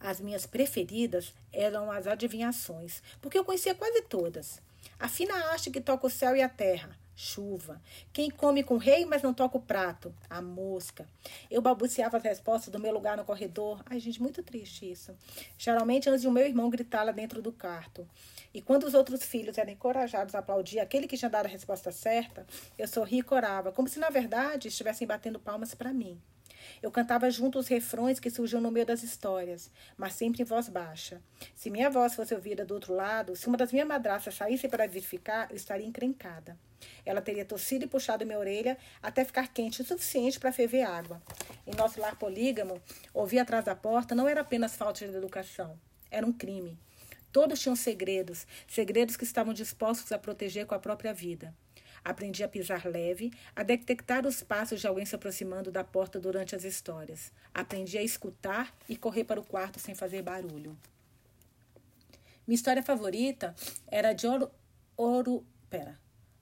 As 0.00 0.20
minhas 0.20 0.46
preferidas 0.46 1.34
eram 1.52 1.90
as 1.90 2.06
adivinhações, 2.06 3.02
porque 3.20 3.38
eu 3.38 3.44
conhecia 3.44 3.74
quase 3.74 4.02
todas. 4.02 4.60
A 4.98 5.08
fina 5.08 5.34
haste 5.52 5.70
que 5.70 5.80
toca 5.80 6.06
o 6.06 6.10
céu 6.10 6.36
e 6.36 6.42
a 6.42 6.48
terra, 6.48 6.96
chuva. 7.16 7.80
Quem 8.12 8.30
come 8.30 8.62
com 8.62 8.76
rei, 8.76 9.04
mas 9.04 9.22
não 9.22 9.32
toca 9.32 9.56
o 9.56 9.62
prato, 9.62 10.14
a 10.28 10.40
mosca. 10.42 11.06
Eu 11.50 11.62
balbuciava 11.62 12.16
as 12.16 12.22
respostas 12.22 12.70
do 12.70 12.78
meu 12.78 12.92
lugar 12.92 13.16
no 13.16 13.24
corredor. 13.24 13.82
Ai, 13.86 14.00
gente, 14.00 14.20
muito 14.20 14.42
triste 14.42 14.90
isso. 14.90 15.14
Geralmente 15.58 16.08
antes 16.08 16.22
de 16.22 16.28
o 16.28 16.32
meu 16.32 16.44
irmão 16.44 16.70
gritar 16.70 17.04
lá 17.04 17.12
dentro 17.12 17.40
do 17.40 17.52
quarto. 17.52 18.06
E 18.52 18.60
quando 18.60 18.84
os 18.84 18.94
outros 18.94 19.24
filhos 19.24 19.58
eram 19.58 19.72
encorajados 19.72 20.34
a 20.34 20.38
aplaudir 20.38 20.78
aquele 20.78 21.08
que 21.08 21.16
tinha 21.16 21.30
dado 21.30 21.46
a 21.46 21.48
resposta 21.48 21.90
certa, 21.90 22.46
eu 22.78 22.86
sorria 22.86 23.20
e 23.20 23.22
corava, 23.22 23.72
como 23.72 23.88
se 23.88 23.98
na 23.98 24.10
verdade 24.10 24.68
estivessem 24.68 25.06
batendo 25.06 25.40
palmas 25.40 25.74
para 25.74 25.92
mim. 25.92 26.20
Eu 26.82 26.90
cantava 26.90 27.30
junto 27.30 27.58
os 27.58 27.68
refrões 27.68 28.20
que 28.20 28.30
surgiam 28.30 28.60
no 28.60 28.70
meio 28.70 28.86
das 28.86 29.02
histórias, 29.02 29.70
mas 29.96 30.14
sempre 30.14 30.42
em 30.42 30.44
voz 30.44 30.68
baixa. 30.68 31.20
Se 31.54 31.70
minha 31.70 31.90
voz 31.90 32.14
fosse 32.14 32.34
ouvida 32.34 32.64
do 32.64 32.74
outro 32.74 32.94
lado, 32.94 33.36
se 33.36 33.46
uma 33.46 33.56
das 33.56 33.72
minhas 33.72 33.88
madraças 33.88 34.34
saísse 34.34 34.68
para 34.68 34.86
verificar, 34.86 35.50
eu 35.50 35.56
estaria 35.56 35.86
encrencada. 35.86 36.58
Ela 37.04 37.22
teria 37.22 37.44
tossido 37.44 37.84
e 37.84 37.88
puxado 37.88 38.26
minha 38.26 38.38
orelha 38.38 38.76
até 39.02 39.24
ficar 39.24 39.48
quente 39.48 39.82
o 39.82 39.84
suficiente 39.84 40.38
para 40.38 40.52
ferver 40.52 40.82
água. 40.82 41.22
Em 41.66 41.74
nosso 41.74 42.00
lar 42.00 42.16
polígamo, 42.16 42.80
ouvir 43.12 43.38
atrás 43.38 43.64
da 43.64 43.74
porta 43.74 44.14
não 44.14 44.28
era 44.28 44.40
apenas 44.40 44.76
falta 44.76 45.06
de 45.06 45.16
educação, 45.16 45.78
era 46.10 46.26
um 46.26 46.32
crime. 46.32 46.78
Todos 47.32 47.58
tinham 47.58 47.74
segredos, 47.74 48.46
segredos 48.68 49.16
que 49.16 49.24
estavam 49.24 49.52
dispostos 49.52 50.12
a 50.12 50.18
proteger 50.18 50.66
com 50.66 50.74
a 50.74 50.78
própria 50.78 51.12
vida. 51.12 51.52
Aprendi 52.04 52.44
a 52.44 52.48
pisar 52.48 52.84
leve, 52.86 53.32
a 53.56 53.62
detectar 53.62 54.26
os 54.26 54.42
passos 54.42 54.80
de 54.80 54.86
alguém 54.86 55.06
se 55.06 55.14
aproximando 55.14 55.72
da 55.72 55.82
porta 55.82 56.20
durante 56.20 56.54
as 56.54 56.62
histórias. 56.62 57.32
Aprendi 57.54 57.96
a 57.96 58.02
escutar 58.02 58.76
e 58.88 58.96
correr 58.96 59.24
para 59.24 59.40
o 59.40 59.44
quarto 59.44 59.80
sem 59.80 59.94
fazer 59.94 60.20
barulho. 60.20 60.76
Minha 62.46 62.56
história 62.56 62.82
favorita 62.82 63.54
era 63.86 64.12
de 64.12 64.26
pera, 65.70 65.98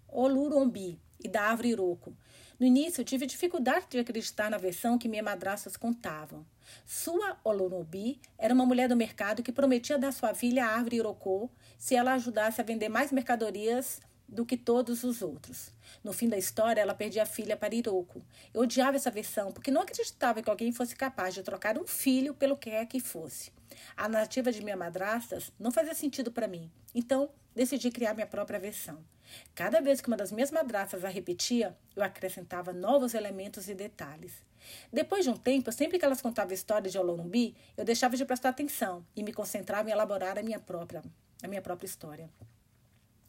Olurumbi 0.09 1.01
e 1.23 1.29
da 1.29 1.43
árvore 1.43 1.69
Iroco. 1.69 2.17
No 2.59 2.67
início, 2.67 3.05
tive 3.05 3.25
dificuldade 3.25 3.87
de 3.89 3.99
acreditar 3.99 4.51
na 4.51 4.59
versão 4.59 4.99
que 4.99 5.09
minhas 5.09 5.25
madrastas 5.25 5.77
contavam. 5.77 6.45
Sua 6.85 7.39
Olorubi 7.45 8.21
era 8.37 8.53
uma 8.53 8.67
mulher 8.67 8.89
do 8.89 8.97
mercado 8.97 9.43
que 9.43 9.53
prometia 9.53 9.99
dar 9.99 10.13
sua 10.13 10.35
filha 10.35 10.65
à 10.65 10.69
árvore 10.69 10.97
Irocô 10.97 11.49
se 11.79 11.95
ela 11.95 12.15
ajudasse 12.15 12.61
a 12.61 12.65
vender 12.65 12.89
mais 12.89 13.11
mercadorias 13.13 14.01
do 14.33 14.47
que 14.47 14.57
todos 14.57 15.05
os 15.05 15.21
outros. 15.21 15.73
No 16.03 16.13
fim 16.13 16.27
da 16.27 16.39
história, 16.39 16.81
ela 16.81 16.95
perdia 16.95 17.23
a 17.23 17.27
filha 17.27 17.55
para 17.55 17.75
Iroko. 17.75 18.25
Eu 18.55 18.63
odiava 18.63 18.97
essa 18.97 19.11
versão, 19.11 19.53
porque 19.53 19.71
não 19.71 19.83
acreditava 19.83 20.43
que 20.43 20.49
alguém 20.49 20.73
fosse 20.73 20.97
capaz 20.97 21.35
de 21.35 21.43
trocar 21.43 21.79
um 21.79 21.87
filho 21.87 22.33
pelo 22.33 22.57
que 22.57 22.71
quer 22.71 22.87
que 22.87 22.99
fosse. 22.99 23.53
A 23.95 24.09
narrativa 24.09 24.51
de 24.51 24.63
minha 24.63 24.77
madrastas 24.77 25.53
não 25.61 25.71
fazia 25.71 25.95
sentido 25.95 26.33
para 26.33 26.49
mim, 26.49 26.71
então 26.95 27.29
decidi 27.55 27.91
criar 27.91 28.15
minha 28.15 28.27
própria 28.27 28.59
versão. 28.59 29.05
Cada 29.55 29.81
vez 29.81 30.01
que 30.01 30.09
uma 30.09 30.17
das 30.17 30.33
minhas 30.33 30.51
madrastas 30.51 31.05
a 31.05 31.09
repetia, 31.09 31.77
eu 31.95 32.03
acrescentava 32.03 32.73
novos 32.73 33.13
elementos 33.13 33.69
e 33.69 33.75
detalhes. 33.75 34.33
Depois 34.91 35.25
de 35.25 35.31
um 35.31 35.37
tempo, 35.37 35.71
sempre 35.73 35.99
que 35.99 36.05
elas 36.05 36.23
contavam 36.23 36.55
histórias 36.55 36.93
de 36.93 36.99
Olorumbi, 36.99 37.55
eu 37.77 37.85
deixava 37.85 38.17
de 38.17 38.25
prestar 38.25 38.51
atenção 38.51 39.05
e 39.15 39.23
me 39.23 39.33
concentrava 39.33 39.91
em 39.91 39.93
elaborar 39.93 40.39
a 40.39 40.43
minha 40.43 40.61
própria, 40.61 41.03
a 41.43 41.49
minha 41.49 41.61
própria 41.61 41.87
história. 41.87 42.31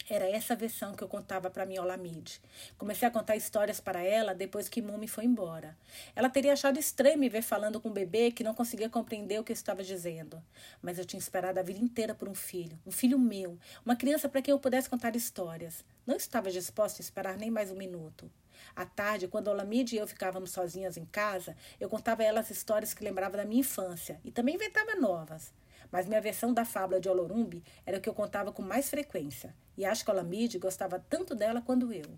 Era 0.10 0.30
essa 0.30 0.56
versão 0.56 0.94
que 0.94 1.04
eu 1.04 1.08
contava 1.08 1.50
para 1.50 1.66
minha 1.66 1.82
Olamide. 1.82 2.42
Comecei 2.78 3.08
a 3.08 3.12
contar 3.12 3.38
histórias 3.38 3.80
para 3.80 4.02
ela 4.02 4.36
depois 4.36 4.68
que 4.68 4.82
Mumi 4.82 5.08
foi 5.08 5.24
embora. 5.24 5.78
Ela 6.14 6.30
teria 6.30 6.54
achado 6.54 6.78
estranho 6.78 7.18
me 7.18 7.30
ver 7.30 7.42
falando 7.42 7.80
com 7.80 7.88
um 7.88 7.94
bebê 7.94 8.30
que 8.30 8.44
não 8.44 8.54
conseguia 8.54 8.90
compreender 8.90 9.40
o 9.40 9.44
que 9.44 9.52
eu 9.52 9.56
estava 9.56 9.82
dizendo. 9.82 10.44
Mas 10.82 11.00
eu 11.00 11.06
tinha 11.06 11.20
esperado 11.20 11.60
a 11.60 11.64
vida 11.64 11.80
inteira 11.80 12.14
por 12.14 12.28
um 12.28 12.36
filho, 12.36 12.78
um 12.86 12.92
filho 12.92 13.18
meu, 13.18 13.58
uma 13.86 13.96
criança 13.96 14.28
para 14.28 14.42
quem 14.42 14.52
eu 14.52 14.60
pudesse 14.60 14.90
contar 14.90 15.16
histórias. 15.16 15.86
Não 16.06 16.18
estava 16.18 16.52
disposta 16.52 17.02
a 17.02 17.04
esperar 17.04 17.38
nem 17.38 17.50
mais 17.50 17.72
um 17.72 17.76
minuto. 17.76 18.30
À 18.76 18.86
tarde, 18.86 19.28
quando 19.28 19.48
Olamide 19.48 19.96
e 19.96 20.00
eu 20.00 20.08
ficávamos 20.08 20.52
sozinhas 20.52 20.98
em 20.98 21.06
casa, 21.06 21.56
eu 21.80 21.88
contava 21.88 22.24
a 22.24 22.26
ela 22.26 22.40
as 22.42 22.50
histórias 22.50 22.94
que 22.94 23.04
lembrava 23.04 23.38
da 23.38 23.46
minha 23.46 23.62
infância 23.62 24.20
e 24.24 24.32
também 24.32 24.56
inventava 24.56 24.96
novas. 24.96 25.52
Mas 25.94 26.08
minha 26.08 26.20
versão 26.20 26.52
da 26.52 26.66
fábula 26.66 27.00
de 27.00 27.08
Olorumbi 27.08 27.64
era 27.86 28.00
o 28.00 28.02
que 28.02 28.10
eu 28.10 28.16
contava 28.16 28.52
com 28.52 28.64
mais 28.64 28.90
frequência, 28.90 29.54
e 29.78 29.86
acho 29.86 30.04
que 30.04 30.10
Olamide 30.10 30.58
gostava 30.58 30.98
tanto 30.98 31.36
dela 31.36 31.62
quanto 31.62 31.94
eu. 31.94 32.18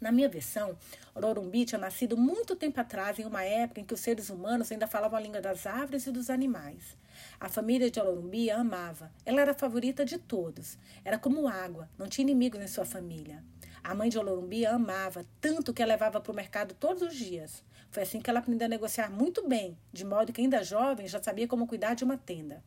Na 0.00 0.10
minha 0.10 0.28
versão, 0.28 0.76
Olorumbi 1.14 1.64
tinha 1.64 1.78
nascido 1.78 2.16
muito 2.16 2.56
tempo 2.56 2.80
atrás, 2.80 3.20
em 3.20 3.24
uma 3.24 3.44
época 3.44 3.80
em 3.80 3.84
que 3.84 3.94
os 3.94 4.00
seres 4.00 4.30
humanos 4.30 4.72
ainda 4.72 4.88
falavam 4.88 5.16
a 5.16 5.22
língua 5.22 5.40
das 5.40 5.64
árvores 5.64 6.08
e 6.08 6.10
dos 6.10 6.28
animais. 6.28 6.96
A 7.38 7.48
família 7.48 7.88
de 7.88 8.00
Olorumbi 8.00 8.50
a 8.50 8.58
amava. 8.58 9.12
Ela 9.24 9.40
era 9.40 9.52
a 9.52 9.58
favorita 9.58 10.04
de 10.04 10.18
todos. 10.18 10.76
Era 11.04 11.20
como 11.20 11.46
água, 11.46 11.88
não 11.96 12.08
tinha 12.08 12.24
inimigos 12.24 12.60
em 12.60 12.66
sua 12.66 12.84
família. 12.84 13.44
A 13.82 13.94
mãe 13.94 14.08
de 14.08 14.18
Olorumbi 14.18 14.66
a 14.66 14.74
amava, 14.74 15.24
tanto 15.40 15.72
que 15.72 15.84
a 15.84 15.86
levava 15.86 16.20
para 16.20 16.32
o 16.32 16.34
mercado 16.34 16.74
todos 16.74 17.02
os 17.02 17.14
dias. 17.14 17.62
Foi 17.90 18.02
assim 18.02 18.20
que 18.20 18.28
ela 18.28 18.40
aprendeu 18.40 18.66
a 18.66 18.68
negociar 18.68 19.10
muito 19.10 19.46
bem, 19.48 19.76
de 19.92 20.04
modo 20.04 20.32
que, 20.32 20.40
ainda 20.40 20.62
jovem, 20.62 21.08
já 21.08 21.22
sabia 21.22 21.48
como 21.48 21.66
cuidar 21.66 21.94
de 21.94 22.04
uma 22.04 22.18
tenda. 22.18 22.62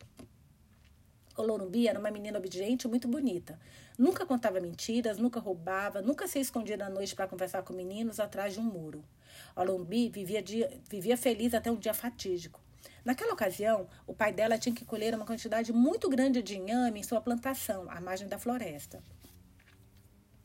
Olorumbi 1.36 1.88
era 1.88 1.98
uma 1.98 2.10
menina 2.10 2.38
obediente 2.38 2.84
e 2.84 2.88
muito 2.88 3.08
bonita. 3.08 3.58
Nunca 3.98 4.26
contava 4.26 4.60
mentiras, 4.60 5.18
nunca 5.18 5.40
roubava, 5.40 6.02
nunca 6.02 6.26
se 6.26 6.38
escondia 6.38 6.76
na 6.76 6.90
noite 6.90 7.14
para 7.14 7.26
conversar 7.26 7.62
com 7.62 7.72
meninos 7.72 8.20
atrás 8.20 8.52
de 8.54 8.60
um 8.60 8.64
muro. 8.64 9.02
Olorumbi 9.56 10.10
vivia, 10.10 10.44
vivia 10.88 11.16
feliz 11.16 11.54
até 11.54 11.70
um 11.70 11.76
dia 11.76 11.94
fatídico. 11.94 12.60
Naquela 13.04 13.32
ocasião, 13.32 13.88
o 14.06 14.14
pai 14.14 14.32
dela 14.32 14.58
tinha 14.58 14.74
que 14.74 14.84
colher 14.84 15.14
uma 15.14 15.24
quantidade 15.24 15.72
muito 15.72 16.08
grande 16.08 16.42
de 16.42 16.56
inhame 16.56 17.00
em 17.00 17.02
sua 17.02 17.20
plantação, 17.20 17.90
à 17.90 18.00
margem 18.00 18.28
da 18.28 18.38
floresta. 18.38 19.02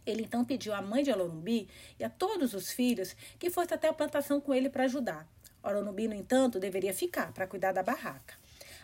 Ele 0.07 0.23
então 0.23 0.45
pediu 0.45 0.73
à 0.73 0.81
mãe 0.81 1.03
de 1.03 1.11
Olorumbi 1.11 1.67
e 1.99 2.03
a 2.03 2.09
todos 2.09 2.53
os 2.53 2.71
filhos 2.71 3.13
que 3.37 3.49
fosse 3.49 3.73
até 3.73 3.89
a 3.89 3.93
plantação 3.93 4.39
com 4.39 4.53
ele 4.53 4.69
para 4.69 4.85
ajudar. 4.85 5.27
Olorumbi, 5.61 6.07
no 6.07 6.15
entanto, 6.15 6.59
deveria 6.59 6.93
ficar 6.93 7.33
para 7.33 7.45
cuidar 7.45 7.73
da 7.73 7.83
barraca. 7.83 8.35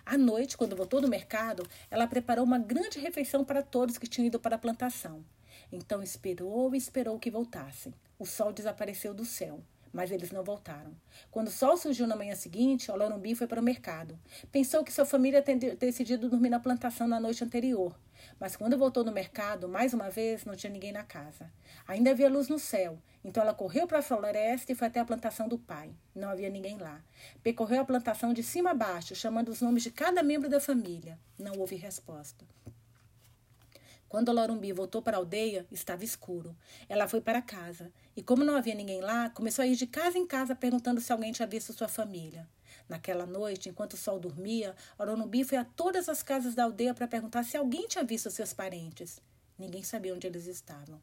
À 0.05 0.17
noite, 0.17 0.57
quando 0.57 0.75
voltou 0.75 0.99
do 0.99 1.07
mercado, 1.07 1.65
ela 1.89 2.05
preparou 2.05 2.43
uma 2.43 2.59
grande 2.59 2.99
refeição 2.99 3.45
para 3.45 3.63
todos 3.63 3.97
que 3.97 4.05
tinham 4.05 4.27
ido 4.27 4.37
para 4.37 4.57
a 4.57 4.59
plantação. 4.59 5.23
Então 5.71 6.03
esperou 6.03 6.75
e 6.75 6.77
esperou 6.77 7.17
que 7.17 7.31
voltassem. 7.31 7.93
O 8.19 8.25
sol 8.25 8.51
desapareceu 8.51 9.13
do 9.13 9.23
céu, 9.23 9.61
mas 9.93 10.11
eles 10.11 10.31
não 10.31 10.43
voltaram. 10.43 10.91
Quando 11.29 11.47
o 11.47 11.51
sol 11.51 11.77
surgiu 11.77 12.07
na 12.07 12.15
manhã 12.15 12.35
seguinte, 12.35 12.91
Olorumbi 12.91 13.35
foi 13.35 13.45
para 13.45 13.61
o 13.61 13.63
mercado. 13.63 14.19
Pensou 14.51 14.83
que 14.83 14.91
sua 14.91 15.05
família 15.05 15.41
tinha 15.41 15.75
decidido 15.75 16.27
dormir 16.27 16.49
na 16.49 16.59
plantação 16.59 17.07
na 17.07 17.19
noite 17.19 17.43
anterior. 17.43 17.95
Mas 18.39 18.55
quando 18.55 18.77
voltou 18.77 19.03
no 19.03 19.11
mercado, 19.11 19.67
mais 19.67 19.93
uma 19.93 20.09
vez, 20.09 20.45
não 20.45 20.55
tinha 20.55 20.71
ninguém 20.71 20.91
na 20.91 21.03
casa. 21.03 21.51
Ainda 21.87 22.11
havia 22.11 22.29
luz 22.29 22.47
no 22.47 22.57
céu, 22.57 22.97
então 23.23 23.43
ela 23.43 23.53
correu 23.53 23.85
para 23.85 23.99
a 23.99 24.01
floresta 24.01 24.71
e 24.71 24.75
foi 24.75 24.87
até 24.87 24.99
a 24.99 25.05
plantação 25.05 25.47
do 25.47 25.57
pai. 25.57 25.93
Não 26.15 26.29
havia 26.29 26.49
ninguém 26.49 26.77
lá. 26.77 27.01
Percorreu 27.43 27.81
a 27.81 27.85
plantação 27.85 28.33
de 28.33 28.41
cima 28.41 28.71
a 28.71 28.73
baixo, 28.73 29.15
chamando 29.15 29.49
os 29.49 29.61
nomes 29.61 29.83
de 29.83 29.91
cada 29.91 30.23
membro 30.23 30.49
da 30.49 30.59
família. 30.59 31.19
Não 31.37 31.59
houve 31.59 31.75
resposta. 31.75 32.45
Quando 34.13 34.31
Lorumbi 34.31 34.71
voltou 34.71 35.01
para 35.01 35.17
a 35.17 35.19
aldeia, 35.19 35.65
estava 35.71 36.03
escuro. 36.03 36.55
Ela 36.87 37.07
foi 37.07 37.19
para 37.19 37.41
casa 37.41 37.91
e, 38.15 38.21
como 38.21 38.43
não 38.43 38.55
havia 38.55 38.75
ninguém 38.75 39.01
lá, 39.01 39.27
começou 39.31 39.63
a 39.63 39.65
ir 39.65 39.75
de 39.75 39.87
casa 39.87 40.19
em 40.19 40.27
casa 40.27 40.55
perguntando 40.55 41.01
se 41.01 41.11
alguém 41.11 41.31
tinha 41.31 41.47
visto 41.47 41.73
sua 41.73 41.87
família. 41.87 42.47
Naquela 42.87 43.25
noite, 43.25 43.69
enquanto 43.69 43.93
o 43.93 43.97
sol 43.97 44.19
dormia, 44.19 44.75
Orunumbi 44.99 45.43
foi 45.43 45.57
a 45.57 45.65
todas 45.65 46.07
as 46.07 46.21
casas 46.21 46.53
da 46.53 46.65
aldeia 46.65 46.93
para 46.93 47.07
perguntar 47.07 47.43
se 47.43 47.57
alguém 47.57 47.87
tinha 47.87 48.03
visto 48.03 48.29
seus 48.29 48.53
parentes. 48.53 49.19
Ninguém 49.57 49.81
sabia 49.81 50.13
onde 50.13 50.27
eles 50.27 50.45
estavam. 50.45 51.01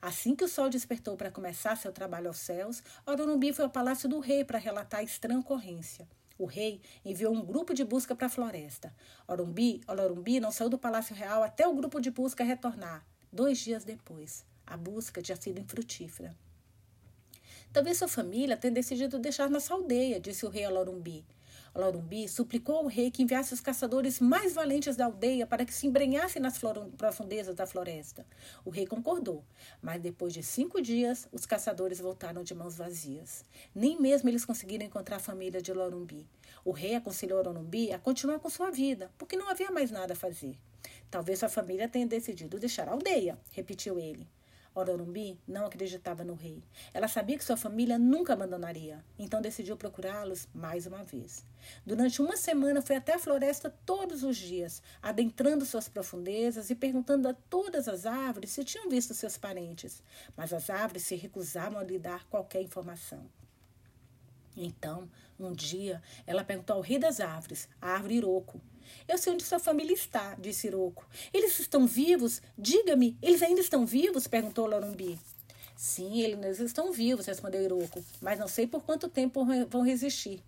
Assim 0.00 0.34
que 0.34 0.44
o 0.44 0.48
sol 0.48 0.70
despertou 0.70 1.14
para 1.14 1.30
começar 1.30 1.76
seu 1.76 1.92
trabalho 1.92 2.28
aos 2.28 2.38
céus, 2.38 2.82
Orunumbi 3.04 3.52
foi 3.52 3.66
ao 3.66 3.70
palácio 3.70 4.08
do 4.08 4.18
rei 4.18 4.46
para 4.46 4.58
relatar 4.58 5.00
a 5.00 5.04
estranha 5.04 5.40
ocorrência. 5.40 6.08
O 6.38 6.44
rei 6.44 6.80
enviou 7.04 7.32
um 7.32 7.44
grupo 7.44 7.72
de 7.72 7.84
busca 7.84 8.14
para 8.14 8.26
a 8.26 8.30
floresta. 8.30 8.94
Orumbi, 9.26 9.80
Olorumbi 9.88 10.38
não 10.38 10.52
saiu 10.52 10.68
do 10.68 10.78
Palácio 10.78 11.14
Real 11.14 11.42
até 11.42 11.66
o 11.66 11.74
grupo 11.74 12.00
de 12.00 12.10
busca 12.10 12.44
retornar. 12.44 13.06
Dois 13.32 13.58
dias 13.58 13.84
depois, 13.84 14.44
a 14.66 14.76
busca 14.76 15.22
tinha 15.22 15.36
sido 15.36 15.60
infrutífera. 15.60 16.36
Talvez 17.72 17.98
sua 17.98 18.08
família 18.08 18.56
tenha 18.56 18.72
decidido 18.72 19.18
deixar 19.18 19.50
nossa 19.50 19.74
aldeia, 19.74 20.20
disse 20.20 20.46
o 20.46 20.48
rei 20.48 20.66
Olorumbi. 20.66 21.24
Olorumbi 21.76 22.26
suplicou 22.26 22.76
ao 22.76 22.86
rei 22.86 23.10
que 23.10 23.22
enviasse 23.22 23.52
os 23.52 23.60
caçadores 23.60 24.18
mais 24.18 24.54
valentes 24.54 24.96
da 24.96 25.04
aldeia 25.04 25.46
para 25.46 25.62
que 25.62 25.74
se 25.74 25.86
embrenhassem 25.86 26.40
nas 26.40 26.58
profundezas 26.96 27.54
da 27.54 27.66
floresta. 27.66 28.26
O 28.64 28.70
rei 28.70 28.86
concordou, 28.86 29.44
mas 29.82 30.00
depois 30.00 30.32
de 30.32 30.42
cinco 30.42 30.80
dias, 30.80 31.28
os 31.30 31.44
caçadores 31.44 32.00
voltaram 32.00 32.42
de 32.42 32.54
mãos 32.54 32.76
vazias. 32.76 33.44
Nem 33.74 34.00
mesmo 34.00 34.30
eles 34.30 34.42
conseguiram 34.42 34.86
encontrar 34.86 35.16
a 35.16 35.20
família 35.20 35.60
de 35.60 35.70
Olorumbi. 35.70 36.26
O 36.64 36.70
rei 36.70 36.94
aconselhou 36.94 37.40
Olorumbi 37.40 37.92
a 37.92 37.98
continuar 37.98 38.38
com 38.38 38.48
sua 38.48 38.70
vida, 38.70 39.10
porque 39.18 39.36
não 39.36 39.50
havia 39.50 39.70
mais 39.70 39.90
nada 39.90 40.14
a 40.14 40.16
fazer. 40.16 40.56
Talvez 41.10 41.40
sua 41.40 41.50
família 41.50 41.88
tenha 41.88 42.06
decidido 42.06 42.58
deixar 42.58 42.88
a 42.88 42.92
aldeia, 42.92 43.38
repetiu 43.52 43.98
ele. 43.98 44.26
Ororumbi 44.78 45.38
não 45.48 45.64
acreditava 45.64 46.22
no 46.22 46.34
rei. 46.34 46.62
Ela 46.92 47.08
sabia 47.08 47.38
que 47.38 47.44
sua 47.44 47.56
família 47.56 47.98
nunca 47.98 48.34
abandonaria, 48.34 49.02
então 49.18 49.40
decidiu 49.40 49.76
procurá-los 49.76 50.46
mais 50.54 50.86
uma 50.86 51.02
vez. 51.02 51.44
Durante 51.84 52.20
uma 52.20 52.36
semana 52.36 52.82
foi 52.82 52.96
até 52.96 53.14
a 53.14 53.18
floresta 53.18 53.74
todos 53.86 54.22
os 54.22 54.36
dias, 54.36 54.82
adentrando 55.02 55.64
suas 55.64 55.88
profundezas 55.88 56.68
e 56.68 56.74
perguntando 56.74 57.26
a 57.26 57.34
todas 57.34 57.88
as 57.88 58.04
árvores 58.04 58.50
se 58.50 58.64
tinham 58.64 58.90
visto 58.90 59.14
seus 59.14 59.38
parentes, 59.38 60.02
mas 60.36 60.52
as 60.52 60.68
árvores 60.68 61.04
se 61.04 61.16
recusavam 61.16 61.78
a 61.78 61.84
lhe 61.84 61.98
dar 61.98 62.26
qualquer 62.28 62.60
informação. 62.60 63.24
Então, 64.54 65.08
um 65.38 65.52
dia, 65.52 66.02
ela 66.26 66.44
perguntou 66.44 66.76
ao 66.76 66.82
rei 66.82 66.98
das 66.98 67.20
árvores, 67.20 67.68
a 67.80 67.92
árvore 67.92 68.16
Iroco, 68.16 68.60
eu 69.08 69.18
sei 69.18 69.32
onde 69.32 69.44
sua 69.44 69.58
família 69.58 69.94
está, 69.94 70.34
disse 70.38 70.66
Iroco. 70.66 71.06
Eles 71.32 71.58
estão 71.58 71.86
vivos? 71.86 72.40
Diga-me, 72.56 73.16
eles 73.22 73.42
ainda 73.42 73.60
estão 73.60 73.86
vivos? 73.86 74.26
perguntou 74.26 74.66
Lorumbi. 74.66 75.18
Sim, 75.76 76.20
eles 76.20 76.58
estão 76.58 76.90
vivos, 76.90 77.26
respondeu 77.26 77.62
Iroco, 77.62 78.02
mas 78.20 78.38
não 78.38 78.48
sei 78.48 78.66
por 78.66 78.82
quanto 78.82 79.08
tempo 79.08 79.46
vão 79.68 79.82
resistir. 79.82 80.42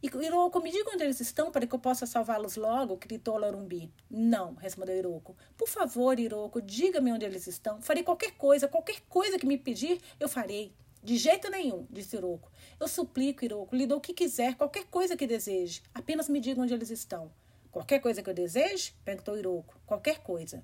Iroco, 0.00 0.60
me 0.62 0.70
diga 0.70 0.92
onde 0.94 1.02
eles 1.02 1.18
estão 1.18 1.50
para 1.50 1.66
que 1.66 1.74
eu 1.74 1.78
possa 1.80 2.06
salvá-los 2.06 2.54
logo, 2.54 2.96
gritou 2.96 3.36
Lorumbi. 3.36 3.92
Não, 4.08 4.54
respondeu 4.54 4.96
Iroco. 4.96 5.36
Por 5.56 5.68
favor, 5.68 6.20
Iroco, 6.20 6.62
diga-me 6.62 7.12
onde 7.12 7.24
eles 7.24 7.48
estão. 7.48 7.82
Farei 7.82 8.04
qualquer 8.04 8.30
coisa, 8.32 8.68
qualquer 8.68 9.00
coisa 9.08 9.36
que 9.36 9.46
me 9.46 9.58
pedir, 9.58 10.00
eu 10.20 10.28
farei. 10.28 10.72
De 11.02 11.16
jeito 11.16 11.50
nenhum, 11.50 11.84
disse 11.90 12.16
Iroco. 12.16 12.48
Eu 12.78 12.86
suplico, 12.86 13.44
Iroco, 13.44 13.74
lhe 13.74 13.88
dou 13.88 13.98
o 13.98 14.00
que 14.00 14.14
quiser, 14.14 14.54
qualquer 14.54 14.84
coisa 14.84 15.16
que 15.16 15.26
deseje. 15.26 15.82
Apenas 15.92 16.28
me 16.28 16.38
diga 16.38 16.62
onde 16.62 16.72
eles 16.72 16.90
estão. 16.90 17.28
Qualquer 17.70 18.00
coisa 18.00 18.22
que 18.22 18.30
eu 18.30 18.34
deseje? 18.34 18.94
Perguntou 19.04 19.38
Iroco. 19.38 19.78
Qualquer 19.86 20.18
coisa. 20.18 20.62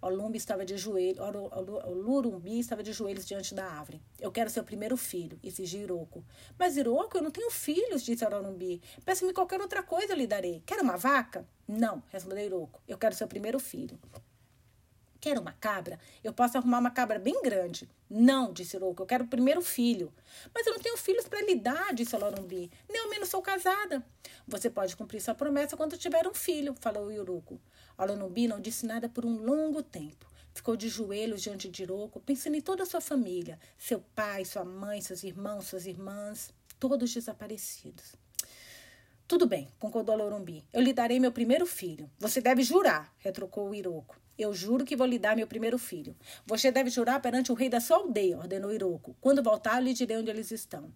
Olumbi 0.00 0.36
estava 0.36 0.66
de 0.66 0.76
joelhos, 0.76 1.18
Lurumbi 1.86 2.58
estava 2.58 2.82
de 2.82 2.92
joelhos 2.92 3.26
diante 3.26 3.54
da 3.54 3.64
árvore. 3.64 4.02
Eu 4.20 4.30
quero 4.30 4.50
seu 4.50 4.62
primeiro 4.62 4.98
filho, 4.98 5.38
exigiu 5.42 5.82
Iroco. 5.82 6.22
Mas 6.58 6.76
Iroco, 6.76 7.16
eu 7.16 7.22
não 7.22 7.30
tenho 7.30 7.50
filhos, 7.50 8.02
disse 8.02 8.22
Olumbi. 8.22 8.82
Peça-me 9.02 9.32
qualquer 9.32 9.60
outra 9.62 9.82
coisa, 9.82 10.12
eu 10.12 10.16
lhe 10.16 10.26
darei. 10.26 10.62
Quer 10.66 10.80
uma 10.80 10.98
vaca? 10.98 11.48
Não, 11.66 12.02
respondeu 12.10 12.44
Iroco. 12.44 12.82
Eu 12.86 12.98
quero 12.98 13.14
seu 13.14 13.26
primeiro 13.26 13.58
filho. 13.58 13.98
Quer 15.24 15.38
uma 15.38 15.52
cabra? 15.52 15.98
Eu 16.22 16.34
posso 16.34 16.58
arrumar 16.58 16.80
uma 16.80 16.90
cabra 16.90 17.18
bem 17.18 17.40
grande. 17.42 17.88
Não, 18.10 18.52
disse 18.52 18.76
Louco, 18.76 19.00
eu 19.00 19.06
quero 19.06 19.24
o 19.24 19.26
primeiro 19.26 19.62
filho. 19.62 20.12
Mas 20.54 20.66
eu 20.66 20.74
não 20.74 20.80
tenho 20.80 20.98
filhos 20.98 21.26
para 21.26 21.40
lhe 21.40 21.54
dar, 21.54 21.94
disse 21.94 22.14
Lorumbi. 22.14 22.70
Nem 22.86 23.00
ao 23.00 23.08
menos 23.08 23.30
sou 23.30 23.40
casada. 23.40 24.04
Você 24.46 24.68
pode 24.68 24.94
cumprir 24.94 25.22
sua 25.22 25.34
promessa 25.34 25.78
quando 25.78 25.96
tiver 25.96 26.28
um 26.28 26.34
filho, 26.34 26.74
falou 26.78 27.06
o 27.06 27.10
Iuruco. 27.10 27.58
A 27.96 28.04
Lorumbi 28.04 28.46
não 28.46 28.60
disse 28.60 28.84
nada 28.84 29.08
por 29.08 29.24
um 29.24 29.42
longo 29.42 29.82
tempo. 29.82 30.26
Ficou 30.52 30.76
de 30.76 30.90
joelhos 30.90 31.40
diante 31.40 31.70
de 31.70 31.84
Iroco, 31.84 32.20
pensando 32.20 32.56
em 32.56 32.60
toda 32.60 32.82
a 32.82 32.86
sua 32.86 33.00
família, 33.00 33.58
seu 33.78 34.04
pai, 34.14 34.44
sua 34.44 34.62
mãe, 34.62 35.00
seus 35.00 35.24
irmãos, 35.24 35.68
suas 35.68 35.86
irmãs, 35.86 36.52
todos 36.78 37.14
desaparecidos. 37.14 38.12
Tudo 39.26 39.46
bem, 39.46 39.72
concordou 39.78 40.16
Lorumbi. 40.16 40.66
Eu 40.70 40.82
lhe 40.82 40.92
darei 40.92 41.18
meu 41.18 41.32
primeiro 41.32 41.64
filho. 41.64 42.10
Você 42.18 42.42
deve 42.42 42.62
jurar, 42.62 43.10
retrucou 43.20 43.70
o 43.70 43.74
Iroco. 43.74 44.22
Eu 44.38 44.52
juro 44.52 44.84
que 44.84 44.96
vou 44.96 45.06
lhe 45.06 45.18
dar 45.18 45.36
meu 45.36 45.46
primeiro 45.46 45.78
filho. 45.78 46.16
Você 46.46 46.70
deve 46.70 46.90
jurar 46.90 47.20
perante 47.20 47.52
o 47.52 47.54
rei 47.54 47.68
da 47.68 47.80
sua 47.80 47.98
aldeia, 47.98 48.38
ordenou 48.38 48.72
Iroco. 48.72 49.16
Quando 49.20 49.42
voltar, 49.42 49.80
lhe 49.80 49.94
direi 49.94 50.16
onde 50.16 50.30
eles 50.30 50.50
estão. 50.50 50.92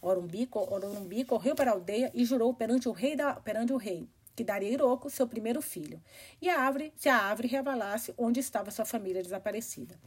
Orumbi, 0.00 0.48
Orumbi 0.52 1.24
correu 1.24 1.54
para 1.54 1.70
a 1.70 1.74
aldeia 1.74 2.10
e 2.14 2.24
jurou 2.24 2.54
perante 2.54 2.88
o 2.88 2.92
rei, 2.92 3.16
da, 3.16 3.34
perante 3.34 3.72
o 3.72 3.76
rei 3.76 4.08
que 4.38 4.44
daria 4.44 4.70
Iroco 4.70 5.10
seu 5.10 5.26
primeiro 5.26 5.60
filho, 5.60 6.00
e 6.40 6.48
a 6.48 6.60
árvore, 6.60 6.92
se 6.96 7.08
a 7.08 7.16
árvore 7.16 7.48
revelasse 7.48 8.14
onde 8.16 8.38
estava 8.38 8.70
sua 8.70 8.84
família 8.84 9.20
desaparecida. 9.20 9.98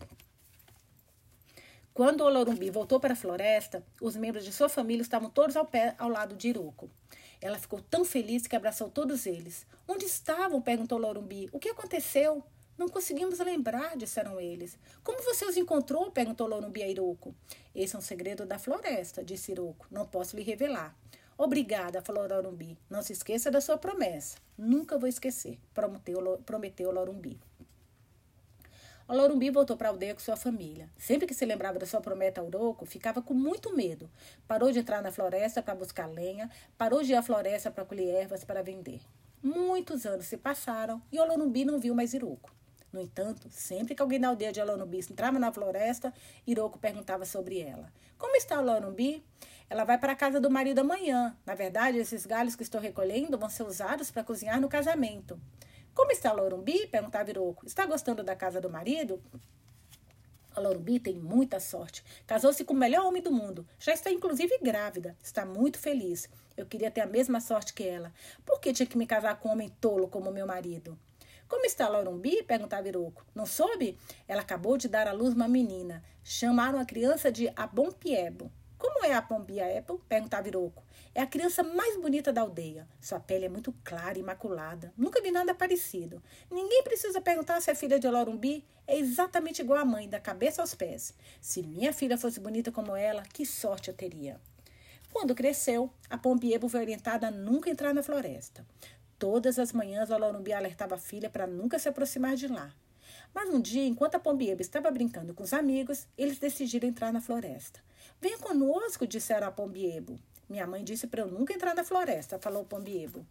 Quando 1.94 2.22
Olorumbi 2.22 2.70
voltou 2.70 2.98
para 2.98 3.12
a 3.12 3.18
floresta, 3.18 3.86
os 4.00 4.16
membros 4.16 4.46
de 4.46 4.54
sua 4.54 4.70
família 4.70 5.02
estavam 5.02 5.30
todos 5.30 5.58
ao 5.58 5.66
pé 5.66 5.96
ao 6.00 6.08
lado 6.08 6.38
de 6.38 6.48
Iroco. 6.48 6.90
Ela 7.42 7.60
ficou 7.60 7.82
tão 7.82 8.06
feliz 8.06 8.48
que 8.48 8.56
abraçou 8.56 8.90
todos 8.90 9.26
eles. 9.26 9.66
Onde 9.86 10.06
estavam? 10.06 10.62
perguntou 10.62 10.98
Lorumbi. 10.98 11.50
O 11.52 11.60
que 11.60 11.68
aconteceu? 11.68 12.42
Não 12.82 12.90
conseguimos 12.90 13.38
lembrar, 13.38 13.96
disseram 13.96 14.40
eles. 14.40 14.76
Como 15.04 15.22
você 15.22 15.46
os 15.46 15.56
encontrou? 15.56 16.10
perguntou 16.10 16.48
Lorumbi 16.48 16.82
a 16.82 16.88
Iroco. 16.88 17.36
Esse 17.76 17.96
é 17.96 18.00
um 18.00 18.02
segredo 18.02 18.44
da 18.44 18.58
floresta, 18.58 19.24
disse 19.24 19.52
Iroco. 19.52 19.86
Não 19.92 20.08
posso 20.08 20.36
lhe 20.36 20.42
revelar. 20.42 20.98
Obrigada, 21.38 22.02
falou 22.02 22.28
Lorumbi. 22.28 22.76
Não 22.90 23.04
se 23.04 23.14
esqueça 23.14 23.52
da 23.52 23.62
sua 23.62 23.78
promessa. 23.78 24.40
Nunca 24.58 24.98
vou 24.98 25.08
esquecer, 25.08 25.60
prometeu, 25.76 26.42
prometeu 26.44 26.90
Lorumbi. 26.92 27.40
O 29.08 29.14
Lorumbi 29.14 29.52
voltou 29.52 29.78
para 29.78 29.90
a 29.90 29.92
aldeia 29.92 30.16
com 30.16 30.20
sua 30.20 30.36
família. 30.36 30.90
Sempre 30.98 31.28
que 31.28 31.36
se 31.36 31.46
lembrava 31.46 31.78
da 31.78 31.86
sua 31.86 32.02
promessa 32.02 32.42
ao 32.42 32.48
Uroco, 32.48 32.84
ficava 32.88 33.22
com 33.22 33.36
muito 33.36 33.76
medo. 33.76 34.10
Parou 34.48 34.72
de 34.72 34.80
entrar 34.80 35.04
na 35.04 35.12
floresta 35.12 35.62
para 35.62 35.76
buscar 35.76 36.08
lenha, 36.08 36.50
parou 36.80 37.04
de 37.04 37.12
ir 37.12 37.16
à 37.16 37.22
floresta 37.22 37.70
para 37.70 37.86
colher 37.86 38.24
ervas 38.24 38.44
para 38.44 38.64
vender. 38.64 39.02
Muitos 39.44 40.08
anos 40.08 40.26
se 40.26 40.36
passaram 40.36 41.00
e 41.12 41.20
o 41.20 41.26
Lorumbi 41.28 41.64
não 41.64 41.80
viu 41.80 41.94
mais 41.94 42.16
Iroco. 42.16 42.52
No 42.92 43.00
entanto, 43.00 43.48
sempre 43.50 43.96
que 43.96 44.02
alguém 44.02 44.20
da 44.20 44.28
aldeia 44.28 44.52
de 44.52 44.60
Alonumbi 44.60 45.00
entrava 45.00 45.40
na 45.40 45.52
floresta, 45.52 46.14
Iroko 46.46 46.78
perguntava 46.78 47.26
sobre 47.26 47.60
ela. 47.60 47.92
Como 48.18 48.36
está 48.36 48.58
Alonumbi? 48.58 49.24
Ela 49.70 49.86
vai 49.86 49.98
para 49.98 50.12
a 50.12 50.16
casa 50.16 50.40
do 50.40 50.52
marido 50.52 50.80
amanhã. 50.80 51.38
Na 51.46 51.56
verdade, 51.56 51.98
esses 51.98 52.26
galhos 52.26 52.56
que 52.56 52.64
estou 52.64 52.82
recolhendo 52.82 53.38
vão 53.38 53.50
ser 53.50 53.64
usados 53.64 54.12
para 54.12 54.24
cozinhar 54.24 54.60
no 54.60 54.68
casamento. 54.68 55.40
Como 55.94 56.12
está 56.12 56.32
Lorumbi? 56.32 56.88
perguntava 56.88 57.30
Iroko. 57.30 57.66
Está 57.66 57.86
gostando 57.86 58.24
da 58.24 58.36
casa 58.36 58.60
do 58.60 58.70
marido? 58.70 59.22
A 60.54 60.62
tem 61.02 61.16
muita 61.16 61.60
sorte. 61.62 62.04
Casou-se 62.28 62.66
com 62.66 62.74
o 62.74 62.78
melhor 62.78 63.06
homem 63.06 63.22
do 63.22 63.32
mundo. 63.32 63.66
Já 63.80 63.94
está 63.94 64.12
inclusive 64.12 64.58
grávida. 64.62 65.16
Está 65.24 65.46
muito 65.46 65.80
feliz. 65.80 66.30
Eu 66.58 66.66
queria 66.66 66.92
ter 66.92 67.02
a 67.02 67.06
mesma 67.06 67.40
sorte 67.40 67.74
que 67.74 67.84
ela. 67.84 68.14
Por 68.46 68.60
que 68.60 68.74
tinha 68.74 68.86
que 68.86 68.98
me 68.98 69.08
casar 69.08 69.40
com 69.40 69.48
um 69.48 69.52
homem 69.54 69.70
tolo 69.80 70.10
como 70.10 70.32
meu 70.32 70.46
marido? 70.46 71.00
Como 71.52 71.66
está 71.66 71.90
Lorumbi? 71.90 72.44
perguntava 72.44 72.88
Iroco. 72.88 73.26
Não 73.36 73.46
soube? 73.46 73.98
Ela 74.26 74.40
acabou 74.40 74.78
de 74.78 74.88
dar 74.88 75.06
à 75.06 75.12
luz 75.12 75.34
uma 75.34 75.50
menina. 75.50 76.02
Chamaram 76.24 76.80
a 76.80 76.86
criança 76.86 77.30
de 77.30 77.52
Abompiebo. 77.58 78.50
Como 78.78 79.04
é 79.04 79.14
a 79.14 79.22
Pompiebo? 79.22 80.02
perguntava 80.08 80.48
Iroco. 80.48 80.82
É 81.14 81.22
a 81.22 81.28
criança 81.28 81.62
mais 81.62 81.98
bonita 81.98 82.32
da 82.32 82.40
aldeia. 82.40 82.88
Sua 83.02 83.20
pele 83.20 83.48
é 83.48 83.50
muito 83.50 83.74
clara 83.84 84.18
e 84.18 84.22
imaculada. 84.22 84.94
Nunca 84.96 85.22
vi 85.22 85.30
nada 85.30 85.54
parecido. 85.54 86.24
Ninguém 86.50 86.84
precisa 86.84 87.20
perguntar 87.20 87.60
se 87.60 87.70
é 87.70 87.76
filha 87.76 88.00
de 88.00 88.08
Lorumbi. 88.08 88.64
É 88.88 88.98
exatamente 88.98 89.62
igual 89.62 89.80
à 89.80 89.84
mãe, 89.84 90.08
da 90.08 90.22
cabeça 90.22 90.62
aos 90.62 90.74
pés. 90.74 91.14
Se 91.42 91.62
minha 91.62 91.92
filha 91.92 92.18
fosse 92.18 92.40
bonita 92.40 92.72
como 92.72 92.96
ela, 92.96 93.24
que 93.24 93.46
sorte 93.46 93.90
eu 93.90 93.94
teria. 93.94 94.40
Quando 95.12 95.36
cresceu, 95.36 95.92
a 96.10 96.18
Pombiebo 96.18 96.70
foi 96.70 96.80
orientada 96.80 97.28
a 97.28 97.32
nunca 97.32 97.70
entrar 97.70 97.94
na 97.94 98.02
floresta. 98.02 98.66
Todas 99.22 99.60
as 99.60 99.72
manhãs, 99.72 100.10
Olorumbi 100.10 100.52
alertava 100.52 100.96
a 100.96 100.98
filha 100.98 101.30
para 101.30 101.46
nunca 101.46 101.78
se 101.78 101.88
aproximar 101.88 102.36
de 102.36 102.48
lá. 102.48 102.74
Mas 103.32 103.54
um 103.54 103.62
dia, 103.62 103.86
enquanto 103.86 104.16
a 104.16 104.20
Pombieba 104.20 104.64
estava 104.64 104.90
brincando 104.90 105.32
com 105.32 105.44
os 105.44 105.54
amigos, 105.54 106.08
eles 106.18 106.40
decidiram 106.40 106.90
entrar 106.90 107.14
na 107.14 107.22
floresta. 107.22 107.80
Venha 108.20 108.40
conosco, 108.40 109.06
disseram 109.06 109.46
a 109.46 109.52
Pombiebo. 109.52 110.20
Minha 110.50 110.66
mãe 110.66 110.84
disse 110.84 111.06
para 111.06 111.22
eu 111.22 111.28
nunca 111.28 111.54
entrar 111.54 111.76
na 111.76 111.84
floresta, 111.84 112.40
falou 112.40 112.66
Pombiebo. 112.66 113.24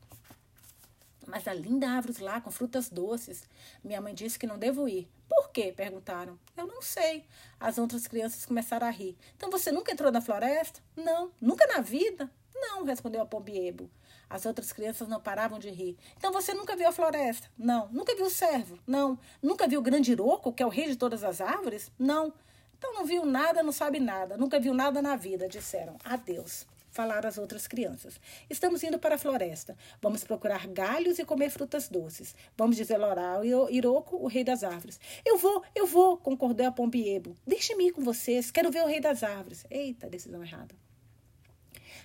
Mas 1.27 1.49
a 1.49 1.53
linda 1.53 1.91
árvore 1.91 2.23
lá 2.23 2.41
com 2.41 2.53
frutas 2.53 2.89
doces. 2.89 3.43
Minha 3.83 4.01
mãe 4.01 4.15
disse 4.15 4.39
que 4.39 4.47
não 4.47 4.61
devo 4.61 4.89
ir. 4.89 5.09
Por 5.29 5.51
quê? 5.51 5.73
perguntaram. 5.77 6.39
Eu 6.57 6.69
não 6.69 6.81
sei. 6.81 7.25
As 7.59 7.79
outras 7.79 8.07
crianças 8.07 8.47
começaram 8.47 8.87
a 8.87 8.91
rir. 8.91 9.19
Então 9.37 9.51
você 9.51 9.73
nunca 9.73 9.91
entrou 9.91 10.13
na 10.13 10.21
floresta? 10.21 10.81
Não. 10.95 11.33
Nunca 11.41 11.67
na 11.67 11.81
vida? 11.81 12.31
Não, 12.55 12.85
respondeu 12.85 13.21
a 13.21 13.27
Pombiebo. 13.27 13.91
As 14.31 14.47
outras 14.47 14.73
crianças 14.73 15.09
não 15.09 15.21
paravam 15.21 15.59
de 15.59 15.69
rir. 15.71 15.99
Então 16.17 16.31
você 16.31 16.55
nunca 16.55 16.77
viu 16.77 16.89
a 16.89 16.93
floresta? 16.93 17.51
Não. 17.59 17.89
Nunca 17.89 18.15
viu 18.15 18.27
o 18.27 18.31
cervo? 18.31 18.79
Não. 18.87 19.19
Nunca 19.43 19.67
viu 19.67 19.81
o 19.81 19.83
grande 19.83 20.13
iroco, 20.13 20.53
que 20.53 20.63
é 20.63 20.67
o 20.67 20.69
rei 20.69 20.87
de 20.87 20.95
todas 20.95 21.25
as 21.25 21.41
árvores? 21.41 21.91
Não. 21.99 22.33
Então 22.79 22.95
não 22.95 23.05
viu 23.05 23.27
nada, 23.27 23.61
não 23.61 23.73
sabe 23.73 23.99
nada. 23.99 24.37
Nunca 24.37 24.61
viu 24.61 24.73
nada 24.73 25.03
na 25.03 25.17
vida, 25.17 25.49
disseram. 25.49 25.97
Adeus. 26.05 26.65
Falaram 26.93 27.29
as 27.29 27.39
outras 27.39 27.67
crianças. 27.67 28.21
Estamos 28.49 28.83
indo 28.83 28.99
para 28.99 29.17
a 29.17 29.19
floresta. 29.19 29.77
Vamos 30.01 30.23
procurar 30.25 30.67
galhos 30.69 31.19
e 31.19 31.25
comer 31.25 31.51
frutas 31.51 31.89
doces. 31.89 32.35
Vamos 32.57 32.77
dizer 32.77 33.01
ao 33.01 33.45
Iroco, 33.71 34.17
o 34.17 34.27
rei 34.27 34.45
das 34.45 34.63
árvores. 34.63 35.01
Eu 35.25 35.39
vou, 35.39 35.63
eu 35.75 35.87
vou, 35.87 36.17
concordou 36.17 36.67
a 36.67 36.73
Pombiebo. 36.73 37.37
Deixe-me 37.47 37.89
ir 37.89 37.93
com 37.93 38.03
vocês. 38.03 38.51
Quero 38.51 38.71
ver 38.71 38.83
o 38.83 38.87
rei 38.87 39.01
das 39.01 39.23
árvores. 39.23 39.65
Eita, 39.71 40.09
decisão 40.09 40.43
errada. 40.43 40.75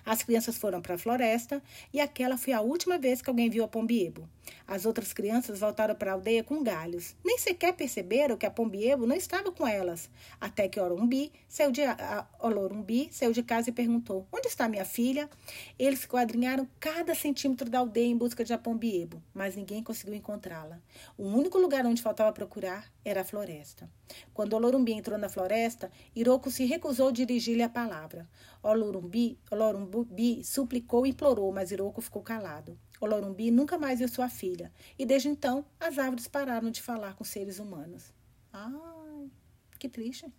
As 0.06 0.22
crianças 0.22 0.56
foram 0.56 0.80
para 0.80 0.94
a 0.94 0.98
floresta 0.98 1.60
e 1.92 2.00
aquela 2.00 2.38
foi 2.38 2.52
a 2.52 2.60
última 2.60 2.96
vez 2.96 3.20
que 3.20 3.28
alguém 3.28 3.50
viu 3.50 3.64
a 3.64 3.68
Pombiebo. 3.68 4.28
As 4.64 4.86
outras 4.86 5.12
crianças 5.12 5.58
voltaram 5.58 5.96
para 5.96 6.12
a 6.12 6.14
aldeia 6.14 6.44
com 6.44 6.62
galhos. 6.62 7.16
Nem 7.24 7.36
sequer 7.38 7.72
perceberam 7.72 8.36
que 8.36 8.46
a 8.46 8.50
Pombiebo 8.50 9.04
não 9.04 9.16
estava 9.16 9.50
com 9.50 9.66
elas. 9.66 10.08
Até 10.40 10.68
que 10.68 10.78
Orumbi 10.78 11.32
saiu 11.48 11.72
de, 11.72 11.82
a, 11.82 12.24
Olorumbi 12.38 13.08
saiu 13.10 13.32
de 13.32 13.42
casa 13.42 13.70
e 13.70 13.72
perguntou: 13.72 14.24
Onde 14.32 14.46
está 14.46 14.68
minha 14.68 14.84
filha? 14.84 15.28
Eles 15.76 16.00
esquadrinharam 16.00 16.68
cada 16.78 17.12
centímetro 17.12 17.68
da 17.68 17.80
aldeia 17.80 18.06
em 18.06 18.16
busca 18.16 18.44
de 18.44 18.52
a 18.52 18.58
Pombiebo, 18.58 19.20
mas 19.34 19.56
ninguém 19.56 19.82
conseguiu 19.82 20.14
encontrá-la. 20.14 20.78
O 21.18 21.24
único 21.24 21.58
lugar 21.58 21.84
onde 21.84 22.00
faltava 22.00 22.32
procurar 22.32 22.92
era 23.04 23.22
a 23.22 23.24
floresta. 23.24 23.90
Quando 24.32 24.54
Olorumbi 24.54 24.92
entrou 24.92 25.18
na 25.18 25.28
floresta, 25.28 25.90
Iroko 26.14 26.50
se 26.50 26.64
recusou 26.64 27.08
a 27.08 27.12
dirigir-lhe 27.12 27.62
a 27.62 27.68
palavra. 27.68 28.28
Olorumbi, 28.62 29.38
Olorumbi 29.50 30.44
suplicou 30.44 31.06
e 31.06 31.10
implorou, 31.10 31.52
mas 31.52 31.70
Iroko 31.70 32.00
ficou 32.00 32.22
calado. 32.22 32.78
Olorumbi 33.00 33.50
nunca 33.50 33.78
mais 33.78 33.98
viu 33.98 34.08
sua 34.08 34.28
filha, 34.28 34.72
e 34.98 35.04
desde 35.04 35.28
então 35.28 35.64
as 35.78 35.98
árvores 35.98 36.26
pararam 36.26 36.70
de 36.70 36.80
falar 36.82 37.14
com 37.14 37.24
seres 37.24 37.58
humanos. 37.58 38.12
Ai, 38.52 39.30
que 39.78 39.88
triste. 39.88 40.32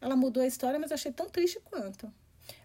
Ela 0.00 0.14
mudou 0.14 0.42
a 0.42 0.46
história, 0.46 0.78
mas 0.78 0.92
achei 0.92 1.10
tão 1.10 1.28
triste 1.28 1.60
quanto. 1.64 2.12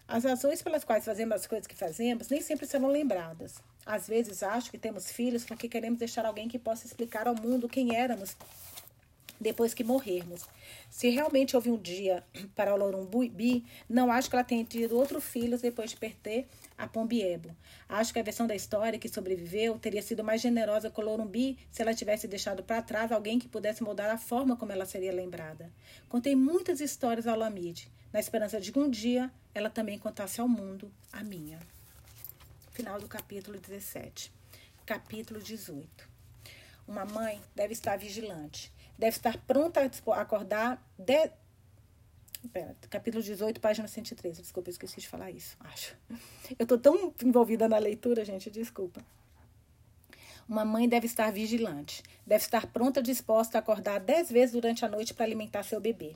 As 0.06 0.24
razões 0.24 0.62
pelas 0.62 0.84
quais 0.84 1.04
fazemos 1.04 1.34
as 1.34 1.46
coisas 1.46 1.66
que 1.66 1.74
fazemos 1.74 2.28
nem 2.28 2.40
sempre 2.40 2.66
serão 2.66 2.88
lembradas. 2.88 3.60
Às 3.86 4.06
vezes 4.06 4.42
acho 4.42 4.70
que 4.70 4.78
temos 4.78 5.10
filhos 5.10 5.44
porque 5.44 5.68
queremos 5.68 5.98
deixar 5.98 6.24
alguém 6.24 6.48
que 6.48 6.58
possa 6.58 6.86
explicar 6.86 7.26
ao 7.26 7.34
mundo 7.34 7.68
quem 7.68 7.96
éramos 7.96 8.36
depois 9.40 9.74
que 9.74 9.84
morrermos. 9.84 10.46
Se 10.90 11.08
realmente 11.08 11.56
houve 11.56 11.70
um 11.70 11.76
dia 11.76 12.24
para 12.54 12.74
o 12.74 12.76
Lorumbi, 12.76 13.64
não 13.88 14.10
acho 14.10 14.28
que 14.28 14.36
ela 14.36 14.44
tenha 14.44 14.64
tido 14.64 14.96
outro 14.96 15.20
filho 15.20 15.58
depois 15.58 15.90
de 15.90 15.96
perder 15.96 16.46
a 16.76 16.86
Pombiebo. 16.86 17.54
Acho 17.88 18.12
que 18.12 18.18
a 18.18 18.22
versão 18.22 18.46
da 18.46 18.54
história 18.54 18.98
que 18.98 19.08
sobreviveu 19.08 19.78
teria 19.78 20.02
sido 20.02 20.24
mais 20.24 20.40
generosa 20.40 20.90
com 20.90 21.02
o 21.02 21.04
Lorumbi 21.04 21.58
se 21.70 21.82
ela 21.82 21.94
tivesse 21.94 22.26
deixado 22.26 22.62
para 22.62 22.82
trás 22.82 23.12
alguém 23.12 23.38
que 23.38 23.48
pudesse 23.48 23.82
mudar 23.82 24.10
a 24.10 24.18
forma 24.18 24.56
como 24.56 24.72
ela 24.72 24.86
seria 24.86 25.12
lembrada. 25.12 25.70
Contei 26.08 26.34
muitas 26.34 26.80
histórias 26.80 27.26
ao 27.26 27.38
Lamide, 27.38 27.88
na 28.12 28.20
esperança 28.20 28.60
de 28.60 28.72
que 28.72 28.78
um 28.78 28.90
dia 28.90 29.30
ela 29.54 29.70
também 29.70 29.98
contasse 29.98 30.40
ao 30.40 30.48
mundo 30.48 30.90
a 31.12 31.22
minha. 31.22 31.58
Final 32.72 33.00
do 33.00 33.06
capítulo 33.06 33.58
17. 33.58 34.32
Capítulo 34.84 35.40
18. 35.40 35.86
Uma 36.86 37.04
mãe 37.04 37.40
deve 37.54 37.72
estar 37.72 37.96
vigilante 37.96 38.73
deve 38.98 39.16
estar 39.16 39.36
pronta 39.38 39.80
a 39.80 40.20
acordar. 40.20 40.82
De... 40.98 41.30
Pera, 42.52 42.76
capítulo 42.90 43.22
18, 43.22 43.60
página 43.60 43.88
113. 43.88 44.42
Desculpa, 44.42 44.68
eu 44.68 44.72
esqueci 44.72 45.00
de 45.00 45.08
falar 45.08 45.30
isso, 45.30 45.56
acho. 45.60 45.96
Eu 46.58 46.66
tô 46.66 46.76
tão 46.78 47.12
envolvida 47.24 47.68
na 47.68 47.78
leitura, 47.78 48.24
gente, 48.24 48.50
desculpa. 48.50 49.02
Uma 50.46 50.62
mãe 50.62 50.86
deve 50.86 51.06
estar 51.06 51.32
vigilante, 51.32 52.02
deve 52.26 52.44
estar 52.44 52.66
pronta 52.66 53.02
disposta 53.02 53.56
a 53.56 53.60
acordar 53.60 53.98
dez 53.98 54.30
vezes 54.30 54.52
durante 54.52 54.84
a 54.84 54.88
noite 54.88 55.14
para 55.14 55.24
alimentar 55.24 55.62
seu 55.62 55.80
bebê. 55.80 56.14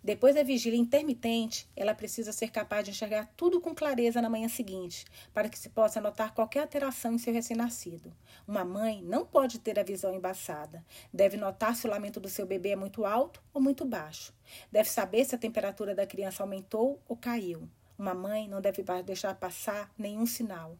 Depois 0.00 0.36
da 0.36 0.44
vigília 0.44 0.78
intermitente, 0.78 1.68
ela 1.74 1.92
precisa 1.92 2.30
ser 2.30 2.52
capaz 2.52 2.84
de 2.84 2.92
enxergar 2.92 3.28
tudo 3.36 3.60
com 3.60 3.74
clareza 3.74 4.22
na 4.22 4.30
manhã 4.30 4.48
seguinte, 4.48 5.04
para 5.32 5.48
que 5.48 5.58
se 5.58 5.70
possa 5.70 6.00
notar 6.00 6.32
qualquer 6.34 6.60
alteração 6.60 7.14
em 7.14 7.18
seu 7.18 7.32
recém-nascido. 7.32 8.14
Uma 8.46 8.64
mãe 8.64 9.02
não 9.02 9.26
pode 9.26 9.58
ter 9.58 9.76
a 9.76 9.82
visão 9.82 10.14
embaçada. 10.14 10.84
Deve 11.12 11.36
notar 11.36 11.74
se 11.74 11.84
o 11.84 11.90
lamento 11.90 12.20
do 12.20 12.28
seu 12.28 12.46
bebê 12.46 12.70
é 12.70 12.76
muito 12.76 13.04
alto 13.04 13.42
ou 13.52 13.60
muito 13.60 13.84
baixo. 13.84 14.32
Deve 14.70 14.88
saber 14.88 15.24
se 15.24 15.34
a 15.34 15.38
temperatura 15.38 15.96
da 15.96 16.06
criança 16.06 16.44
aumentou 16.44 17.02
ou 17.08 17.16
caiu. 17.16 17.68
Uma 17.98 18.14
mãe 18.14 18.46
não 18.46 18.60
deve 18.60 18.84
deixar 19.04 19.34
passar 19.34 19.92
nenhum 19.98 20.26
sinal. 20.26 20.78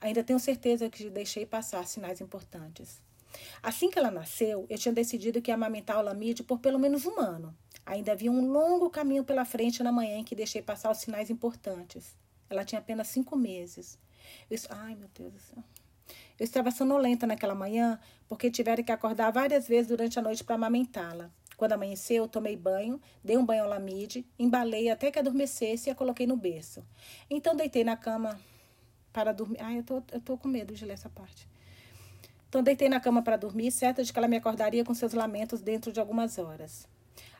Ainda 0.00 0.22
tenho 0.22 0.38
certeza 0.38 0.90
que 0.90 1.08
deixei 1.08 1.46
passar 1.46 1.86
sinais 1.86 2.20
importantes. 2.20 3.00
Assim 3.62 3.90
que 3.90 3.98
ela 3.98 4.10
nasceu, 4.10 4.66
eu 4.68 4.78
tinha 4.78 4.92
decidido 4.92 5.40
que 5.42 5.50
ia 5.50 5.54
amamentar 5.54 5.98
o 5.98 6.02
Lamide 6.02 6.42
por 6.42 6.58
pelo 6.58 6.78
menos 6.78 7.04
um 7.06 7.18
ano. 7.20 7.56
Ainda 7.84 8.12
havia 8.12 8.30
um 8.30 8.50
longo 8.50 8.90
caminho 8.90 9.24
pela 9.24 9.44
frente 9.44 9.82
na 9.82 9.92
manhã 9.92 10.18
em 10.18 10.24
que 10.24 10.34
deixei 10.34 10.62
passar 10.62 10.90
os 10.90 10.98
sinais 10.98 11.30
importantes. 11.30 12.16
Ela 12.48 12.64
tinha 12.64 12.78
apenas 12.78 13.08
cinco 13.08 13.36
meses. 13.36 13.98
Eu, 14.50 14.58
ai, 14.70 14.94
meu 14.94 15.08
Deus 15.14 15.32
do 15.32 15.38
céu. 15.40 15.64
Eu 16.38 16.44
estava 16.44 16.70
sonolenta 16.70 17.26
naquela 17.26 17.54
manhã 17.54 17.98
porque 18.28 18.50
tiveram 18.50 18.84
que 18.84 18.92
acordar 18.92 19.30
várias 19.30 19.66
vezes 19.66 19.88
durante 19.88 20.18
a 20.18 20.22
noite 20.22 20.44
para 20.44 20.54
amamentá-la. 20.54 21.30
Quando 21.56 21.72
amanheceu, 21.72 22.28
tomei 22.28 22.54
banho, 22.54 23.00
dei 23.24 23.36
um 23.36 23.44
banho 23.44 23.64
ao 23.64 23.70
Lamide, 23.70 24.26
embalei 24.38 24.90
até 24.90 25.10
que 25.10 25.18
adormecesse 25.18 25.88
e 25.88 25.90
a 25.90 25.94
coloquei 25.94 26.26
no 26.26 26.36
berço. 26.36 26.84
Então 27.30 27.56
deitei 27.56 27.82
na 27.82 27.96
cama 27.96 28.38
para 29.16 29.32
dormir. 29.32 29.56
Ai, 29.62 29.78
eu 29.78 29.82
tô, 29.82 30.02
eu 30.12 30.20
tô 30.20 30.36
com 30.36 30.46
medo 30.46 30.74
de 30.74 30.84
ler 30.84 30.92
essa 30.92 31.08
parte. 31.08 31.48
Então, 32.50 32.62
deitei 32.62 32.86
na 32.86 33.00
cama 33.00 33.22
para 33.22 33.38
dormir, 33.38 33.70
certa 33.70 34.04
de 34.04 34.12
que 34.12 34.18
ela 34.18 34.28
me 34.28 34.36
acordaria 34.36 34.84
com 34.84 34.92
seus 34.92 35.14
lamentos 35.14 35.62
dentro 35.62 35.90
de 35.90 35.98
algumas 35.98 36.36
horas. 36.36 36.86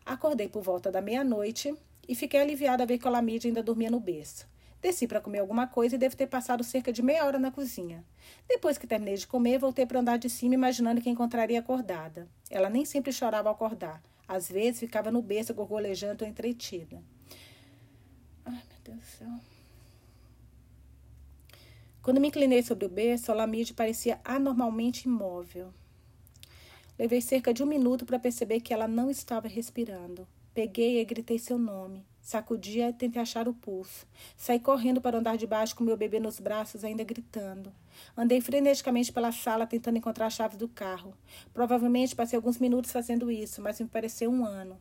Acordei 0.05 0.49
por 0.49 0.63
volta 0.63 0.91
da 0.91 1.03
meia-noite 1.03 1.75
e 2.09 2.15
fiquei 2.15 2.41
aliviada 2.41 2.83
a 2.83 2.87
ver 2.87 2.97
que 2.97 3.07
o 3.07 3.11
Lamide 3.11 3.49
ainda 3.49 3.63
dormia 3.63 3.91
no 3.91 4.01
berço. 4.01 4.49
Desci 4.81 5.07
para 5.07 5.21
comer 5.21 5.41
alguma 5.41 5.67
coisa 5.67 5.97
e 5.97 5.99
devo 5.99 6.17
ter 6.17 6.29
passado 6.29 6.65
cerca 6.65 6.91
de 6.91 7.03
meia 7.03 7.27
hora 7.27 7.39
na 7.39 7.51
cozinha. 7.51 8.03
Depois 8.49 8.79
que 8.79 8.87
terminei 8.87 9.17
de 9.17 9.27
comer, 9.27 9.59
voltei 9.59 9.85
para 9.85 10.01
andar 10.01 10.17
de 10.17 10.31
cima, 10.31 10.55
imaginando 10.55 11.03
que 11.03 11.11
encontraria 11.11 11.61
acordada. 11.61 12.27
Ela 12.49 12.71
nem 12.71 12.87
sempre 12.87 13.13
chorava 13.13 13.51
ao 13.51 13.55
acordar. 13.55 14.03
Às 14.27 14.49
vezes 14.49 14.81
ficava 14.81 15.11
no 15.11 15.21
berço 15.21 15.53
gorgolejando 15.53 16.25
ou 16.25 16.31
entretida. 16.31 17.03
Ai, 18.47 18.55
meu 18.55 18.79
Deus 18.83 18.99
do 18.99 19.05
céu. 19.05 19.56
Quando 22.07 22.21
me 22.21 22.29
inclinei 22.29 22.63
sobre 22.63 22.87
o 22.87 22.89
berço, 22.89 23.33
a 23.33 23.35
Lamide 23.35 23.75
parecia 23.75 24.21
anormalmente 24.25 25.09
imóvel. 25.09 25.75
Levei 26.97 27.21
cerca 27.21 27.53
de 27.53 27.65
um 27.65 27.67
minuto 27.67 28.07
para 28.07 28.17
perceber 28.17 28.61
que 28.61 28.73
ela 28.73 28.87
não 28.87 29.11
estava 29.11 29.49
respirando. 29.49 30.25
Peguei 30.55 31.01
e 31.01 31.05
gritei 31.05 31.37
seu 31.37 31.59
nome. 31.59 32.07
Sacudi 32.21 32.81
e 32.81 32.93
tentei 32.93 33.21
achar 33.21 33.49
o 33.49 33.55
pulso. 33.55 34.07
Saí 34.37 34.61
correndo 34.61 35.01
para 35.01 35.19
andar 35.19 35.37
de 35.37 35.49
baixo 35.49 35.75
com 35.75 35.83
meu 35.83 35.97
bebê 35.97 36.21
nos 36.21 36.39
braços, 36.39 36.85
ainda 36.85 37.03
gritando. 37.03 37.73
Andei 38.17 38.41
freneticamente 38.41 39.13
pela 39.13 39.33
sala 39.33 39.67
tentando 39.67 39.99
encontrar 39.99 40.27
as 40.27 40.35
chaves 40.35 40.57
do 40.57 40.69
carro. 40.69 41.13
Provavelmente 41.53 42.15
passei 42.15 42.37
alguns 42.37 42.61
minutos 42.61 42.93
fazendo 42.93 43.33
isso, 43.33 43.61
mas 43.61 43.81
me 43.81 43.89
pareceu 43.89 44.31
um 44.31 44.47
ano. 44.47 44.79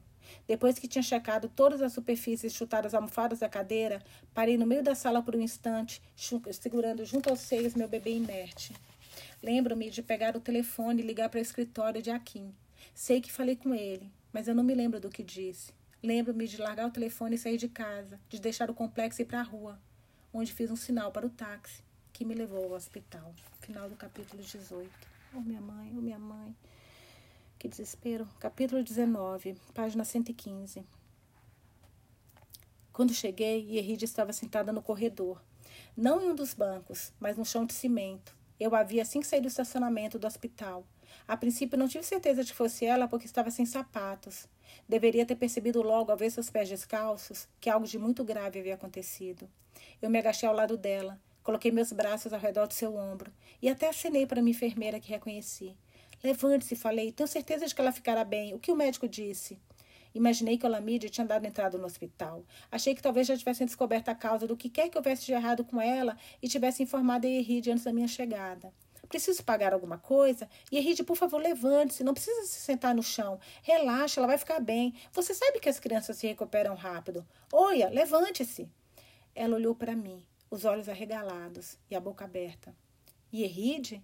Depois 0.47 0.77
que 0.77 0.87
tinha 0.87 1.03
checado 1.03 1.49
todas 1.49 1.81
as 1.81 1.93
superfícies 1.93 2.53
e 2.53 2.55
chutado 2.55 2.85
as 2.85 2.93
almofadas 2.93 3.39
da 3.39 3.49
cadeira, 3.49 4.01
parei 4.33 4.57
no 4.57 4.65
meio 4.65 4.83
da 4.83 4.95
sala 4.95 5.21
por 5.21 5.35
um 5.35 5.41
instante, 5.41 6.01
segurando 6.51 7.05
junto 7.05 7.29
aos 7.29 7.39
seios 7.39 7.75
meu 7.75 7.87
bebê 7.87 8.11
inerte. 8.11 8.73
Lembro-me 9.41 9.89
de 9.89 10.01
pegar 10.01 10.35
o 10.35 10.39
telefone 10.39 11.01
e 11.01 11.05
ligar 11.05 11.29
para 11.29 11.39
o 11.39 11.41
escritório 11.41 12.01
de 12.01 12.11
Akin. 12.11 12.53
Sei 12.93 13.21
que 13.21 13.31
falei 13.31 13.55
com 13.55 13.73
ele, 13.73 14.11
mas 14.31 14.47
eu 14.47 14.55
não 14.55 14.63
me 14.63 14.73
lembro 14.73 14.99
do 14.99 15.09
que 15.09 15.23
disse. 15.23 15.71
Lembro-me 16.01 16.47
de 16.47 16.57
largar 16.57 16.87
o 16.87 16.91
telefone 16.91 17.35
e 17.35 17.39
sair 17.39 17.57
de 17.57 17.67
casa, 17.67 18.19
de 18.29 18.39
deixar 18.39 18.69
o 18.69 18.73
complexo 18.73 19.21
e 19.21 19.23
ir 19.23 19.25
para 19.25 19.39
a 19.39 19.43
rua, 19.43 19.79
onde 20.33 20.53
fiz 20.53 20.69
um 20.69 20.75
sinal 20.75 21.11
para 21.11 21.25
o 21.25 21.29
táxi 21.29 21.83
que 22.13 22.23
me 22.23 22.33
levou 22.33 22.63
ao 22.63 22.71
hospital. 22.71 23.33
Final 23.59 23.89
do 23.89 23.95
capítulo 23.95 24.41
18. 24.41 24.89
Oh, 25.33 25.41
minha 25.41 25.59
mãe, 25.59 25.91
oh, 25.97 26.01
minha 26.01 26.19
mãe. 26.19 26.55
Que 27.65 27.69
desespero. 27.69 28.29
Capítulo 28.39 28.83
19, 28.83 29.55
página 29.73 30.05
115. 30.05 30.85
Quando 32.93 33.11
cheguei, 33.11 33.65
Yeride 33.67 34.05
estava 34.05 34.31
sentada 34.31 34.71
no 34.71 34.83
corredor. 34.83 35.41
Não 35.97 36.21
em 36.21 36.29
um 36.29 36.35
dos 36.35 36.53
bancos, 36.53 37.11
mas 37.19 37.35
no 37.35 37.43
chão 37.43 37.65
de 37.65 37.73
cimento. 37.73 38.37
Eu 38.59 38.75
a 38.75 38.83
vi 38.83 39.01
assim 39.01 39.19
que 39.19 39.25
saí 39.25 39.41
do 39.41 39.47
estacionamento 39.47 40.19
do 40.19 40.27
hospital. 40.27 40.85
A 41.27 41.35
princípio 41.35 41.75
não 41.75 41.87
tive 41.87 42.03
certeza 42.03 42.43
de 42.43 42.51
que 42.51 42.57
fosse 42.57 42.85
ela 42.85 43.07
porque 43.07 43.25
estava 43.25 43.49
sem 43.49 43.65
sapatos. 43.65 44.47
Deveria 44.87 45.25
ter 45.25 45.35
percebido 45.35 45.81
logo 45.81 46.11
ao 46.11 46.17
ver 46.19 46.29
seus 46.29 46.51
pés 46.51 46.69
descalços 46.69 47.47
que 47.59 47.67
algo 47.67 47.87
de 47.87 47.97
muito 47.97 48.23
grave 48.23 48.59
havia 48.59 48.75
acontecido. 48.75 49.49
Eu 49.99 50.11
me 50.11 50.19
agachei 50.19 50.47
ao 50.47 50.53
lado 50.53 50.77
dela, 50.77 51.19
coloquei 51.41 51.71
meus 51.71 51.91
braços 51.91 52.31
ao 52.31 52.39
redor 52.39 52.67
do 52.67 52.75
seu 52.75 52.95
ombro 52.95 53.33
e 53.59 53.67
até 53.67 53.89
acenei 53.89 54.27
para 54.27 54.39
minha 54.39 54.55
enfermeira 54.55 54.99
que 54.99 55.09
reconheci. 55.09 55.75
Levante-se, 56.25 56.75
falei. 56.75 57.11
Tenho 57.11 57.27
certeza 57.27 57.67
de 57.67 57.75
que 57.75 57.79
ela 57.79 57.91
ficará 57.91 58.23
bem. 58.23 58.55
O 58.55 58.59
que 58.59 58.71
o 58.71 58.75
médico 58.75 59.07
disse? 59.07 59.59
Imaginei 60.11 60.57
que 60.57 60.65
Olamide 60.65 61.07
tinha 61.07 61.27
dado 61.27 61.45
entrada 61.45 61.77
no 61.77 61.85
hospital. 61.85 62.43
Achei 62.71 62.95
que 62.95 63.01
talvez 63.01 63.27
já 63.27 63.37
tivessem 63.37 63.67
descoberto 63.67 64.09
a 64.09 64.15
causa 64.15 64.47
do 64.47 64.57
que 64.57 64.67
quer 64.67 64.89
que 64.89 64.97
houvesse 64.97 65.23
de 65.23 65.33
errado 65.33 65.63
com 65.63 65.79
ela 65.79 66.17
e 66.41 66.47
tivesse 66.47 66.81
informado 66.81 67.27
a 67.27 67.29
Eride 67.29 67.69
antes 67.69 67.83
da 67.83 67.93
minha 67.93 68.07
chegada. 68.07 68.73
Preciso 69.07 69.43
pagar 69.43 69.71
alguma 69.71 69.99
coisa? 69.99 70.49
E 70.71 70.79
Eride, 70.79 71.03
por 71.03 71.15
favor, 71.15 71.39
levante-se. 71.39 72.03
Não 72.03 72.15
precisa 72.15 72.43
se 72.47 72.59
sentar 72.59 72.95
no 72.95 73.03
chão. 73.03 73.39
Relaxa, 73.61 74.19
ela 74.19 74.25
vai 74.25 74.39
ficar 74.39 74.59
bem. 74.59 74.95
Você 75.13 75.31
sabe 75.31 75.59
que 75.59 75.69
as 75.69 75.79
crianças 75.79 76.17
se 76.17 76.25
recuperam 76.25 76.73
rápido. 76.73 77.23
Oia, 77.53 77.87
levante-se. 77.87 78.67
Ela 79.35 79.57
olhou 79.57 79.75
para 79.75 79.95
mim, 79.95 80.25
os 80.49 80.65
olhos 80.65 80.89
arregalados 80.89 81.77
e 81.87 81.95
a 81.95 81.99
boca 81.99 82.25
aberta. 82.25 82.75
E 83.31 83.43
Eride? 83.43 84.03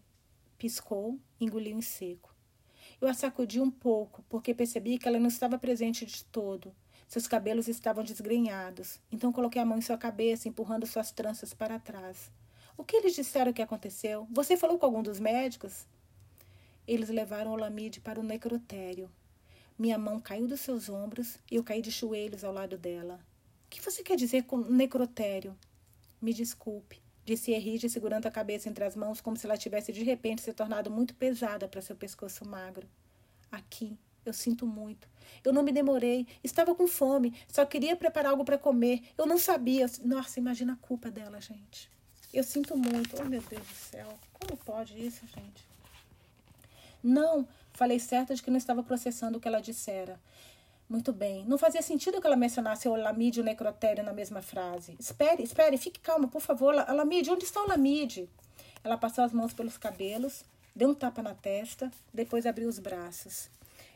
Piscou, 0.61 1.19
engoliu 1.39 1.75
em 1.75 1.81
seco. 1.81 2.35
Eu 3.01 3.07
a 3.07 3.15
sacudi 3.15 3.59
um 3.59 3.71
pouco, 3.71 4.23
porque 4.29 4.53
percebi 4.53 4.99
que 4.99 5.07
ela 5.07 5.19
não 5.19 5.27
estava 5.27 5.57
presente 5.57 6.05
de 6.05 6.23
todo. 6.25 6.71
Seus 7.07 7.27
cabelos 7.27 7.67
estavam 7.67 8.03
desgrenhados. 8.03 8.99
Então 9.11 9.33
coloquei 9.33 9.59
a 9.59 9.65
mão 9.65 9.79
em 9.79 9.81
sua 9.81 9.97
cabeça, 9.97 10.47
empurrando 10.47 10.85
suas 10.85 11.11
tranças 11.11 11.51
para 11.51 11.79
trás. 11.79 12.31
O 12.77 12.83
que 12.83 12.95
eles 12.95 13.15
disseram 13.15 13.51
que 13.51 13.63
aconteceu? 13.63 14.27
Você 14.29 14.55
falou 14.55 14.77
com 14.77 14.85
algum 14.85 15.01
dos 15.01 15.19
médicos? 15.19 15.87
Eles 16.87 17.09
levaram 17.09 17.53
Olamide 17.53 17.99
para 17.99 18.19
o 18.19 18.23
necrotério. 18.23 19.09
Minha 19.79 19.97
mão 19.97 20.19
caiu 20.19 20.47
dos 20.47 20.59
seus 20.59 20.89
ombros 20.89 21.39
e 21.49 21.55
eu 21.55 21.63
caí 21.63 21.81
de 21.81 21.89
joelhos 21.89 22.43
ao 22.43 22.53
lado 22.53 22.77
dela. 22.77 23.19
O 23.65 23.69
que 23.71 23.81
você 23.81 24.03
quer 24.03 24.15
dizer 24.15 24.43
com 24.43 24.57
necrotério? 24.57 25.57
Me 26.21 26.31
desculpe, 26.31 27.00
disse 27.25 27.51
Erige, 27.51 27.89
segurando 27.89 28.27
a 28.27 28.31
cabeça 28.31 28.69
entre 28.69 28.83
as 28.83 28.95
mãos, 28.95 29.21
como 29.21 29.37
se 29.37 29.45
ela 29.45 29.57
tivesse 29.57 29.91
de 29.91 30.03
repente 30.03 30.41
se 30.41 30.53
tornado 30.53 30.89
muito 30.89 31.15
pesada 31.15 31.67
para 31.67 31.81
seu 31.81 31.95
pescoço 31.95 32.47
magro. 32.47 32.87
Aqui, 33.51 33.97
eu 34.25 34.33
sinto 34.33 34.65
muito. 34.65 35.07
Eu 35.43 35.53
não 35.53 35.63
me 35.63 35.71
demorei, 35.71 36.27
estava 36.43 36.75
com 36.75 36.87
fome, 36.87 37.33
só 37.47 37.65
queria 37.65 37.95
preparar 37.95 38.31
algo 38.31 38.45
para 38.45 38.57
comer. 38.57 39.01
Eu 39.17 39.25
não 39.25 39.37
sabia. 39.37 39.89
Nossa, 40.03 40.39
imagina 40.39 40.73
a 40.73 40.77
culpa 40.77 41.09
dela, 41.09 41.39
gente. 41.41 41.89
Eu 42.33 42.43
sinto 42.43 42.77
muito. 42.77 43.15
Oh, 43.19 43.25
meu 43.25 43.41
Deus 43.41 43.67
do 43.67 43.75
céu. 43.75 44.19
Como 44.33 44.57
pode 44.57 44.97
isso, 44.97 45.25
gente? 45.27 45.69
Não, 47.03 47.47
falei 47.73 47.99
certa 47.99 48.35
de 48.35 48.43
que 48.43 48.51
não 48.51 48.57
estava 48.57 48.83
processando 48.83 49.37
o 49.37 49.41
que 49.41 49.47
ela 49.47 49.59
dissera. 49.59 50.19
Muito 50.91 51.13
bem. 51.13 51.45
Não 51.45 51.57
fazia 51.57 51.81
sentido 51.81 52.19
que 52.19 52.27
ela 52.27 52.35
mencionasse 52.35 52.85
o 52.89 52.97
Lamide 52.97 53.39
e 53.39 53.41
o 53.41 53.45
necrotério 53.45 54.03
na 54.03 54.11
mesma 54.11 54.41
frase. 54.41 54.93
Espere, 54.99 55.41
espere, 55.41 55.77
fique 55.77 56.01
calma, 56.01 56.27
por 56.27 56.41
favor. 56.41 56.75
Lamide, 56.75 57.31
onde 57.31 57.45
está 57.45 57.63
o 57.63 57.67
Lamide? 57.69 58.27
Ela 58.83 58.97
passou 58.97 59.23
as 59.23 59.31
mãos 59.31 59.53
pelos 59.53 59.77
cabelos, 59.77 60.43
deu 60.75 60.89
um 60.89 60.93
tapa 60.93 61.23
na 61.23 61.33
testa, 61.33 61.89
depois 62.13 62.45
abriu 62.45 62.67
os 62.67 62.77
braços. 62.77 63.49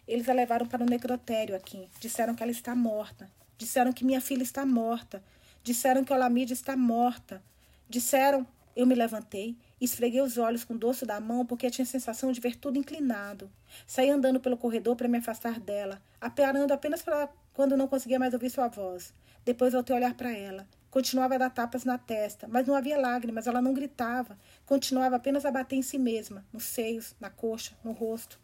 Eles 0.07 0.29
a 0.29 0.33
levaram 0.33 0.65
para 0.67 0.83
o 0.83 0.89
necrotério 0.89 1.53
aqui. 1.53 1.89
Disseram 1.99 2.33
que 2.33 2.41
ela 2.41 2.51
está 2.53 2.73
morta. 2.73 3.29
Disseram 3.57 3.91
que 3.91 4.05
minha 4.05 4.21
filha 4.21 4.43
está 4.43 4.65
morta. 4.65 5.21
Disseram 5.65 6.01
que 6.01 6.13
o 6.13 6.17
Lamide 6.17 6.53
está 6.53 6.77
morta. 6.77 7.43
Disseram. 7.89 8.47
Eu 8.73 8.85
me 8.85 8.93
levantei, 8.93 9.55
esfreguei 9.79 10.19
os 10.19 10.37
olhos 10.37 10.65
com 10.65 10.73
o 10.73 10.77
dorso 10.77 11.05
da 11.05 11.17
mão 11.17 11.45
porque 11.45 11.71
tinha 11.71 11.83
a 11.83 11.87
sensação 11.87 12.33
de 12.33 12.41
ver 12.41 12.57
tudo 12.57 12.77
inclinado. 12.77 13.49
Saí 13.87 14.09
andando 14.09 14.37
pelo 14.37 14.57
corredor 14.57 14.97
para 14.97 15.07
me 15.07 15.17
afastar 15.17 15.61
dela, 15.61 16.01
apeando 16.25 16.73
apenas 16.73 17.03
para 17.03 17.29
quando 17.53 17.77
não 17.77 17.87
conseguia 17.87 18.17
mais 18.17 18.33
ouvir 18.33 18.49
sua 18.49 18.67
voz. 18.67 19.13
Depois 19.45 19.73
voltei 19.73 19.95
a 19.95 19.99
olhar 19.99 20.13
para 20.15 20.35
ela. 20.35 20.67
Continuava 20.89 21.35
a 21.35 21.37
dar 21.37 21.49
tapas 21.51 21.85
na 21.85 21.97
testa, 21.97 22.47
mas 22.47 22.65
não 22.65 22.73
havia 22.73 22.97
lágrimas, 22.97 23.45
ela 23.45 23.61
não 23.61 23.73
gritava. 23.73 24.37
Continuava 24.65 25.17
apenas 25.17 25.45
a 25.45 25.51
bater 25.51 25.75
em 25.75 25.81
si 25.81 25.99
mesma, 25.99 26.43
nos 26.51 26.63
seios, 26.63 27.15
na 27.19 27.29
coxa, 27.29 27.77
no 27.83 27.91
rosto. 27.91 28.39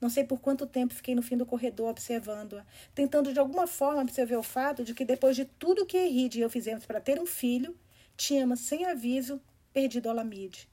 Não 0.00 0.08
sei 0.08 0.24
por 0.24 0.40
quanto 0.40 0.66
tempo 0.66 0.94
fiquei 0.94 1.14
no 1.14 1.22
fim 1.22 1.36
do 1.36 1.44
corredor 1.44 1.90
observando-a, 1.90 2.64
tentando 2.94 3.32
de 3.32 3.38
alguma 3.38 3.66
forma 3.66 4.00
absorver 4.00 4.36
o 4.36 4.42
fato 4.42 4.82
de 4.82 4.94
que 4.94 5.04
depois 5.04 5.36
de 5.36 5.44
tudo 5.44 5.84
que 5.84 5.98
Henrique 5.98 6.38
e 6.38 6.40
eu 6.40 6.48
fizemos 6.48 6.86
para 6.86 7.00
ter 7.00 7.20
um 7.20 7.26
filho, 7.26 7.76
tínhamos, 8.16 8.60
sem 8.60 8.86
aviso, 8.86 9.40
perdido 9.72 10.08
Olamide. 10.08 10.68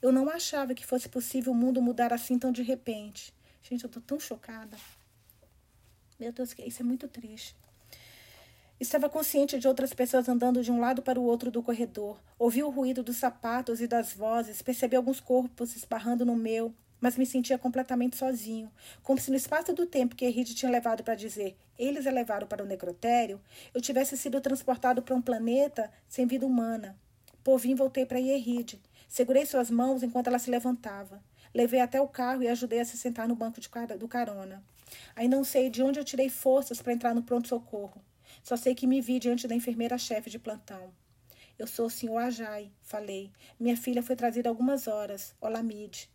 Eu 0.00 0.10
não 0.10 0.28
achava 0.28 0.74
que 0.74 0.86
fosse 0.86 1.08
possível 1.08 1.52
o 1.52 1.56
mundo 1.56 1.82
mudar 1.82 2.12
assim 2.12 2.38
tão 2.38 2.50
de 2.50 2.62
repente. 2.62 3.34
Gente, 3.62 3.84
eu 3.84 3.90
tô 3.90 4.00
tão 4.00 4.18
chocada. 4.18 4.76
Meu 6.22 6.30
Deus, 6.30 6.54
isso 6.64 6.82
é 6.82 6.84
muito 6.84 7.08
triste. 7.08 7.56
Estava 8.78 9.08
consciente 9.08 9.58
de 9.58 9.66
outras 9.66 9.92
pessoas 9.92 10.28
andando 10.28 10.62
de 10.62 10.70
um 10.70 10.78
lado 10.78 11.02
para 11.02 11.18
o 11.18 11.24
outro 11.24 11.50
do 11.50 11.64
corredor. 11.64 12.16
Ouvi 12.38 12.62
o 12.62 12.70
ruído 12.70 13.02
dos 13.02 13.16
sapatos 13.16 13.80
e 13.80 13.88
das 13.88 14.12
vozes, 14.12 14.62
percebi 14.62 14.94
alguns 14.94 15.18
corpos 15.18 15.74
esbarrando 15.74 16.24
no 16.24 16.36
meu, 16.36 16.72
mas 17.00 17.16
me 17.16 17.26
sentia 17.26 17.58
completamente 17.58 18.16
sozinho, 18.16 18.70
como 19.02 19.18
se 19.18 19.32
no 19.32 19.36
espaço 19.36 19.72
do 19.72 19.84
tempo 19.84 20.14
que 20.14 20.24
Henrique 20.24 20.54
tinha 20.54 20.70
levado 20.70 21.02
para 21.02 21.16
dizer 21.16 21.56
eles 21.76 22.06
a 22.06 22.12
levaram 22.12 22.46
para 22.46 22.62
o 22.62 22.68
necrotério, 22.68 23.40
eu 23.74 23.80
tivesse 23.80 24.16
sido 24.16 24.40
transportado 24.40 25.02
para 25.02 25.16
um 25.16 25.20
planeta 25.20 25.90
sem 26.08 26.24
vida 26.24 26.46
humana. 26.46 26.96
Por 27.42 27.58
fim, 27.58 27.74
voltei 27.74 28.06
para 28.06 28.20
Yerride. 28.20 28.80
Segurei 29.08 29.44
suas 29.44 29.72
mãos 29.72 30.04
enquanto 30.04 30.28
ela 30.28 30.38
se 30.38 30.52
levantava. 30.52 31.20
Levei 31.52 31.80
até 31.80 32.00
o 32.00 32.06
carro 32.06 32.44
e 32.44 32.48
ajudei 32.48 32.78
a 32.78 32.84
se 32.84 32.96
sentar 32.96 33.26
no 33.26 33.34
banco 33.34 33.60
car 33.68 33.98
do 33.98 34.06
carona. 34.06 34.62
Ainda 35.14 35.36
não 35.36 35.44
sei 35.44 35.70
de 35.70 35.82
onde 35.82 35.98
eu 35.98 36.04
tirei 36.04 36.28
forças 36.28 36.80
para 36.80 36.92
entrar 36.92 37.14
no 37.14 37.22
pronto-socorro. 37.22 38.02
Só 38.42 38.56
sei 38.56 38.74
que 38.74 38.86
me 38.86 39.00
vi 39.00 39.18
diante 39.18 39.46
da 39.46 39.54
enfermeira-chefe 39.54 40.30
de 40.30 40.38
plantão. 40.38 40.92
Eu 41.58 41.66
sou 41.66 41.86
o 41.86 41.90
senhor 41.90 42.18
Ajay, 42.18 42.72
falei. 42.82 43.30
Minha 43.58 43.76
filha 43.76 44.02
foi 44.02 44.16
trazida 44.16 44.48
algumas 44.48 44.88
horas, 44.88 45.34
Olamide. 45.40 46.10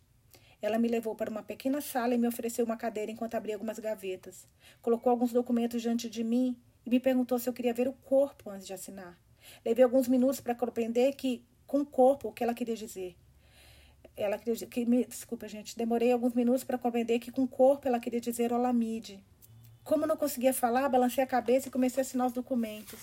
Ela 0.60 0.78
me 0.78 0.88
levou 0.88 1.14
para 1.14 1.30
uma 1.30 1.42
pequena 1.42 1.80
sala 1.80 2.14
e 2.14 2.18
me 2.18 2.26
ofereceu 2.26 2.64
uma 2.64 2.76
cadeira 2.76 3.12
enquanto 3.12 3.36
abria 3.36 3.54
algumas 3.54 3.78
gavetas. 3.78 4.46
Colocou 4.82 5.10
alguns 5.10 5.32
documentos 5.32 5.80
diante 5.80 6.10
de 6.10 6.24
mim 6.24 6.56
e 6.84 6.90
me 6.90 6.98
perguntou 6.98 7.38
se 7.38 7.48
eu 7.48 7.52
queria 7.52 7.72
ver 7.72 7.86
o 7.86 7.92
corpo 7.92 8.50
antes 8.50 8.66
de 8.66 8.74
assinar. 8.74 9.18
Levei 9.64 9.84
alguns 9.84 10.08
minutos 10.08 10.40
para 10.40 10.54
compreender 10.54 11.14
que, 11.14 11.44
com 11.66 11.80
o 11.80 11.86
corpo, 11.86 12.28
o 12.28 12.32
que 12.32 12.42
ela 12.42 12.54
queria 12.54 12.76
dizer. 12.76 13.16
Ela 14.18 14.36
queria 14.36 14.66
que 14.66 14.84
me, 14.84 15.04
desculpa, 15.04 15.46
gente, 15.46 15.76
demorei 15.76 16.10
alguns 16.10 16.34
minutos 16.34 16.64
para 16.64 16.76
compreender 16.76 17.20
que 17.20 17.30
com 17.30 17.44
o 17.44 17.48
corpo 17.48 17.86
ela 17.86 18.00
queria 18.00 18.20
dizer 18.20 18.52
Olamide. 18.52 19.22
Como 19.84 20.08
não 20.08 20.16
conseguia 20.16 20.52
falar, 20.52 20.88
balancei 20.88 21.22
a 21.22 21.26
cabeça 21.26 21.68
e 21.68 21.70
comecei 21.70 22.00
a 22.00 22.02
assinar 22.02 22.26
os 22.26 22.32
documentos. 22.32 22.98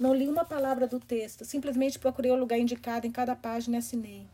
Não 0.00 0.12
li 0.12 0.26
uma 0.26 0.44
palavra 0.44 0.88
do 0.88 0.98
texto, 0.98 1.44
simplesmente 1.44 2.00
procurei 2.00 2.32
o 2.32 2.36
lugar 2.36 2.58
indicado 2.58 3.06
em 3.06 3.12
cada 3.12 3.36
página 3.36 3.76
e 3.76 3.78
assinei. 3.78 4.26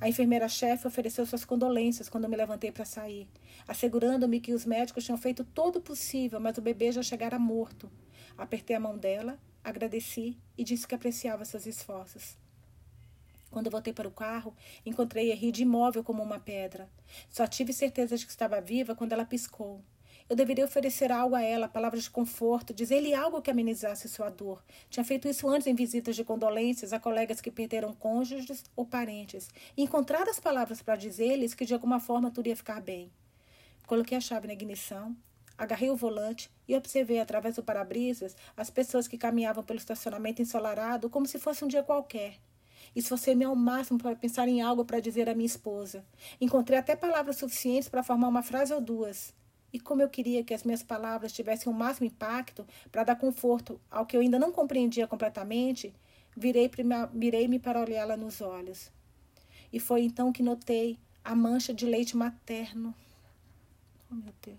A 0.00 0.08
enfermeira-chefe 0.08 0.86
ofereceu 0.88 1.24
suas 1.24 1.44
condolências 1.44 2.08
quando 2.08 2.28
me 2.28 2.36
levantei 2.36 2.72
para 2.72 2.84
sair, 2.84 3.28
assegurando-me 3.66 4.40
que 4.40 4.52
os 4.52 4.66
médicos 4.66 5.04
tinham 5.04 5.16
feito 5.16 5.44
todo 5.44 5.76
o 5.76 5.80
possível, 5.80 6.40
mas 6.40 6.58
o 6.58 6.62
bebê 6.62 6.90
já 6.90 7.04
chegara 7.04 7.38
morto. 7.38 7.88
Apertei 8.36 8.74
a 8.74 8.80
mão 8.80 8.98
dela, 8.98 9.38
agradeci 9.62 10.36
e 10.56 10.64
disse 10.64 10.88
que 10.88 10.94
apreciava 10.94 11.44
seus 11.44 11.66
esforços. 11.66 12.36
Quando 13.58 13.70
voltei 13.70 13.92
para 13.92 14.06
o 14.06 14.12
carro, 14.12 14.54
encontrei 14.86 15.32
Erride 15.32 15.64
imóvel 15.64 16.04
como 16.04 16.22
uma 16.22 16.38
pedra. 16.38 16.88
Só 17.28 17.44
tive 17.44 17.72
certeza 17.72 18.16
de 18.16 18.24
que 18.24 18.30
estava 18.30 18.60
viva 18.60 18.94
quando 18.94 19.12
ela 19.12 19.24
piscou. 19.24 19.82
Eu 20.30 20.36
deveria 20.36 20.64
oferecer 20.64 21.10
algo 21.10 21.34
a 21.34 21.42
ela, 21.42 21.66
palavras 21.66 22.04
de 22.04 22.10
conforto, 22.10 22.72
dizer-lhe 22.72 23.12
algo 23.12 23.42
que 23.42 23.50
amenizasse 23.50 24.08
sua 24.08 24.30
dor. 24.30 24.62
Tinha 24.88 25.02
feito 25.02 25.26
isso 25.26 25.48
antes 25.48 25.66
em 25.66 25.74
visitas 25.74 26.14
de 26.14 26.22
condolências 26.22 26.92
a 26.92 27.00
colegas 27.00 27.40
que 27.40 27.50
perderam 27.50 27.92
cônjuges 27.92 28.62
ou 28.76 28.86
parentes. 28.86 29.48
E 29.76 29.82
encontrar 29.82 30.28
as 30.28 30.38
palavras 30.38 30.80
para 30.80 30.94
dizer-lhes 30.94 31.52
que 31.52 31.66
de 31.66 31.74
alguma 31.74 31.98
forma 31.98 32.30
tudo 32.30 32.46
ia 32.46 32.54
ficar 32.54 32.80
bem. 32.80 33.10
Coloquei 33.88 34.16
a 34.16 34.20
chave 34.20 34.46
na 34.46 34.52
ignição, 34.52 35.16
agarrei 35.56 35.90
o 35.90 35.96
volante 35.96 36.48
e 36.68 36.76
observei 36.76 37.18
através 37.18 37.56
do 37.56 37.64
para-brisas 37.64 38.36
as 38.56 38.70
pessoas 38.70 39.08
que 39.08 39.18
caminhavam 39.18 39.64
pelo 39.64 39.80
estacionamento 39.80 40.40
ensolarado 40.40 41.10
como 41.10 41.26
se 41.26 41.40
fosse 41.40 41.64
um 41.64 41.68
dia 41.68 41.82
qualquer. 41.82 42.38
Esforcei-me 42.94 43.44
ao 43.44 43.54
máximo 43.54 43.98
para 43.98 44.16
pensar 44.16 44.48
em 44.48 44.60
algo 44.60 44.84
para 44.84 45.00
dizer 45.00 45.28
à 45.28 45.34
minha 45.34 45.46
esposa. 45.46 46.04
Encontrei 46.40 46.78
até 46.78 46.96
palavras 46.96 47.36
suficientes 47.36 47.88
para 47.88 48.02
formar 48.02 48.28
uma 48.28 48.42
frase 48.42 48.72
ou 48.72 48.80
duas. 48.80 49.34
E 49.72 49.78
como 49.78 50.00
eu 50.00 50.08
queria 50.08 50.42
que 50.42 50.54
as 50.54 50.64
minhas 50.64 50.82
palavras 50.82 51.32
tivessem 51.32 51.70
o 51.70 51.76
máximo 51.76 52.06
impacto 52.06 52.66
para 52.90 53.04
dar 53.04 53.16
conforto 53.16 53.80
ao 53.90 54.06
que 54.06 54.16
eu 54.16 54.20
ainda 54.20 54.38
não 54.38 54.50
compreendia 54.50 55.06
completamente, 55.06 55.94
virei-me 56.34 57.58
para 57.58 57.80
olhá-la 57.80 58.16
nos 58.16 58.40
olhos. 58.40 58.90
E 59.72 59.78
foi 59.78 60.02
então 60.02 60.32
que 60.32 60.42
notei 60.42 60.98
a 61.22 61.34
mancha 61.34 61.74
de 61.74 61.84
leite 61.84 62.16
materno. 62.16 62.94
Oh, 64.10 64.14
meu 64.14 64.32
Deus. 64.42 64.58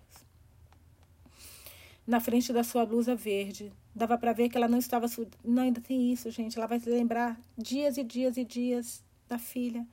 na 2.05 2.19
frente 2.19 2.51
da 2.51 2.63
sua 2.63 2.85
blusa 2.85 3.15
verde. 3.15 3.71
Dava 3.93 4.17
para 4.17 4.33
ver 4.33 4.49
que 4.49 4.57
ela 4.57 4.67
não 4.67 4.77
estava. 4.77 5.07
Não, 5.43 5.63
ainda 5.63 5.81
tem 5.81 6.11
isso, 6.11 6.29
gente. 6.31 6.57
Ela 6.57 6.67
vai 6.67 6.79
se 6.79 6.89
lembrar 6.89 7.39
dias 7.57 7.97
e 7.97 8.03
dias 8.03 8.37
e 8.37 8.45
dias 8.45 9.03
da 9.27 9.37
filha, 9.37 9.85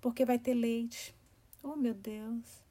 porque 0.00 0.24
vai 0.24 0.38
ter 0.38 0.54
leite. 0.54 1.14
Oh, 1.62 1.76
meu 1.76 1.94
Deus. 1.94 2.64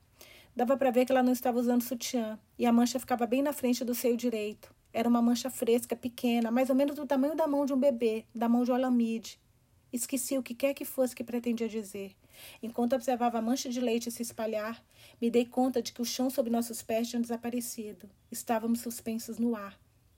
Dava 0.56 0.78
para 0.78 0.90
ver 0.90 1.06
que 1.06 1.12
ela 1.12 1.22
não 1.22 1.34
estava 1.34 1.60
usando 1.60 1.82
sutiã 1.82 2.40
e 2.58 2.66
a 2.66 2.72
mancha 2.72 2.98
ficava 2.98 3.28
bem 3.28 3.42
na 3.42 3.52
frente 3.52 3.84
do 3.84 3.94
seio 3.94 4.16
direito. 4.16 4.74
Era 4.94 5.10
uma 5.10 5.22
mancha 5.22 5.50
fresca, 5.50 5.96
pequena, 5.98 6.50
mais 6.50 6.70
ou 6.70 6.76
menos 6.76 6.96
do 6.96 7.06
tamanho 7.06 7.36
da 7.36 7.46
mão 7.46 7.66
de 7.66 7.74
um 7.74 7.78
bebê, 7.78 8.24
da 8.34 8.48
mão 8.48 8.64
de 8.64 8.72
Olamide. 8.72 9.38
Esqueci 9.92 10.38
o 10.38 10.44
que 10.44 10.56
quer 10.56 10.74
que 10.74 10.86
fosse 10.86 11.14
que 11.14 11.24
pretendia 11.24 11.68
dizer. 11.68 12.16
Enquanto 12.64 12.94
observava 12.94 13.38
a 13.38 13.42
mancha 13.42 13.70
de 13.70 13.82
leite 13.82 14.10
se 14.10 14.22
espalhar, 14.22 14.82
me 15.22 15.30
dei 15.30 15.46
conta 15.46 15.82
de 15.82 15.92
que 15.92 16.02
o 16.02 16.06
chão 16.06 16.30
sob 16.30 16.50
nossos 16.50 16.82
pés 16.82 17.10
tinha 17.10 17.22
desaparecido. 17.22 18.10
Estávamos 18.32 18.80
suspensos 18.80 19.38
no 19.38 19.56
ar, 19.56 19.78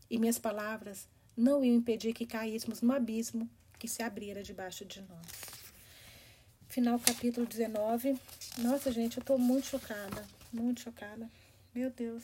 e 0.09 0.17
minhas 0.17 0.39
palavras 0.39 1.07
não 1.35 1.63
iam 1.63 1.75
impedir 1.75 2.13
que 2.13 2.25
caíssemos 2.25 2.81
no 2.81 2.93
abismo 2.93 3.49
que 3.77 3.87
se 3.87 4.01
abrira 4.01 4.41
debaixo 4.41 4.85
de 4.85 5.01
nós. 5.01 5.57
Final 6.67 6.99
capítulo 6.99 7.45
19. 7.45 8.17
Nossa, 8.59 8.91
gente, 8.91 9.17
eu 9.17 9.23
tô 9.23 9.37
muito 9.37 9.67
chocada. 9.67 10.25
Muito 10.51 10.81
chocada. 10.81 11.29
Meu 11.73 11.89
Deus. 11.89 12.23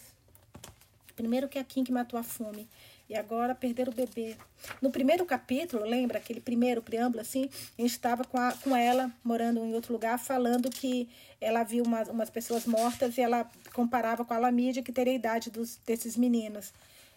Primeiro 1.15 1.47
que 1.47 1.59
a 1.59 1.63
Kim 1.63 1.83
que 1.83 1.91
matou 1.91 2.19
a 2.19 2.23
fome 2.23 2.67
e 3.09 3.15
agora 3.15 3.53
perder 3.53 3.87
o 3.87 3.91
bebê. 3.91 4.35
No 4.81 4.89
primeiro 4.89 5.25
capítulo, 5.25 5.85
lembra 5.85 6.17
aquele 6.17 6.41
primeiro 6.41 6.81
preâmbulo 6.81 7.21
assim? 7.21 7.49
A 7.77 7.81
gente 7.81 7.91
estava 7.91 8.23
com, 8.23 8.37
com 8.63 8.75
ela 8.75 9.11
morando 9.23 9.59
em 9.59 9.73
outro 9.75 9.93
lugar, 9.93 10.17
falando 10.17 10.69
que 10.69 11.07
ela 11.39 11.63
viu 11.63 11.83
umas, 11.83 12.07
umas 12.07 12.29
pessoas 12.29 12.65
mortas 12.65 13.17
e 13.17 13.21
ela 13.21 13.49
comparava 13.73 14.25
com 14.25 14.33
a 14.33 14.39
Lamídia, 14.39 14.81
que 14.81 14.91
teria 14.91 15.13
a 15.13 15.15
idade 15.15 15.51
dos, 15.51 15.77
desses 15.85 16.17
meninos. 16.17 16.73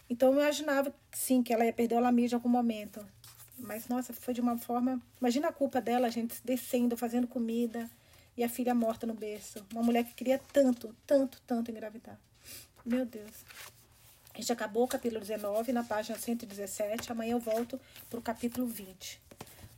Então 0.08 0.32
eu 0.32 0.40
imaginava, 0.40 0.94
sim, 1.12 1.42
que 1.42 1.52
ela 1.52 1.64
ia 1.64 1.72
perder 1.72 1.96
a 1.96 2.00
Lamídia 2.00 2.36
em 2.36 2.38
algum 2.38 2.48
momento. 2.48 3.04
Mas, 3.58 3.88
nossa, 3.88 4.12
foi 4.12 4.34
de 4.34 4.40
uma 4.40 4.58
forma. 4.58 5.00
Imagina 5.20 5.48
a 5.48 5.52
culpa 5.52 5.80
dela, 5.80 6.10
gente 6.10 6.40
descendo, 6.44 6.96
fazendo 6.96 7.26
comida 7.26 7.90
e 8.36 8.44
a 8.44 8.48
filha 8.48 8.74
morta 8.74 9.06
no 9.06 9.14
berço. 9.14 9.64
Uma 9.72 9.82
mulher 9.82 10.04
que 10.04 10.14
queria 10.14 10.38
tanto, 10.52 10.94
tanto, 11.06 11.40
tanto 11.46 11.70
engravidar. 11.70 12.18
Meu 12.84 13.04
Deus. 13.04 13.44
A 14.34 14.38
gente 14.38 14.52
acabou 14.52 14.84
o 14.84 14.88
capítulo 14.88 15.20
19 15.20 15.72
na 15.72 15.82
página 15.82 16.18
117. 16.18 17.10
Amanhã 17.10 17.32
eu 17.32 17.40
volto 17.40 17.80
pro 18.10 18.20
capítulo 18.20 18.66
20. 18.66 19.20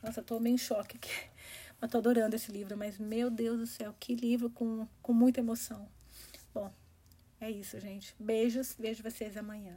Nossa, 0.02 0.20
eu 0.20 0.24
tô 0.24 0.40
meio 0.40 0.54
em 0.54 0.58
choque 0.58 0.96
aqui. 0.96 1.10
Eu 1.80 1.88
tô 1.88 1.98
adorando 1.98 2.34
esse 2.34 2.50
livro, 2.50 2.76
mas 2.76 2.98
meu 2.98 3.30
Deus 3.30 3.56
do 3.56 3.64
céu, 3.64 3.94
que 4.00 4.12
livro 4.12 4.50
com, 4.50 4.84
com 5.00 5.12
muita 5.12 5.38
emoção. 5.38 5.88
Bom, 6.52 6.74
é 7.40 7.48
isso, 7.48 7.78
gente. 7.78 8.16
Beijos, 8.18 8.74
vejo 8.76 9.00
vocês 9.00 9.36
amanhã. 9.36 9.76